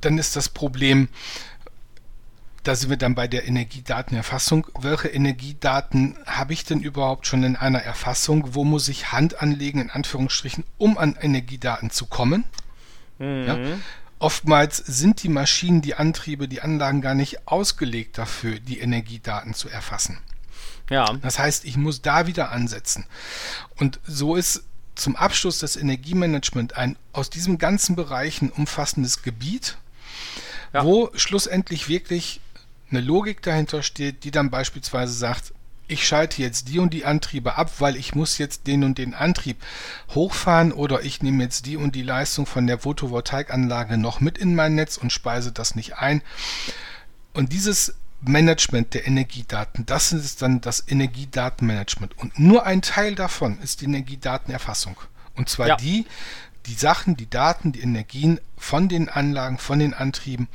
Dann 0.03 0.19
ist 0.19 0.37
das 0.37 0.49
Problem, 0.49 1.09
da 2.63 2.77
sind 2.77 2.91
wir 2.91 2.97
dann 2.97 3.15
bei 3.15 3.27
der 3.27 3.47
Energiedatenerfassung. 3.47 4.67
Welche 4.79 5.09
Energiedaten 5.09 6.17
habe 6.27 6.53
ich 6.53 6.65
denn 6.65 6.81
überhaupt 6.81 7.27
schon 7.27 7.43
in 7.43 7.57
einer 7.57 7.81
Erfassung? 7.81 8.55
Wo 8.55 8.65
muss 8.65 8.89
ich 8.89 9.11
Hand 9.11 9.41
anlegen, 9.43 9.81
in 9.81 9.91
Anführungsstrichen, 9.91 10.65
um 10.79 10.97
an 10.97 11.17
Energiedaten 11.21 11.91
zu 11.91 12.07
kommen? 12.07 12.45
Mhm. 13.19 13.47
Ja? 13.47 13.59
Oftmals 14.21 14.77
sind 14.77 15.25
die 15.25 15.29
Maschinen, 15.29 15.83
die 15.83 15.97
Antriebe, 15.97 16.47
die 16.47 16.61
Anlagen 16.61 17.01
gar 17.01 17.15
nicht 17.15 17.49
ausgelegt 17.49 18.19
dafür, 18.19 18.61
die 18.61 18.79
Energiedaten 18.79 19.55
zu 19.55 19.69
erfassen. 19.69 20.19
Ja. 20.91 21.13
Das 21.23 21.41
heißt, 21.41 21.65
ich 21.65 21.77
muss 21.77 22.03
da 22.03 22.29
wieder 22.29 22.53
ansetzen. 22.53 23.07
Und 23.77 23.99
so 24.07 24.37
ist 24.37 24.63
zum 24.95 25.17
Abschluss 25.17 25.59
das 25.59 25.77
Energiemanagement 25.77 26.77
ein 26.77 26.97
aus 27.13 27.31
diesem 27.31 27.59
ganzen 27.59 27.97
Bereich 27.97 28.43
ein 28.43 28.51
umfassendes 28.51 29.23
Gebiet, 29.23 29.79
ja. 30.73 30.85
wo 30.85 31.11
schlussendlich 31.15 31.89
wirklich 31.89 32.41
eine 32.91 33.01
Logik 33.01 33.43
dahinter 33.43 33.83
steht, 33.83 34.25
die 34.25 34.31
dann 34.31 34.51
beispielsweise 34.51 35.13
sagt, 35.13 35.53
ich 35.89 36.07
schalte 36.07 36.41
jetzt 36.41 36.69
die 36.69 36.79
und 36.79 36.93
die 36.95 37.05
Antriebe 37.05 37.57
ab, 37.57 37.71
weil 37.79 37.97
ich 37.97 38.15
muss 38.15 38.39
jetzt 38.39 38.67
den 38.67 38.85
und 38.85 38.99
den 38.99 39.15
Antrieb 39.15 39.59
hochfahren 40.15 40.73
oder 40.73 41.03
ich 41.03 41.23
nehme 41.23 41.43
jetzt 41.43 41.67
die 41.67 41.77
und 41.77 41.95
die 41.95 42.03
Leistung 42.03 42.47
von 42.47 42.67
der 42.67 42.79
Photovoltaikanlage 42.79 43.99
noch 43.99 44.21
mit 44.21 44.39
in 44.39 44.55
mein 44.55 44.75
Netz 44.75 44.97
und 44.97 45.13
speise 45.13 45.53
das 45.53 45.75
nicht 45.75 45.99
ein. 45.99 46.23
Und 47.35 47.53
dieses 47.53 47.95
Management 48.23 48.95
der 48.95 49.07
Energiedaten, 49.07 49.85
das 49.85 50.13
ist 50.13 50.43
dann 50.43 50.61
das 50.61 50.85
Energiedatenmanagement. 50.87 52.17
Und 52.19 52.39
nur 52.39 52.65
ein 52.65 52.81
Teil 52.81 53.15
davon 53.15 53.59
ist 53.61 53.81
die 53.81 53.87
Energiedatenerfassung. 53.87 54.97
Und 55.35 55.49
zwar 55.49 55.69
ja. 55.69 55.77
die, 55.77 56.07
die 56.67 56.75
Sachen, 56.75 57.17
die 57.17 57.29
Daten, 57.29 57.73
die 57.73 57.81
Energien 57.81 58.41
von 58.57 58.89
den 58.89 59.09
Anlagen, 59.09 59.59
von 59.59 59.79
den 59.79 59.95
Antrieben 59.95 60.49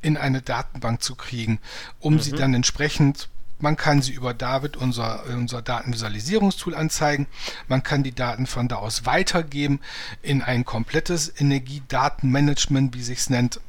in 0.00 0.16
eine 0.16 0.42
Datenbank 0.42 1.02
zu 1.02 1.16
kriegen, 1.16 1.58
um 1.98 2.14
mhm. 2.14 2.20
sie 2.20 2.32
dann 2.32 2.54
entsprechend 2.54 3.28
man 3.60 3.76
kann 3.76 4.02
sie 4.02 4.12
über 4.12 4.34
David, 4.34 4.76
unser, 4.76 5.24
unser 5.26 5.62
Datenvisualisierungstool, 5.62 6.74
anzeigen. 6.74 7.26
Man 7.66 7.82
kann 7.82 8.02
die 8.02 8.14
Daten 8.14 8.46
von 8.46 8.68
da 8.68 8.76
aus 8.76 9.04
weitergeben 9.04 9.80
in 10.22 10.42
ein 10.42 10.64
komplettes 10.64 11.32
Energiedatenmanagement, 11.40 12.94
wie 12.94 13.02
sich 13.02 13.18
es 13.18 13.30
nennt. 13.30 13.60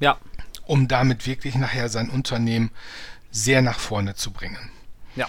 Ja. 0.00 0.18
Um 0.66 0.86
damit 0.86 1.26
wirklich 1.26 1.54
nachher 1.54 1.88
sein 1.88 2.10
Unternehmen 2.10 2.70
sehr 3.30 3.62
nach 3.62 3.78
vorne 3.78 4.14
zu 4.14 4.32
bringen. 4.32 4.70
Ja. 5.16 5.28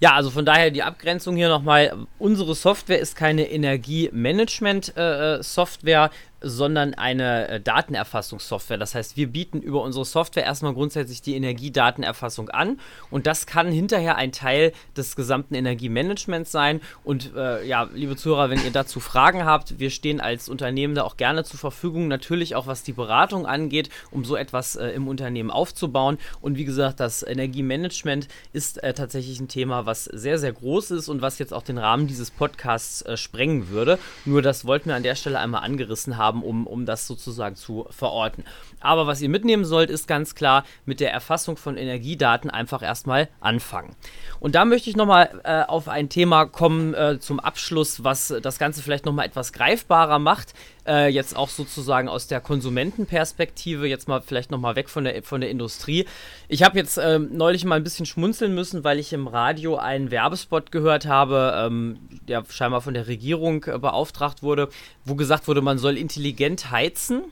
Ja, 0.00 0.14
also 0.14 0.30
von 0.30 0.46
daher 0.46 0.70
die 0.70 0.82
Abgrenzung 0.82 1.36
hier 1.36 1.50
nochmal. 1.50 2.06
Unsere 2.18 2.54
Software 2.54 2.98
ist 2.98 3.16
keine 3.16 3.50
Energiemanagement-Software. 3.50 6.04
Äh, 6.04 6.06
äh 6.06 6.10
sondern 6.40 6.94
eine 6.94 7.48
äh, 7.48 7.60
Datenerfassungssoftware. 7.60 8.78
Das 8.78 8.94
heißt, 8.94 9.16
wir 9.16 9.28
bieten 9.28 9.60
über 9.60 9.82
unsere 9.82 10.04
Software 10.04 10.44
erstmal 10.44 10.74
grundsätzlich 10.74 11.22
die 11.22 11.36
Energiedatenerfassung 11.36 12.48
an 12.50 12.80
und 13.10 13.26
das 13.26 13.46
kann 13.46 13.70
hinterher 13.70 14.16
ein 14.16 14.32
Teil 14.32 14.72
des 14.96 15.16
gesamten 15.16 15.54
Energiemanagements 15.54 16.50
sein. 16.50 16.80
Und 17.04 17.34
äh, 17.36 17.66
ja, 17.66 17.88
liebe 17.92 18.16
Zuhörer, 18.16 18.50
wenn 18.50 18.64
ihr 18.64 18.70
dazu 18.70 19.00
Fragen 19.00 19.44
habt, 19.44 19.78
wir 19.78 19.90
stehen 19.90 20.20
als 20.20 20.48
Unternehmen 20.48 20.94
da 20.94 21.02
auch 21.02 21.16
gerne 21.16 21.44
zur 21.44 21.58
Verfügung, 21.58 22.08
natürlich 22.08 22.54
auch 22.54 22.66
was 22.66 22.82
die 22.82 22.92
Beratung 22.92 23.46
angeht, 23.46 23.90
um 24.10 24.24
so 24.24 24.36
etwas 24.36 24.76
äh, 24.76 24.88
im 24.88 25.08
Unternehmen 25.08 25.50
aufzubauen. 25.50 26.18
Und 26.40 26.56
wie 26.56 26.64
gesagt, 26.64 27.00
das 27.00 27.22
Energiemanagement 27.22 28.28
ist 28.52 28.82
äh, 28.82 28.94
tatsächlich 28.94 29.40
ein 29.40 29.48
Thema, 29.48 29.86
was 29.86 30.04
sehr, 30.04 30.38
sehr 30.38 30.52
groß 30.52 30.92
ist 30.92 31.08
und 31.08 31.22
was 31.22 31.38
jetzt 31.38 31.52
auch 31.52 31.62
den 31.62 31.78
Rahmen 31.78 32.06
dieses 32.06 32.30
Podcasts 32.30 33.02
äh, 33.02 33.16
sprengen 33.16 33.68
würde. 33.68 33.98
Nur 34.24 34.42
das 34.42 34.64
wollten 34.64 34.88
wir 34.88 34.96
an 34.96 35.02
der 35.02 35.14
Stelle 35.14 35.38
einmal 35.38 35.62
angerissen 35.62 36.16
haben 36.16 36.29
haben, 36.30 36.42
um, 36.42 36.66
um 36.66 36.86
das 36.86 37.06
sozusagen 37.06 37.56
zu 37.56 37.86
verorten. 37.90 38.44
Aber 38.80 39.06
was 39.06 39.20
ihr 39.20 39.28
mitnehmen 39.28 39.64
sollt, 39.64 39.90
ist 39.90 40.06
ganz 40.06 40.34
klar 40.34 40.64
mit 40.84 41.00
der 41.00 41.12
Erfassung 41.12 41.56
von 41.56 41.76
Energiedaten 41.76 42.50
einfach 42.50 42.82
erstmal 42.82 43.28
anfangen. 43.40 43.96
Und 44.38 44.54
da 44.54 44.64
möchte 44.64 44.88
ich 44.88 44.96
nochmal 44.96 45.40
äh, 45.44 45.62
auf 45.62 45.88
ein 45.88 46.08
Thema 46.08 46.46
kommen 46.46 46.94
äh, 46.94 47.18
zum 47.18 47.40
Abschluss, 47.40 48.04
was 48.04 48.34
das 48.40 48.58
Ganze 48.58 48.82
vielleicht 48.82 49.06
nochmal 49.06 49.26
etwas 49.26 49.52
greifbarer 49.52 50.18
macht. 50.18 50.54
Äh, 50.86 51.08
jetzt 51.08 51.36
auch 51.36 51.48
sozusagen 51.48 52.08
aus 52.08 52.26
der 52.26 52.40
Konsumentenperspektive, 52.40 53.86
jetzt 53.86 54.08
mal 54.08 54.22
vielleicht 54.22 54.50
nochmal 54.50 54.76
weg 54.76 54.88
von 54.88 55.04
der, 55.04 55.22
von 55.22 55.40
der 55.40 55.50
Industrie. 55.50 56.06
Ich 56.48 56.62
habe 56.62 56.78
jetzt 56.78 56.96
ähm, 56.96 57.28
neulich 57.32 57.64
mal 57.64 57.76
ein 57.76 57.84
bisschen 57.84 58.06
schmunzeln 58.06 58.54
müssen, 58.54 58.82
weil 58.82 58.98
ich 58.98 59.12
im 59.12 59.26
Radio 59.26 59.76
einen 59.76 60.10
Werbespot 60.10 60.72
gehört 60.72 61.06
habe, 61.06 61.54
ähm, 61.66 61.98
der 62.28 62.44
scheinbar 62.48 62.80
von 62.80 62.94
der 62.94 63.08
Regierung 63.08 63.64
äh, 63.64 63.78
beauftragt 63.78 64.42
wurde, 64.42 64.68
wo 65.04 65.14
gesagt 65.14 65.48
wurde, 65.48 65.60
man 65.60 65.78
soll 65.78 65.98
intelligent 65.98 66.70
heizen 66.70 67.24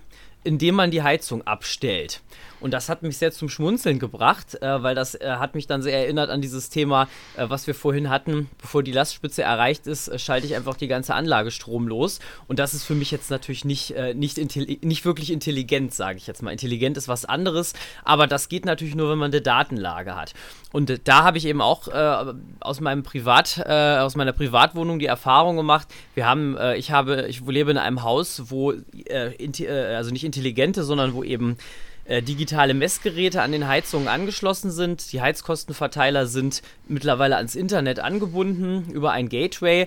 indem 0.44 0.76
man 0.76 0.90
die 0.90 1.02
Heizung 1.02 1.46
abstellt. 1.46 2.22
Und 2.60 2.72
das 2.72 2.88
hat 2.88 3.02
mich 3.02 3.18
sehr 3.18 3.32
zum 3.32 3.48
Schmunzeln 3.48 3.98
gebracht, 3.98 4.60
äh, 4.60 4.82
weil 4.82 4.94
das 4.94 5.14
äh, 5.14 5.36
hat 5.38 5.54
mich 5.54 5.66
dann 5.66 5.82
sehr 5.82 5.98
erinnert 5.98 6.30
an 6.30 6.40
dieses 6.40 6.70
Thema, 6.70 7.08
äh, 7.36 7.44
was 7.48 7.66
wir 7.66 7.74
vorhin 7.74 8.10
hatten. 8.10 8.50
Bevor 8.58 8.82
die 8.82 8.92
Lastspitze 8.92 9.42
erreicht 9.42 9.86
ist, 9.86 10.08
äh, 10.08 10.18
schalte 10.18 10.46
ich 10.46 10.56
einfach 10.56 10.76
die 10.76 10.88
ganze 10.88 11.14
Anlage 11.14 11.50
stromlos. 11.50 12.18
Und 12.48 12.58
das 12.58 12.74
ist 12.74 12.84
für 12.84 12.94
mich 12.94 13.10
jetzt 13.10 13.30
natürlich 13.30 13.64
nicht, 13.64 13.92
äh, 13.92 14.14
nicht, 14.14 14.38
nicht 14.84 15.04
wirklich 15.04 15.30
intelligent, 15.30 15.94
sage 15.94 16.18
ich 16.18 16.26
jetzt 16.26 16.42
mal. 16.42 16.50
Intelligent 16.50 16.96
ist 16.96 17.08
was 17.08 17.24
anderes, 17.24 17.74
aber 18.04 18.26
das 18.26 18.48
geht 18.48 18.64
natürlich 18.64 18.94
nur, 18.94 19.10
wenn 19.10 19.18
man 19.18 19.30
eine 19.30 19.40
Datenlage 19.40 20.16
hat. 20.16 20.34
Und 20.72 20.90
äh, 20.90 20.98
da 21.02 21.24
habe 21.24 21.38
ich 21.38 21.46
eben 21.46 21.60
auch 21.60 21.88
aus 22.60 22.80
meinem 22.80 23.02
Privat, 23.02 23.64
aus 23.66 24.16
meiner 24.16 24.32
Privatwohnung 24.32 24.98
die 24.98 25.06
Erfahrung 25.06 25.56
gemacht. 25.56 25.88
Wir 26.14 26.26
haben, 26.26 26.56
ich 26.76 26.90
habe, 26.90 27.26
ich 27.28 27.40
lebe 27.46 27.70
in 27.70 27.78
einem 27.78 28.02
Haus, 28.02 28.50
wo 28.50 28.74
also 29.10 30.10
nicht 30.10 30.24
intelligente, 30.24 30.84
sondern 30.84 31.14
wo 31.14 31.22
eben 31.22 31.56
äh, 32.08 32.22
digitale 32.22 32.74
Messgeräte 32.74 33.42
an 33.42 33.52
den 33.52 33.68
Heizungen 33.68 34.08
angeschlossen 34.08 34.70
sind. 34.70 35.12
Die 35.12 35.20
Heizkostenverteiler 35.20 36.26
sind 36.26 36.62
mittlerweile 36.88 37.36
ans 37.36 37.54
Internet 37.54 38.00
angebunden 38.00 38.90
über 38.90 39.12
ein 39.12 39.28
Gateway. 39.28 39.86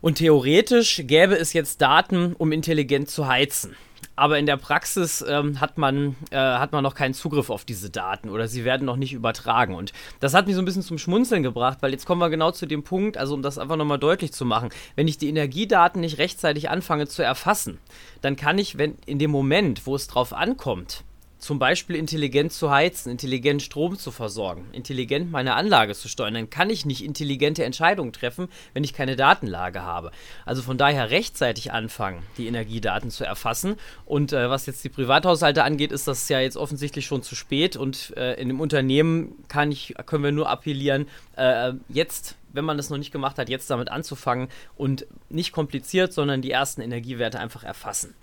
Und 0.00 0.18
theoretisch 0.18 1.02
gäbe 1.04 1.36
es 1.36 1.52
jetzt 1.52 1.82
Daten, 1.82 2.34
um 2.34 2.52
intelligent 2.52 3.10
zu 3.10 3.26
heizen. 3.26 3.76
Aber 4.14 4.38
in 4.38 4.46
der 4.46 4.56
Praxis 4.56 5.24
ähm, 5.26 5.60
hat, 5.60 5.78
man, 5.78 6.16
äh, 6.30 6.36
hat 6.36 6.70
man 6.72 6.84
noch 6.84 6.94
keinen 6.94 7.14
Zugriff 7.14 7.50
auf 7.50 7.64
diese 7.64 7.90
Daten 7.90 8.28
oder 8.28 8.46
sie 8.46 8.64
werden 8.64 8.84
noch 8.84 8.96
nicht 8.96 9.12
übertragen. 9.12 9.74
Und 9.74 9.92
das 10.20 10.34
hat 10.34 10.46
mich 10.46 10.54
so 10.54 10.62
ein 10.62 10.64
bisschen 10.64 10.82
zum 10.82 10.98
Schmunzeln 10.98 11.42
gebracht, 11.42 11.78
weil 11.80 11.92
jetzt 11.92 12.06
kommen 12.06 12.20
wir 12.20 12.30
genau 12.30 12.50
zu 12.50 12.66
dem 12.66 12.84
Punkt, 12.84 13.16
also 13.16 13.34
um 13.34 13.42
das 13.42 13.58
einfach 13.58 13.76
nochmal 13.76 13.98
deutlich 13.98 14.32
zu 14.32 14.44
machen, 14.44 14.68
wenn 14.96 15.08
ich 15.08 15.18
die 15.18 15.28
Energiedaten 15.28 16.00
nicht 16.00 16.18
rechtzeitig 16.18 16.68
anfange 16.68 17.08
zu 17.08 17.22
erfassen, 17.22 17.78
dann 18.20 18.36
kann 18.36 18.58
ich, 18.58 18.78
wenn 18.78 18.96
in 19.06 19.18
dem 19.18 19.30
Moment, 19.30 19.86
wo 19.86 19.94
es 19.94 20.08
drauf 20.08 20.32
ankommt, 20.32 21.04
zum 21.42 21.58
Beispiel 21.58 21.96
intelligent 21.96 22.52
zu 22.52 22.70
heizen, 22.70 23.10
intelligent 23.10 23.62
Strom 23.62 23.98
zu 23.98 24.12
versorgen, 24.12 24.64
intelligent 24.70 25.32
meine 25.32 25.54
Anlage 25.54 25.92
zu 25.94 26.08
steuern, 26.08 26.34
dann 26.34 26.50
kann 26.50 26.70
ich 26.70 26.86
nicht 26.86 27.04
intelligente 27.04 27.64
Entscheidungen 27.64 28.12
treffen, 28.12 28.48
wenn 28.74 28.84
ich 28.84 28.94
keine 28.94 29.16
Datenlage 29.16 29.82
habe. 29.82 30.12
Also 30.46 30.62
von 30.62 30.78
daher 30.78 31.10
rechtzeitig 31.10 31.72
anfangen, 31.72 32.22
die 32.38 32.46
Energiedaten 32.46 33.10
zu 33.10 33.24
erfassen. 33.24 33.74
Und 34.06 34.32
äh, 34.32 34.50
was 34.50 34.66
jetzt 34.66 34.84
die 34.84 34.88
Privathaushalte 34.88 35.64
angeht, 35.64 35.90
ist 35.90 36.06
das 36.06 36.28
ja 36.28 36.38
jetzt 36.38 36.56
offensichtlich 36.56 37.06
schon 37.06 37.24
zu 37.24 37.34
spät. 37.34 37.76
Und 37.76 38.16
äh, 38.16 38.40
in 38.40 38.46
dem 38.46 38.60
Unternehmen 38.60 39.34
kann 39.48 39.72
ich, 39.72 39.94
können 40.06 40.22
wir 40.22 40.30
nur 40.30 40.48
appellieren, 40.48 41.08
äh, 41.36 41.72
jetzt 41.88 42.36
wenn 42.52 42.64
man 42.64 42.76
das 42.76 42.90
noch 42.90 42.98
nicht 42.98 43.12
gemacht 43.12 43.38
hat, 43.38 43.48
jetzt 43.48 43.68
damit 43.70 43.88
anzufangen 43.88 44.48
und 44.76 45.06
nicht 45.28 45.52
kompliziert, 45.52 46.12
sondern 46.12 46.42
die 46.42 46.50
ersten 46.50 46.82
Energiewerte 46.82 47.40
einfach 47.40 47.64
erfassen. 47.64 48.14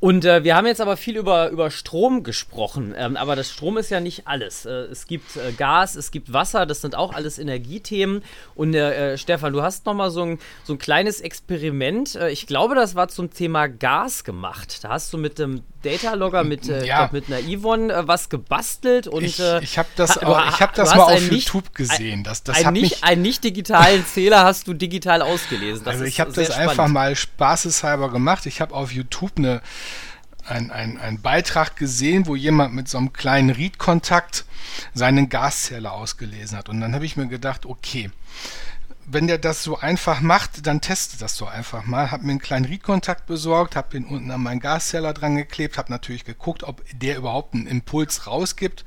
Und 0.00 0.24
äh, 0.24 0.44
wir 0.44 0.56
haben 0.56 0.66
jetzt 0.66 0.80
aber 0.80 0.96
viel 0.96 1.16
über, 1.16 1.48
über 1.50 1.70
Strom 1.70 2.22
gesprochen, 2.22 2.94
ähm, 2.96 3.16
aber 3.16 3.36
das 3.36 3.50
Strom 3.50 3.78
ist 3.78 3.90
ja 3.90 4.00
nicht 4.00 4.26
alles. 4.26 4.66
Äh, 4.66 4.70
es 4.70 5.06
gibt 5.06 5.36
äh, 5.36 5.52
Gas, 5.52 5.94
es 5.94 6.10
gibt 6.10 6.32
Wasser, 6.32 6.66
das 6.66 6.80
sind 6.80 6.94
auch 6.94 7.12
alles 7.12 7.38
Energiethemen. 7.38 8.22
Und 8.54 8.74
äh, 8.74 9.14
äh, 9.14 9.18
Stefan, 9.18 9.52
du 9.52 9.62
hast 9.62 9.86
nochmal 9.86 10.10
so 10.10 10.22
ein, 10.22 10.38
so 10.64 10.74
ein 10.74 10.78
kleines 10.78 11.20
Experiment, 11.20 12.14
äh, 12.14 12.30
ich 12.30 12.46
glaube, 12.46 12.74
das 12.74 12.94
war 12.94 13.08
zum 13.08 13.32
Thema 13.32 13.66
Gas 13.68 14.24
gemacht. 14.24 14.84
Da 14.84 14.90
hast 14.90 15.12
du 15.12 15.18
mit 15.18 15.38
dem 15.38 15.62
Datalogger, 15.84 16.44
mit, 16.44 16.66
ja. 16.66 16.82
glaub, 16.82 17.12
mit 17.12 17.26
einer 17.26 17.40
Yvonne 17.40 18.02
was 18.06 18.28
gebastelt. 18.28 19.06
Und, 19.06 19.22
ich 19.22 19.38
ich 19.38 19.78
habe 19.78 19.88
das, 19.96 20.18
auch, 20.18 20.48
ich 20.48 20.60
hab 20.60 20.74
das 20.74 20.94
mal 20.94 21.02
auf 21.02 21.30
nicht, 21.30 21.46
YouTube 21.46 21.74
gesehen. 21.74 22.24
Das, 22.24 22.42
das 22.42 22.64
ein, 22.64 22.72
nicht, 22.72 23.04
einen 23.04 23.22
nicht 23.22 23.44
digitalen 23.44 24.04
Zähler 24.06 24.44
hast 24.44 24.66
du 24.66 24.74
digital 24.74 25.22
ausgelesen. 25.22 25.84
Das 25.84 25.94
also 25.94 26.04
ich 26.04 26.20
habe 26.20 26.32
das 26.32 26.46
spannend. 26.46 26.70
einfach 26.70 26.88
mal 26.88 27.14
spaßeshalber 27.14 28.10
gemacht. 28.10 28.46
Ich 28.46 28.60
habe 28.60 28.74
auf 28.74 28.92
YouTube 28.92 29.32
eine 29.36 29.60
ein, 30.46 30.70
ein, 30.70 30.98
ein 30.98 31.20
Beitrag 31.20 31.76
gesehen, 31.76 32.26
wo 32.26 32.36
jemand 32.36 32.74
mit 32.74 32.88
so 32.88 32.98
einem 32.98 33.12
kleinen 33.12 33.50
Read-Kontakt 33.50 34.44
seinen 34.92 35.28
Gaszähler 35.28 35.92
ausgelesen 35.92 36.58
hat. 36.58 36.68
Und 36.68 36.80
dann 36.80 36.94
habe 36.94 37.06
ich 37.06 37.16
mir 37.16 37.26
gedacht, 37.26 37.66
okay, 37.66 38.10
wenn 39.06 39.26
der 39.26 39.38
das 39.38 39.62
so 39.62 39.78
einfach 39.78 40.20
macht, 40.20 40.66
dann 40.66 40.80
testet 40.80 41.20
das 41.20 41.36
so 41.36 41.46
einfach 41.46 41.84
mal. 41.84 42.10
Hab 42.10 42.22
mir 42.22 42.30
einen 42.30 42.38
kleinen 42.38 42.64
Read-Kontakt 42.64 43.26
besorgt, 43.26 43.76
hab 43.76 43.90
den 43.90 44.04
unten 44.04 44.30
an 44.30 44.42
meinen 44.42 44.60
Gaszähler 44.60 45.12
dran 45.12 45.36
geklebt, 45.36 45.78
hab 45.78 45.90
natürlich 45.90 46.24
geguckt, 46.24 46.62
ob 46.62 46.82
der 46.92 47.16
überhaupt 47.16 47.54
einen 47.54 47.66
Impuls 47.66 48.26
rausgibt. 48.26 48.84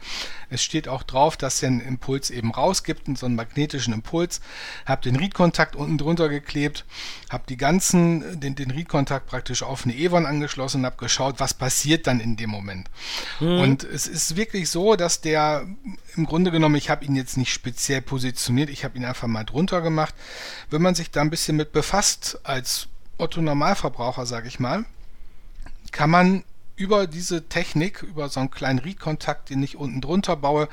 Es 0.50 0.64
steht 0.64 0.88
auch 0.88 1.04
drauf, 1.04 1.38
dass 1.38 1.62
er 1.62 1.68
einen 1.68 1.82
Impuls 1.82 2.30
eben 2.30 2.52
rausgibt, 2.52 3.08
so 3.18 3.26
einen 3.26 3.36
magnetischen 3.36 3.94
Impuls. 3.94 4.42
Hab 4.86 5.02
den 5.02 5.16
Read-Kontakt 5.16 5.76
unten 5.76 5.98
drunter 5.98 6.30
geklebt, 6.30 6.86
hab 7.30 7.48
die 7.48 7.58
ganzen, 7.58 8.40
den, 8.40 8.56
den 8.56 8.72
Read-Kontakt 8.72 9.28
praktisch 9.28 9.64
auf 9.64 9.84
eine 9.84 9.96
Evon 9.96 10.26
angeschlossen 10.26 10.82
und 10.82 10.86
hab 10.86 10.98
geschaut, 10.98 11.40
was 11.40 11.54
passiert 11.54 12.08
dann 12.08 12.20
in 12.20 12.38
dem 12.38 12.50
Moment. 12.50 12.90
Mhm. 13.40 13.60
Und 13.60 13.84
es 13.84 14.08
ist 14.08 14.36
wirklich 14.36 14.70
so, 14.70 14.96
dass 14.96 15.22
der 15.22 15.68
im 16.18 16.26
Grunde 16.26 16.52
genommen, 16.52 16.76
ich 16.76 16.90
habe 16.90 17.06
ihn 17.06 17.16
jetzt 17.16 17.38
nicht 17.38 17.54
speziell 17.54 18.02
positioniert, 18.02 18.70
ich 18.70 18.84
habe 18.84 18.98
ihn 18.98 19.06
einfach 19.06 19.28
mal 19.28 19.44
drunter 19.44 19.82
gemacht. 19.82 20.14
Wenn 20.70 20.82
man 20.82 20.96
sich 20.96 21.12
da 21.12 21.22
ein 21.22 21.30
bisschen 21.30 21.58
mit 21.58 21.72
befasst, 21.72 22.40
als 22.44 22.88
Otto 23.18 23.42
Normalverbraucher, 23.42 24.26
sage 24.26 24.48
ich 24.48 24.60
mal, 24.60 24.86
kann 25.92 26.10
man 26.10 26.44
über 26.76 27.08
diese 27.08 27.48
Technik, 27.48 28.04
über 28.04 28.30
so 28.30 28.40
einen 28.40 28.52
kleinen 28.52 28.80
Read-Kontakt, 28.80 29.50
den 29.50 29.64
ich 29.64 29.78
unten 29.78 30.02
drunter 30.02 30.36
baue, 30.36 30.70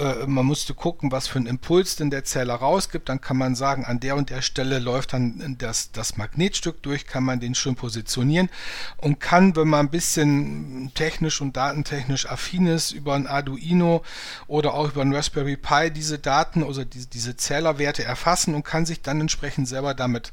äh, 0.00 0.26
man 0.26 0.46
musste 0.46 0.72
gucken, 0.72 1.12
was 1.12 1.28
für 1.28 1.38
einen 1.38 1.46
Impuls 1.46 1.96
denn 1.96 2.10
der 2.10 2.24
Zähler 2.24 2.54
rausgibt. 2.54 3.08
Dann 3.08 3.20
kann 3.20 3.36
man 3.36 3.54
sagen, 3.54 3.84
an 3.84 4.00
der 4.00 4.16
und 4.16 4.30
der 4.30 4.40
Stelle 4.40 4.78
läuft 4.78 5.12
dann 5.12 5.56
das, 5.58 5.92
das 5.92 6.16
Magnetstück 6.16 6.82
durch, 6.82 7.06
kann 7.06 7.24
man 7.24 7.38
den 7.38 7.54
schön 7.54 7.74
positionieren 7.74 8.48
und 8.96 9.20
kann, 9.20 9.54
wenn 9.56 9.68
man 9.68 9.86
ein 9.86 9.90
bisschen 9.90 10.90
technisch 10.94 11.40
und 11.40 11.56
datentechnisch 11.56 12.26
affin 12.26 12.66
ist, 12.66 12.92
über 12.92 13.14
ein 13.14 13.26
Arduino 13.26 14.02
oder 14.46 14.74
auch 14.74 14.90
über 14.90 15.02
ein 15.02 15.14
Raspberry 15.14 15.56
Pi 15.56 15.90
diese 15.90 16.18
Daten 16.18 16.62
oder 16.62 16.84
diese, 16.84 17.06
diese 17.06 17.36
Zählerwerte 17.36 18.02
erfassen 18.02 18.54
und 18.54 18.64
kann 18.64 18.86
sich 18.86 19.02
dann 19.02 19.20
entsprechend 19.20 19.68
selber 19.68 19.94
damit 19.94 20.32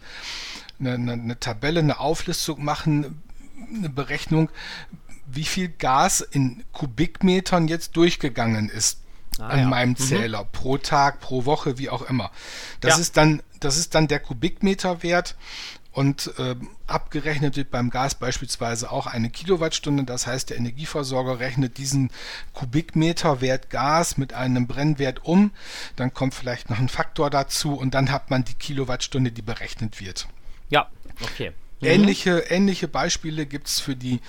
eine, 0.80 0.94
eine, 0.94 1.14
eine 1.14 1.40
Tabelle, 1.40 1.82
eine 1.82 2.00
Auflistung 2.00 2.64
machen, 2.64 3.22
eine 3.76 3.90
Berechnung, 3.90 4.50
wie 5.26 5.44
viel 5.44 5.68
Gas 5.68 6.22
in 6.22 6.64
Kubikmetern 6.72 7.68
jetzt 7.68 7.98
durchgegangen 7.98 8.70
ist 8.70 9.00
ah, 9.39 9.47
an 9.47 9.60
ja. 9.60 9.65
meinem 9.67 9.89
mhm. 9.91 9.97
Zähler 9.97 10.43
mhm. 10.43 10.52
pro 10.52 10.78
Tag, 10.78 11.19
pro 11.19 11.45
Woche, 11.45 11.78
wie 11.78 11.89
auch 11.89 12.04
immer. 12.04 12.32
Das 12.82 12.95
ja. 12.95 13.02
ist 13.02 13.17
dann, 13.17 13.41
das 13.60 13.78
ist 13.78 13.95
dann 13.95 14.08
der 14.08 14.19
Kubikmeterwert 14.19 15.36
und 15.97 16.32
äh, 16.38 16.56
abgerechnet 16.86 17.56
wird 17.58 17.71
beim 17.71 17.89
Gas 17.89 18.13
beispielsweise 18.13 18.91
auch 18.91 19.08
eine 19.08 19.32
Kilowattstunde. 19.32 20.04
Das 20.04 20.28
heißt, 20.28 20.52
der 20.52 20.58
Energieversorger 20.58 21.39
rechnet 21.39 21.80
diesen 21.80 22.12
Kubikmeterwert 22.54 23.71
Gas 23.71 24.15
mit 24.15 24.32
einem 24.32 24.67
Brennwert 24.67 25.26
um. 25.26 25.50
Dann 25.95 26.13
kommt 26.13 26.36
vielleicht 26.36 26.69
noch 26.69 26.78
ein 26.78 26.88
Faktor 26.88 27.32
dazu 27.32 27.73
und 27.73 27.95
dann 27.95 28.12
hat 28.12 28.30
man 28.30 28.43
die 28.43 28.54
Kilowattstunde, 28.54 29.32
die 29.32 29.41
berechnet 29.41 30.00
wird. 30.00 30.28
Ja, 30.69 30.88
okay. 31.23 31.52
Mhm. 31.80 31.88
Ähnliche, 31.88 32.40
ähnliche 32.50 32.88
Beispiele 32.88 33.46
gibt 33.46 33.68
es 33.68 33.80
für 33.80 33.96
die, 33.96 34.20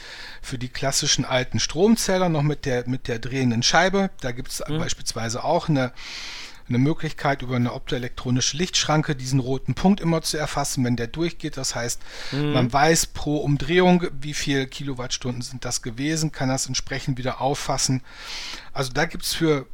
für 0.43 0.59
die 0.59 0.69
klassischen 0.69 1.25
alten 1.25 1.61
Stromzähler 1.61 2.29
noch 2.29 2.43
mit 2.43 2.67
der, 2.67 2.89
mit 2.89 3.09
der 3.09 3.19
drehenden 3.19 3.63
Scheibe. 3.63 4.11
Da 4.21 4.33
gibt 4.33 4.49
es 4.49 4.63
mhm. 4.67 4.79
beispielsweise 4.79 5.45
auch 5.45 5.69
eine, 5.69 5.93
eine 6.69 6.79
Möglichkeit, 6.79 7.43
über 7.43 7.57
eine 7.57 7.73
optoelektronische 7.73 8.57
Lichtschranke 8.57 9.17
diesen 9.17 9.41
roten 9.41 9.75
Punkt 9.75 10.01
immer 10.01 10.21
zu 10.23 10.37
erfassen, 10.37 10.85
wenn 10.85 10.97
der 10.97 11.07
durchgeht. 11.07 11.57
Das 11.57 11.75
heißt, 11.75 12.01
mhm. 12.33 12.53
man 12.53 12.73
weiß 12.73 13.07
pro 13.07 13.39
Umdrehung, 13.39 14.05
wie 14.21 14.35
viel 14.35 14.67
Kilowattstunden 14.67 15.43
sind 15.43 15.65
das 15.65 15.83
gewesen, 15.83 16.33
kann 16.33 16.51
das 16.51 16.67
entsprechend 16.67 17.19
wieder 17.19 17.41
auffassen. 17.41 18.03
Also 18.73 18.93
da 18.93 19.07
gibt 19.07 19.25
es 19.25 19.35
für 19.35 19.67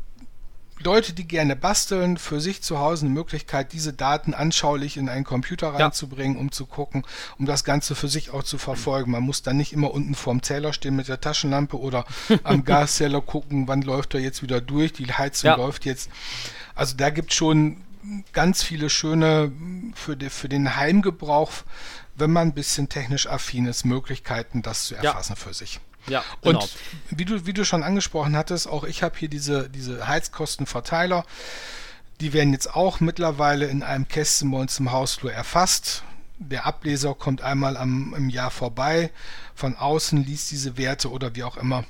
Leute, 0.82 1.12
die 1.12 1.26
gerne 1.26 1.56
basteln, 1.56 2.18
für 2.18 2.40
sich 2.40 2.62
zu 2.62 2.78
Hause 2.78 3.06
eine 3.06 3.14
Möglichkeit, 3.14 3.72
diese 3.72 3.92
Daten 3.92 4.34
anschaulich 4.34 4.96
in 4.96 5.08
einen 5.08 5.24
Computer 5.24 5.68
reinzubringen, 5.68 6.36
ja. 6.36 6.40
um 6.40 6.52
zu 6.52 6.66
gucken, 6.66 7.04
um 7.38 7.46
das 7.46 7.64
Ganze 7.64 7.94
für 7.94 8.08
sich 8.08 8.30
auch 8.30 8.42
zu 8.42 8.58
verfolgen. 8.58 9.12
Man 9.12 9.22
muss 9.22 9.42
dann 9.42 9.56
nicht 9.56 9.72
immer 9.72 9.92
unten 9.92 10.14
vorm 10.14 10.42
Zähler 10.42 10.72
stehen 10.72 10.96
mit 10.96 11.08
der 11.08 11.20
Taschenlampe 11.20 11.78
oder 11.78 12.04
am 12.42 12.64
Gaszähler 12.64 13.20
gucken, 13.20 13.68
wann 13.68 13.82
läuft 13.82 14.14
er 14.14 14.20
jetzt 14.20 14.42
wieder 14.42 14.60
durch, 14.60 14.92
die 14.92 15.06
Heizung 15.06 15.48
ja. 15.48 15.56
läuft 15.56 15.84
jetzt. 15.84 16.10
Also 16.74 16.96
da 16.96 17.10
gibt 17.10 17.30
es 17.30 17.36
schon 17.36 17.78
ganz 18.32 18.62
viele 18.62 18.90
schöne 18.90 19.52
für, 19.94 20.16
die, 20.16 20.28
für 20.28 20.48
den 20.48 20.76
Heimgebrauch, 20.76 21.52
wenn 22.16 22.30
man 22.30 22.48
ein 22.48 22.54
bisschen 22.54 22.88
technisch 22.88 23.26
affin 23.26 23.66
ist, 23.66 23.84
Möglichkeiten, 23.84 24.62
das 24.62 24.84
zu 24.84 24.94
erfassen 24.96 25.32
ja. 25.32 25.36
für 25.36 25.54
sich. 25.54 25.80
Ja, 26.06 26.24
genau. 26.42 26.60
Und 26.60 26.70
wie 27.10 27.24
du, 27.24 27.46
wie 27.46 27.52
du 27.52 27.64
schon 27.64 27.82
angesprochen 27.82 28.36
hattest, 28.36 28.68
auch 28.68 28.84
ich 28.84 29.02
habe 29.02 29.16
hier 29.18 29.28
diese, 29.28 29.70
diese 29.70 30.06
Heizkostenverteiler. 30.06 31.24
Die 32.20 32.32
werden 32.32 32.52
jetzt 32.52 32.74
auch 32.74 33.00
mittlerweile 33.00 33.66
in 33.66 33.82
einem 33.82 34.06
Kästchen 34.06 34.50
bei 34.50 34.58
uns 34.58 34.78
im 34.78 34.92
Hausflur 34.92 35.32
erfasst. 35.32 36.04
Der 36.38 36.66
Ableser 36.66 37.14
kommt 37.14 37.42
einmal 37.42 37.76
am, 37.76 38.14
im 38.16 38.28
Jahr 38.28 38.50
vorbei, 38.50 39.10
von 39.54 39.76
außen 39.76 40.24
liest 40.24 40.50
diese 40.50 40.76
Werte 40.76 41.10
oder 41.10 41.34
wie 41.34 41.44
auch 41.44 41.56
immer. 41.56 41.84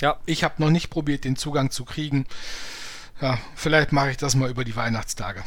Ja. 0.00 0.18
Ich 0.26 0.44
habe 0.44 0.62
noch 0.62 0.70
nicht 0.70 0.90
probiert, 0.90 1.24
den 1.24 1.36
Zugang 1.36 1.70
zu 1.70 1.84
kriegen. 1.84 2.26
Ja, 3.24 3.38
vielleicht 3.54 3.90
mache 3.90 4.10
ich 4.10 4.18
das 4.18 4.36
mal 4.36 4.50
über 4.50 4.64
die 4.64 4.76
Weihnachtstage. 4.76 5.42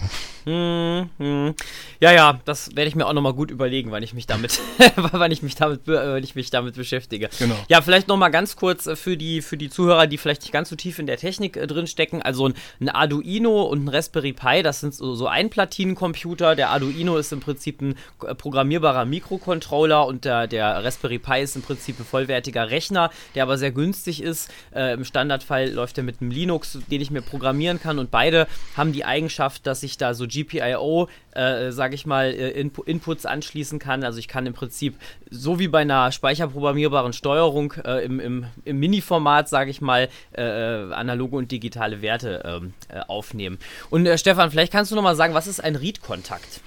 Hm, 0.46 1.12
hm. 1.20 1.54
Ja, 2.00 2.12
ja, 2.12 2.40
das 2.44 2.76
werde 2.76 2.88
ich 2.88 2.96
mir 2.96 3.06
auch 3.06 3.14
nochmal 3.14 3.34
gut 3.34 3.52
überlegen, 3.52 3.92
wann 3.92 4.02
ich 4.02 4.16
mich 4.16 4.26
damit, 4.26 4.60
wann 4.96 5.32
ich 5.32 5.44
mich 5.44 5.54
damit, 5.54 5.82
wann 5.86 6.24
ich 6.24 6.34
mich 6.34 6.50
damit 6.50 6.74
beschäftige. 6.74 7.30
Genau. 7.38 7.56
Ja, 7.68 7.84
vielleicht 7.84 8.08
nochmal 8.08 8.32
ganz 8.32 8.56
kurz 8.56 8.88
äh, 8.88 8.96
für 8.96 9.16
die, 9.16 9.44
für 9.44 9.58
die 9.58 9.70
Zuhörer, 9.70 10.08
die 10.08 10.18
vielleicht 10.18 10.42
nicht 10.42 10.52
ganz 10.52 10.70
so 10.70 10.76
tief 10.76 10.98
in 10.98 11.06
der 11.06 11.18
Technik 11.18 11.56
äh, 11.56 11.68
drin 11.68 11.86
stecken. 11.86 12.24
Also 12.24 12.48
ein, 12.48 12.56
ein, 12.80 12.90
Arduino 12.90 13.62
und 13.62 13.86
ein 13.86 13.90
Raspberry 13.90 14.34
Pi, 14.34 14.64
das 14.64 14.80
sind 14.80 14.96
so, 14.96 15.14
so 15.14 15.28
Einplatinencomputer. 15.28 16.56
Der 16.56 16.72
Arduino 16.72 17.18
ist 17.18 17.32
im 17.32 17.42
Prinzip 17.42 17.82
ein 17.82 17.94
äh, 18.26 18.34
programmierbarer 18.34 19.06
Mikrocontroller 19.06 20.08
und 20.08 20.26
der, 20.26 20.48
der 20.48 20.84
Raspberry 20.84 21.20
Pi 21.20 21.42
ist 21.42 21.56
im 21.56 21.62
Prinzip 21.62 22.00
ein 22.00 22.06
vollwertiger 22.06 22.72
Rechner, 22.72 23.12
der 23.36 23.44
aber 23.44 23.60
sehr 23.60 23.72
günstig 23.72 24.24
ist. 24.24 24.50
Äh, 24.74 24.94
Im 24.94 25.06
Standardfall 25.06 25.70
läuft 25.70 26.00
er 26.00 26.04
mit 26.04 26.22
einem 26.22 26.32
Linux, 26.32 26.80
den 26.90 27.02
ich 27.02 27.12
mir 27.12 27.22
programmieren 27.68 27.80
kann 27.82 28.00
und 28.00 28.12
beide 28.12 28.48
haben 28.76 28.94
die 28.94 29.06
Eigenschaft, 29.06 29.68
dass 29.68 29.84
ich 29.84 29.98
da 29.98 30.14
so 30.14 30.26
GPIO, 30.28 31.10
äh, 31.32 31.72
sage 31.72 31.96
ich 31.96 32.06
mal, 32.06 32.28
äh, 32.28 32.52
Inp 32.52 32.80
Inputs 32.86 33.26
anschließen 33.26 33.80
kann. 33.80 34.04
Also 34.04 34.20
ich 34.20 34.28
kann 34.28 34.46
im 34.46 34.54
Prinzip, 34.54 34.96
so 35.30 35.60
wie 35.60 35.68
bei 35.68 35.82
einer 35.82 36.12
speicherprogrammierbaren 36.12 37.14
Steuerung 37.14 37.74
äh, 37.84 38.06
im, 38.06 38.20
im, 38.20 38.46
im 38.66 38.80
Mini-Format, 38.80 39.50
sage 39.50 39.70
ich 39.70 39.82
mal, 39.82 40.10
äh, 40.34 40.42
äh, 40.42 40.94
analoge 40.94 41.36
und 41.36 41.52
digitale 41.52 42.02
Werte 42.02 42.44
ähm, 42.46 42.74
äh, 42.90 43.00
aufnehmen. 43.08 43.58
Und 43.90 44.08
Stefan, 44.20 44.52
vielleicht 44.52 44.72
kannst 44.72 44.92
du 44.92 44.96
nochmal 44.96 45.16
sagen, 45.16 45.34
was 45.34 45.48
ist 45.48 45.64
ein 45.64 45.76
Read-Kontakt? 45.76 46.62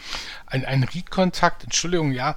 Ein, 0.46 0.64
ein 0.64 0.82
Read-Kontakt, 0.84 1.64
Entschuldigung, 1.64 2.12
ja, 2.12 2.34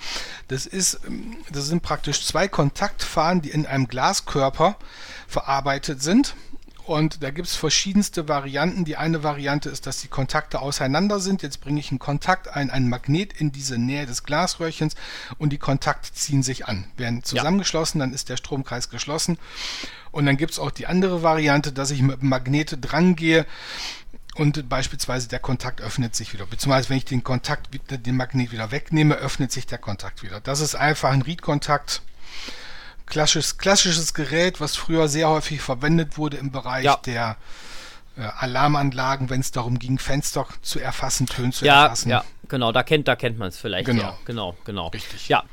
das 0.47 0.65
ist, 0.65 1.01
ähm, 1.07 1.37
das 1.51 1.67
sind 1.67 1.81
praktisch 1.81 2.25
zwei 2.25 2.47
Kontaktfahren, 2.47 3.41
die 3.41 3.49
in 3.49 3.65
einem 3.65 3.87
Glaskörper 3.87 4.77
verarbeitet 5.27 6.01
sind. 6.01 6.35
Und 6.85 7.23
da 7.23 7.31
gibt 7.31 7.47
es 7.47 7.55
verschiedenste 7.55 8.27
Varianten. 8.27 8.83
Die 8.83 8.97
eine 8.97 9.23
Variante 9.23 9.69
ist, 9.69 9.87
dass 9.87 10.01
die 10.01 10.09
Kontakte 10.09 10.59
auseinander 10.59 11.19
sind. 11.19 11.41
Jetzt 11.41 11.61
bringe 11.61 11.79
ich 11.79 11.91
einen 11.91 11.99
Kontakt 11.99 12.49
ein, 12.49 12.69
einen 12.69 12.89
Magnet 12.89 13.33
in 13.33 13.51
diese 13.51 13.77
Nähe 13.77 14.05
des 14.05 14.23
Glasröhrchens 14.23 14.95
und 15.37 15.51
die 15.51 15.57
Kontakte 15.57 16.11
ziehen 16.11 16.43
sich 16.43 16.67
an. 16.67 16.85
Werden 16.97 17.23
zusammengeschlossen, 17.23 17.99
ja. 17.99 18.05
dann 18.05 18.13
ist 18.13 18.27
der 18.29 18.37
Stromkreis 18.37 18.89
geschlossen. 18.89 19.37
Und 20.11 20.25
dann 20.25 20.37
gibt 20.37 20.51
es 20.51 20.59
auch 20.59 20.71
die 20.71 20.85
andere 20.85 21.23
Variante, 21.23 21.71
dass 21.71 21.89
ich 21.89 22.01
mit 22.01 22.21
dem 22.21 22.29
Magnet 22.29 22.77
drangehe 22.81 23.45
und 24.35 24.67
beispielsweise 24.67 25.27
der 25.27 25.39
Kontakt 25.39 25.79
öffnet 25.79 26.15
sich 26.15 26.33
wieder. 26.33 26.45
Beziehungsweise 26.45 26.89
wenn 26.89 26.97
ich 26.97 27.05
den 27.05 27.23
Kontakt, 27.23 27.69
den 27.89 28.17
Magnet 28.17 28.51
wieder 28.51 28.71
wegnehme, 28.71 29.15
öffnet 29.15 29.51
sich 29.51 29.67
der 29.67 29.77
Kontakt 29.77 30.23
wieder. 30.23 30.41
Das 30.41 30.59
ist 30.59 30.75
einfach 30.75 31.11
ein 31.11 31.21
Read-Kontakt 31.21 32.01
klassisches, 33.05 33.57
klassisches 33.57 34.13
Gerät, 34.13 34.59
was 34.61 34.75
früher 34.75 35.07
sehr 35.07 35.29
häufig 35.29 35.61
verwendet 35.61 36.17
wurde 36.17 36.37
im 36.37 36.51
Bereich 36.51 36.85
ja. 36.85 36.97
der 37.05 37.37
äh, 38.17 38.21
Alarmanlagen, 38.21 39.29
wenn 39.29 39.41
es 39.41 39.51
darum 39.51 39.79
ging, 39.79 39.99
Fenster 39.99 40.47
zu 40.61 40.79
erfassen, 40.79 41.27
Töne 41.27 41.51
zu 41.51 41.65
ja, 41.65 41.83
erfassen. 41.83 42.09
Ja, 42.09 42.23
genau, 42.47 42.71
da 42.71 42.83
kennt, 42.83 43.07
da 43.07 43.15
kennt 43.15 43.37
man 43.37 43.49
es 43.49 43.57
vielleicht. 43.57 43.85
Genau. 43.85 44.03
Ja, 44.03 44.17
genau, 44.25 44.55
genau. 44.65 44.87
Richtig. 44.87 45.29
Ja. 45.29 45.43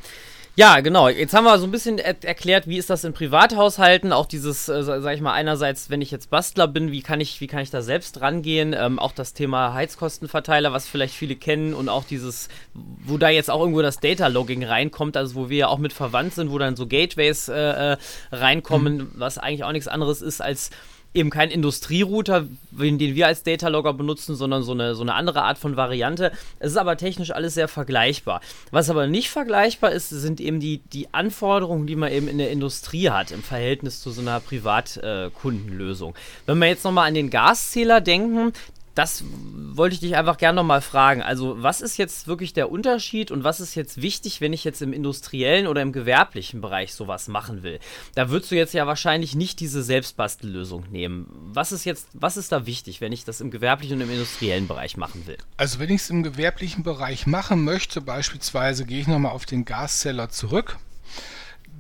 Ja, 0.61 0.81
genau. 0.81 1.09
Jetzt 1.09 1.33
haben 1.33 1.45
wir 1.45 1.59
so 1.59 1.67
ein 1.67 1.71
bisschen 1.71 1.97
er 1.97 2.23
erklärt, 2.23 2.69
wie 2.69 2.77
ist 2.77 2.91
das 2.91 3.05
in 3.05 3.15
Privathaushalten. 3.15 4.13
Auch 4.13 4.27
dieses, 4.27 4.69
äh, 4.69 4.83
sag 4.83 5.15
ich 5.15 5.23
mal, 5.23 5.33
einerseits, 5.33 5.89
wenn 5.89 6.03
ich 6.03 6.11
jetzt 6.11 6.29
Bastler 6.29 6.69
bin, 6.69 6.93
wie 6.93 7.01
kann 7.01 7.19
ich, 7.19 7.41
wie 7.41 7.47
kann 7.47 7.61
ich 7.63 7.71
da 7.71 7.81
selbst 7.81 8.21
rangehen? 8.21 8.77
Ähm, 8.79 8.99
auch 8.99 9.13
das 9.13 9.33
Thema 9.33 9.73
Heizkostenverteiler, 9.73 10.71
was 10.71 10.87
vielleicht 10.87 11.15
viele 11.15 11.35
kennen 11.35 11.73
und 11.73 11.89
auch 11.89 12.05
dieses, 12.05 12.51
wo 12.75 13.17
da 13.17 13.31
jetzt 13.31 13.51
auch 13.51 13.61
irgendwo 13.61 13.81
das 13.81 14.01
Data 14.01 14.27
Logging 14.27 14.63
reinkommt, 14.63 15.17
also 15.17 15.35
wo 15.35 15.49
wir 15.49 15.57
ja 15.57 15.69
auch 15.69 15.79
mit 15.79 15.95
verwandt 15.95 16.35
sind, 16.35 16.51
wo 16.51 16.59
dann 16.59 16.77
so 16.77 16.87
Gateways 16.87 17.49
äh, 17.49 17.93
äh 17.93 17.97
reinkommen, 18.31 18.97
mhm. 18.99 19.13
was 19.15 19.39
eigentlich 19.39 19.65
auch 19.65 19.73
nichts 19.73 19.89
anderes 19.89 20.21
ist 20.21 20.43
als 20.43 20.69
eben 21.13 21.31
kein 21.31 21.51
Industrierouter, 21.51 22.47
den 22.71 22.99
wir 22.99 23.27
als 23.27 23.43
Datalogger 23.43 23.93
benutzen, 23.93 24.37
sondern 24.37 24.63
so 24.63 24.73
eine, 24.73 24.95
so 24.95 25.03
eine 25.03 25.15
andere 25.15 25.43
Art 25.43 25.59
von 25.59 25.77
Variante. 25.77 26.31
Es 26.61 26.73
ist 26.73 26.77
aber 26.77 26.97
technisch 26.97 27.33
alles 27.33 27.55
sehr 27.55 27.69
vergleichbar. 27.69 28.41
Was 28.71 28.91
aber 28.91 29.07
nicht 29.07 29.29
vergleichbar 29.29 29.91
ist, 29.91 30.11
sind 30.11 30.41
eben 30.41 30.61
die, 30.61 30.79
die 30.93 31.13
Anforderungen, 31.13 31.87
die 31.87 31.97
man 31.97 32.13
eben 32.13 32.29
in 32.29 32.39
der 32.39 32.51
Industrie 32.51 33.11
hat 33.11 33.33
im 33.33 33.43
Verhältnis 33.43 34.01
zu 34.01 34.11
so 34.11 34.21
einer 34.21 34.39
Privatkundenlösung. 34.41 36.13
Äh, 36.13 36.19
Wenn 36.47 36.59
wir 36.59 36.69
jetzt 36.69 36.85
nochmal 36.85 37.09
an 37.09 37.15
den 37.15 37.31
Gaszähler 37.31 38.01
denken, 38.01 38.53
das 39.01 39.25
wollte 39.25 39.95
ich 39.95 40.01
dich 40.01 40.15
einfach 40.15 40.37
gerne 40.37 40.57
nochmal 40.57 40.83
fragen. 40.83 41.23
Also, 41.23 41.63
was 41.63 41.81
ist 41.81 41.97
jetzt 41.97 42.27
wirklich 42.27 42.53
der 42.53 42.71
Unterschied 42.71 43.31
und 43.31 43.45
was 43.45 43.59
ist 43.59 43.75
jetzt 43.75 44.03
wichtig, 44.03 44.43
wenn 44.43 44.53
ich 44.53 44.63
jetzt 44.63 44.83
im 44.83 44.93
industriellen 44.93 45.67
oder 45.67 45.81
im 45.81 45.93
gewerblichen 45.93 46.61
Bereich 46.61 46.93
sowas 46.93 47.27
machen 47.27 47.63
will? 47.63 47.81
Da 48.15 48.29
würdest 48.29 48.51
du 48.51 48.57
jetzt 48.57 48.75
ja 48.75 48.87
wahrscheinlich 48.87 49.35
nicht 49.35 49.59
diese 49.59 49.83
Selbstbastellösung 49.83 50.85
nehmen. 50.91 51.27
Was 51.31 51.73
ist 51.73 51.87
jetzt, 51.87 52.09
was 52.13 52.37
ist 52.37 52.53
da 52.53 52.67
wichtig, 52.67 53.01
wenn 53.01 53.13
ich 53.13 53.25
das 53.25 53.41
im 53.41 53.51
gewerblichen 53.51 53.97
und 53.97 54.03
im 54.03 54.11
industriellen 54.11 54.69
Bereich 54.69 54.99
machen 54.99 55.27
will? 55.27 55.39
Also, 55.57 55.79
wenn 55.79 55.89
ich 55.89 56.03
es 56.03 56.11
im 56.11 56.23
gewerblichen 56.23 56.83
Bereich 56.83 57.27
machen 57.27 57.65
möchte, 57.65 58.03
beispielsweise 58.03 58.85
gehe 58.85 59.01
ich 59.01 59.09
nochmal 59.09 59.33
auf 59.33 59.47
den 59.47 59.65
Gaszeller 59.65 60.29
zurück, 60.29 60.77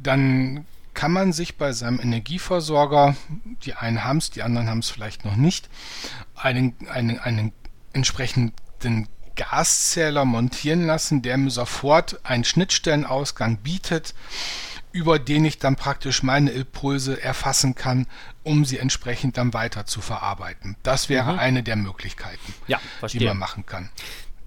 dann 0.02 0.64
kann 0.94 1.12
man 1.12 1.32
sich 1.32 1.56
bei 1.56 1.72
seinem 1.72 2.00
Energieversorger, 2.00 3.16
die 3.62 3.74
einen 3.74 4.04
haben 4.04 4.18
es, 4.18 4.30
die 4.30 4.42
anderen 4.42 4.68
haben 4.68 4.80
es 4.80 4.90
vielleicht 4.90 5.24
noch 5.24 5.36
nicht, 5.36 5.68
einen, 6.34 6.74
einen, 6.88 7.18
einen 7.18 7.52
entsprechenden 7.92 8.52
Gaszähler 9.36 10.24
montieren 10.24 10.86
lassen, 10.86 11.22
der 11.22 11.36
mir 11.38 11.50
sofort 11.50 12.20
einen 12.24 12.44
Schnittstellenausgang 12.44 13.58
bietet, 13.58 14.14
über 14.92 15.18
den 15.18 15.44
ich 15.44 15.58
dann 15.58 15.76
praktisch 15.76 16.22
meine 16.22 16.50
Impulse 16.50 17.22
erfassen 17.22 17.74
kann, 17.74 18.06
um 18.42 18.64
sie 18.64 18.78
entsprechend 18.78 19.36
dann 19.36 19.54
weiter 19.54 19.86
zu 19.86 20.00
verarbeiten. 20.00 20.76
Das 20.82 21.08
wäre 21.08 21.34
mhm. 21.34 21.38
eine 21.38 21.62
der 21.62 21.76
Möglichkeiten, 21.76 22.54
ja, 22.66 22.80
die 23.10 23.24
man 23.24 23.38
machen 23.38 23.66
kann. 23.66 23.90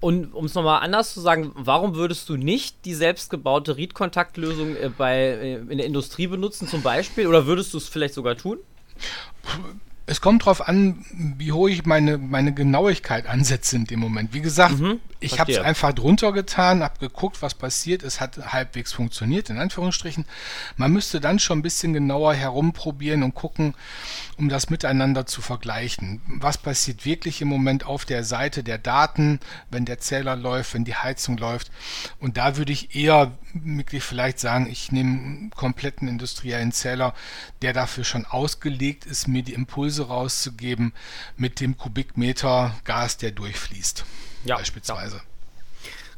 Und 0.04 0.34
um 0.34 0.44
es 0.44 0.52
nochmal 0.52 0.82
anders 0.82 1.14
zu 1.14 1.22
sagen, 1.22 1.52
warum 1.54 1.94
würdest 1.94 2.28
du 2.28 2.36
nicht 2.36 2.84
die 2.84 2.92
selbstgebaute 2.92 3.78
Read-Kontaktlösung 3.78 4.76
äh, 4.76 4.90
äh, 4.98 5.54
in 5.54 5.78
der 5.78 5.86
Industrie 5.86 6.26
benutzen 6.26 6.68
zum 6.68 6.82
Beispiel? 6.82 7.26
Oder 7.26 7.46
würdest 7.46 7.72
du 7.72 7.78
es 7.78 7.88
vielleicht 7.88 8.12
sogar 8.12 8.36
tun? 8.36 8.58
Es 10.06 10.20
kommt 10.20 10.42
darauf 10.42 10.68
an, 10.68 11.02
wie 11.10 11.52
hoch 11.52 11.68
ich 11.68 11.86
meine, 11.86 12.18
meine 12.18 12.52
Genauigkeit 12.52 13.26
ansetze 13.26 13.76
in 13.76 13.86
dem 13.86 14.00
Moment. 14.00 14.34
Wie 14.34 14.42
gesagt, 14.42 14.78
mhm, 14.78 15.00
ich 15.24 15.40
habe 15.40 15.50
es 15.50 15.58
einfach 15.58 15.94
drunter 15.94 16.32
getan, 16.32 16.82
habe 16.82 16.98
geguckt, 16.98 17.40
was 17.40 17.54
passiert. 17.54 18.02
Es 18.02 18.20
hat 18.20 18.52
halbwegs 18.52 18.92
funktioniert, 18.92 19.48
in 19.48 19.58
Anführungsstrichen. 19.58 20.26
Man 20.76 20.92
müsste 20.92 21.20
dann 21.20 21.38
schon 21.38 21.60
ein 21.60 21.62
bisschen 21.62 21.94
genauer 21.94 22.34
herumprobieren 22.34 23.22
und 23.22 23.34
gucken, 23.34 23.74
um 24.36 24.50
das 24.50 24.68
miteinander 24.68 25.24
zu 25.24 25.40
vergleichen. 25.40 26.20
Was 26.26 26.58
passiert 26.58 27.06
wirklich 27.06 27.40
im 27.40 27.48
Moment 27.48 27.86
auf 27.86 28.04
der 28.04 28.24
Seite 28.24 28.62
der 28.62 28.78
Daten, 28.78 29.40
wenn 29.70 29.86
der 29.86 30.00
Zähler 30.00 30.36
läuft, 30.36 30.74
wenn 30.74 30.84
die 30.84 30.96
Heizung 30.96 31.38
läuft? 31.38 31.70
Und 32.18 32.36
da 32.36 32.58
würde 32.58 32.72
ich 32.72 32.94
eher 32.94 33.32
wirklich 33.54 34.02
vielleicht 34.02 34.38
sagen, 34.40 34.68
ich 34.70 34.92
nehme 34.92 35.10
einen 35.10 35.50
kompletten 35.50 36.08
industriellen 36.08 36.72
Zähler, 36.72 37.14
der 37.62 37.72
dafür 37.72 38.04
schon 38.04 38.26
ausgelegt 38.26 39.06
ist, 39.06 39.28
mir 39.28 39.42
die 39.42 39.54
Impulse 39.54 39.93
rauszugeben 40.02 40.92
mit 41.36 41.60
dem 41.60 41.76
Kubikmeter 41.76 42.74
Gas, 42.84 43.16
der 43.16 43.30
durchfließt. 43.30 44.04
Ja, 44.44 44.56
beispielsweise. 44.56 45.16
Ja. 45.16 45.22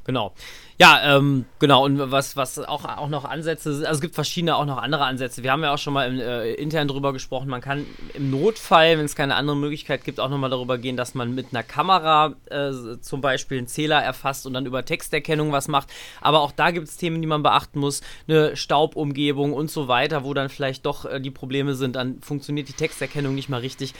Genau. 0.07 0.33
Ja, 0.79 1.17
ähm, 1.17 1.47
genau. 1.59 1.85
Und 1.85 1.99
was, 1.99 2.37
was 2.37 2.59
auch, 2.61 2.85
auch 2.85 3.09
noch 3.09 3.25
Ansätze, 3.25 3.71
also 3.71 3.85
es 3.85 4.01
gibt 4.01 4.15
verschiedene 4.15 4.55
auch 4.55 4.67
noch 4.67 4.77
andere 4.79 5.05
Ansätze. 5.05 5.43
Wir 5.43 5.51
haben 5.51 5.63
ja 5.63 5.75
auch 5.75 5.79
schon 5.79 5.95
mal 5.95 6.09
im, 6.09 6.21
äh, 6.21 6.53
intern 6.53 6.87
drüber 6.87 7.13
gesprochen. 7.13 7.49
Man 7.49 7.61
kann 7.61 7.85
im 8.15 8.31
Notfall, 8.31 8.99
wenn 8.99 9.05
es 9.05 9.17
keine 9.17 9.35
andere 9.35 9.57
Möglichkeit 9.57 10.05
gibt, 10.05 10.21
auch 10.21 10.29
nochmal 10.29 10.51
darüber 10.51 10.79
gehen, 10.79 10.97
dass 10.97 11.15
man 11.15 11.35
mit 11.35 11.49
einer 11.51 11.65
Kamera 11.65 12.35
äh, 12.51 12.71
zum 13.01 13.21
Beispiel 13.21 13.59
einen 13.59 13.67
Zähler 13.67 14.01
erfasst 14.01 14.47
und 14.47 14.55
dann 14.55 14.65
über 14.67 14.85
Texterkennung 14.85 15.51
was 15.51 15.67
macht. 15.67 15.89
Aber 16.21 16.41
auch 16.43 16.53
da 16.53 16.71
gibt 16.71 16.87
es 16.87 16.97
Themen, 16.97 17.21
die 17.21 17.27
man 17.27 17.43
beachten 17.43 17.81
muss. 17.81 18.03
Eine 18.29 18.55
Staubumgebung 18.55 19.55
und 19.55 19.71
so 19.71 19.89
weiter, 19.89 20.23
wo 20.23 20.35
dann 20.35 20.51
vielleicht 20.51 20.87
doch 20.87 21.05
äh, 21.05 21.21
die 21.21 21.33
Probleme 21.33 21.75
sind. 21.75 21.97
Dann 21.97 22.21
funktioniert 22.21 22.69
die 22.69 22.75
Texterkennung 22.75 23.35
nicht 23.35 23.49
mal 23.49 23.61
richtig. 23.61 23.93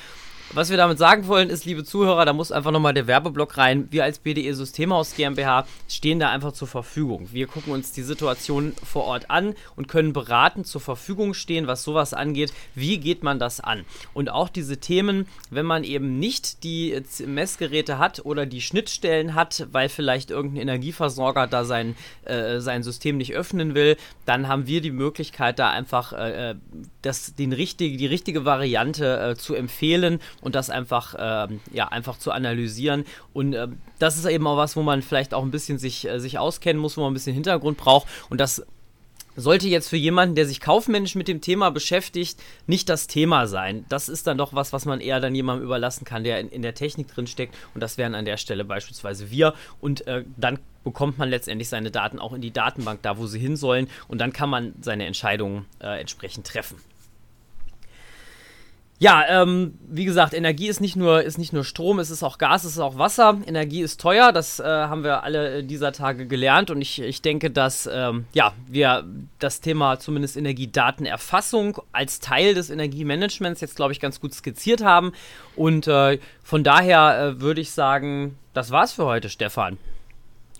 Was 0.53 0.71
wir 0.71 0.77
damit 0.77 0.97
sagen 0.97 1.27
wollen, 1.27 1.51
ist, 1.51 1.65
liebe 1.65 1.83
Zuhörer, 1.83 2.25
da 2.25 2.33
muss 2.33 2.53
einfach 2.53 2.71
nochmal 2.71 2.95
der 2.95 3.09
Werbeblock 3.09 3.59
rein. 3.59 3.89
Wir 3.91 4.05
als 4.05 4.21
BDE 4.21 4.53
Systemhaus 4.55 5.17
GmbH 5.17 5.67
stehen 5.89 6.21
da 6.21 6.31
einfach 6.31 6.53
zur 6.53 6.69
Verfügung. 6.69 7.29
Wir 7.33 7.49
gucken 7.49 7.73
uns 7.73 7.91
die 7.91 8.03
Situation 8.03 8.73
vor 8.83 9.05
Ort 9.05 9.29
an 9.29 9.55
und 9.75 9.89
können 9.89 10.13
beratend 10.13 10.69
zur 10.69 10.81
Verfügung 10.81 11.35
stehen, 11.35 11.67
was 11.67 11.83
sowas 11.83 12.15
angeht. 12.15 12.53
Wie 12.77 12.99
geht 12.99 13.25
man 13.25 13.41
das 13.41 13.59
an? 13.59 13.85
Und 14.15 14.31
auch 14.31 14.49
diese 14.49 14.79
Themen, 14.79 15.27
wenn 15.51 15.67
man 15.67 15.83
eben 15.83 16.21
nicht 16.21 16.63
die 16.63 16.97
Messgeräte 17.27 17.99
hat 17.99 18.25
oder 18.25 18.47
die 18.47 18.61
Schnittstellen 18.61 19.35
hat, 19.35 19.67
weil 19.73 19.89
vielleicht 19.89 20.31
irgendein 20.31 20.63
Energieversorger 20.63 21.49
da 21.49 21.65
sein, 21.65 21.97
äh, 22.25 22.61
sein 22.61 22.85
System 22.85 23.17
nicht 23.17 23.35
öffnen 23.35 23.75
will, 23.75 23.97
dann 24.27 24.47
haben 24.47 24.69
wir 24.69 24.81
die 24.81 24.93
Möglichkeit, 24.93 25.59
da 25.59 25.71
einfach 25.71 26.13
äh, 26.13 26.51
äh 26.51 26.55
das, 27.03 27.37
den 27.37 27.53
richtig, 27.53 27.99
die 27.99 28.07
richtige 28.07 28.45
Variante 28.45 29.21
äh, 29.21 29.37
zu 29.37 29.55
empfehlen 29.55 30.19
und 30.41 30.55
das 30.55 30.71
einfach, 30.71 31.15
ähm, 31.19 31.61
ja, 31.73 31.89
einfach 31.89 32.19
zu 32.19 32.33
analysieren. 32.33 33.05
Und 33.33 33.55
äh, 33.55 33.69
das 33.99 34.17
ist 34.17 34.27
eben 34.27 34.47
auch 34.47 34.57
was, 34.57 34.77
wo 34.77 34.83
man 34.83 35.03
vielleicht 35.03 35.35
auch 35.35 35.43
ein 35.43 35.51
bisschen 35.51 35.79
sich, 35.79 36.07
äh, 36.09 36.19
sich 36.19 36.39
auskennen 36.39 36.81
muss, 36.81 36.97
wo 36.97 37.03
man 37.03 37.11
ein 37.11 37.15
bisschen 37.15 37.35
Hintergrund 37.35 37.79
braucht. 37.79 38.07
Und 38.29 38.41
das 38.41 38.65
sollte 39.37 39.69
jetzt 39.69 39.89
für 39.89 39.97
jemanden, 39.97 40.35
der 40.35 40.47
sich 40.47 40.61
kaufmännisch 40.61 41.15
mit 41.15 41.29
dem 41.29 41.41
Thema 41.41 41.71
beschäftigt, 41.71 42.43
nicht 42.67 42.89
das 42.89 43.07
Thema 43.07 43.47
sein. 43.47 43.85
Das 43.89 44.09
ist 44.09 44.27
dann 44.27 44.39
doch 44.39 44.55
was, 44.55 44.73
was 44.73 44.87
man 44.87 45.01
eher 45.01 45.21
dann 45.21 45.35
jemandem 45.35 45.65
überlassen 45.65 46.05
kann, 46.05 46.25
der 46.25 46.41
in, 46.41 46.49
in 46.49 46.63
der 46.63 46.75
Technik 46.75 47.09
drin 47.09 47.27
steckt. 47.27 47.55
Und 47.75 47.83
das 47.83 47.99
wären 47.99 48.15
an 48.15 48.25
der 48.25 48.39
Stelle 48.39 48.65
beispielsweise 48.65 49.31
wir. 49.31 49.55
Und 49.81 50.07
äh, 50.07 50.25
dann 50.37 50.59
bekommt 50.85 51.19
man 51.19 51.29
letztendlich 51.29 51.69
seine 51.69 51.91
Daten 51.91 52.19
auch 52.19 52.33
in 52.33 52.41
die 52.41 52.53
Datenbank, 52.53 53.03
da 53.03 53.19
wo 53.19 53.27
sie 53.27 53.39
hin 53.39 53.57
sollen. 53.57 53.89
Und 54.09 54.21
dann 54.21 54.33
kann 54.33 54.49
man 54.49 54.75
seine 54.81 55.07
Entscheidungen 55.07 55.67
äh, 55.81 56.01
entsprechend 56.01 56.47
treffen. 56.47 56.77
Ja, 58.99 59.25
ähm, 59.29 59.79
wie 59.87 60.07
gesagt, 60.07 60.33
Energie 60.33 60.69
ist 60.69 60.81
nicht, 60.81 60.97
nur, 60.97 61.23
ist 61.23 61.37
nicht 61.37 61.53
nur 61.53 61.65
Strom, 61.65 61.99
es 61.99 62.09
ist 62.09 62.23
auch 62.23 62.39
Gas, 62.39 62.65
es 62.65 62.73
ist 62.73 62.79
auch 62.79 62.97
Wasser. 62.97 63.39
Energie 63.47 63.83
ist 63.83 64.01
teuer, 64.01 64.33
das 64.33 64.59
äh, 64.59 64.65
haben 64.65 65.05
wir 65.05 65.23
alle 65.23 65.63
dieser 65.63 65.93
Tage 65.93 66.27
gelernt 66.27 66.71
und 66.71 66.81
ich, 66.81 67.03
ich 67.03 67.21
denke, 67.21 67.51
dass 67.51 67.87
ähm, 67.93 68.25
ja, 68.33 68.55
wir 68.67 69.05
das 69.39 69.61
Thema 69.61 69.99
zumindest 69.99 70.39
Energiedatenerfassung 70.39 71.79
als 71.93 72.21
Teil 72.21 72.55
des 72.55 72.71
Energiemanagements 72.71 73.61
jetzt, 73.61 73.77
glaube 73.77 73.93
ich, 73.93 74.01
ganz 74.01 74.19
gut 74.19 74.33
skizziert 74.33 74.83
haben. 74.83 75.13
Und 75.57 75.87
äh, 75.89 76.19
von 76.43 76.65
daher 76.65 77.19
äh, 77.37 77.41
würde 77.43 77.61
ich 77.61 77.73
sagen, 77.73 78.39
das 78.55 78.71
war's 78.71 78.93
für 78.93 79.05
heute, 79.05 79.29
Stefan. 79.29 79.77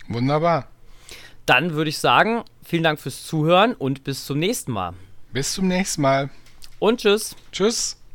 Wunderbar. 0.09 0.67
Dann 1.47 1.73
würde 1.73 1.89
ich 1.89 1.97
sagen, 1.97 2.43
vielen 2.63 2.83
Dank 2.83 2.99
fürs 2.99 3.25
Zuhören 3.25 3.73
und 3.73 4.03
bis 4.03 4.25
zum 4.25 4.37
nächsten 4.37 4.71
Mal. 4.71 4.93
Bis 5.33 5.53
zum 5.53 5.67
nächsten 5.67 6.03
Mal. 6.03 6.29
Und 6.77 6.99
tschüss. 6.99 7.35
Tschüss. 7.51 7.97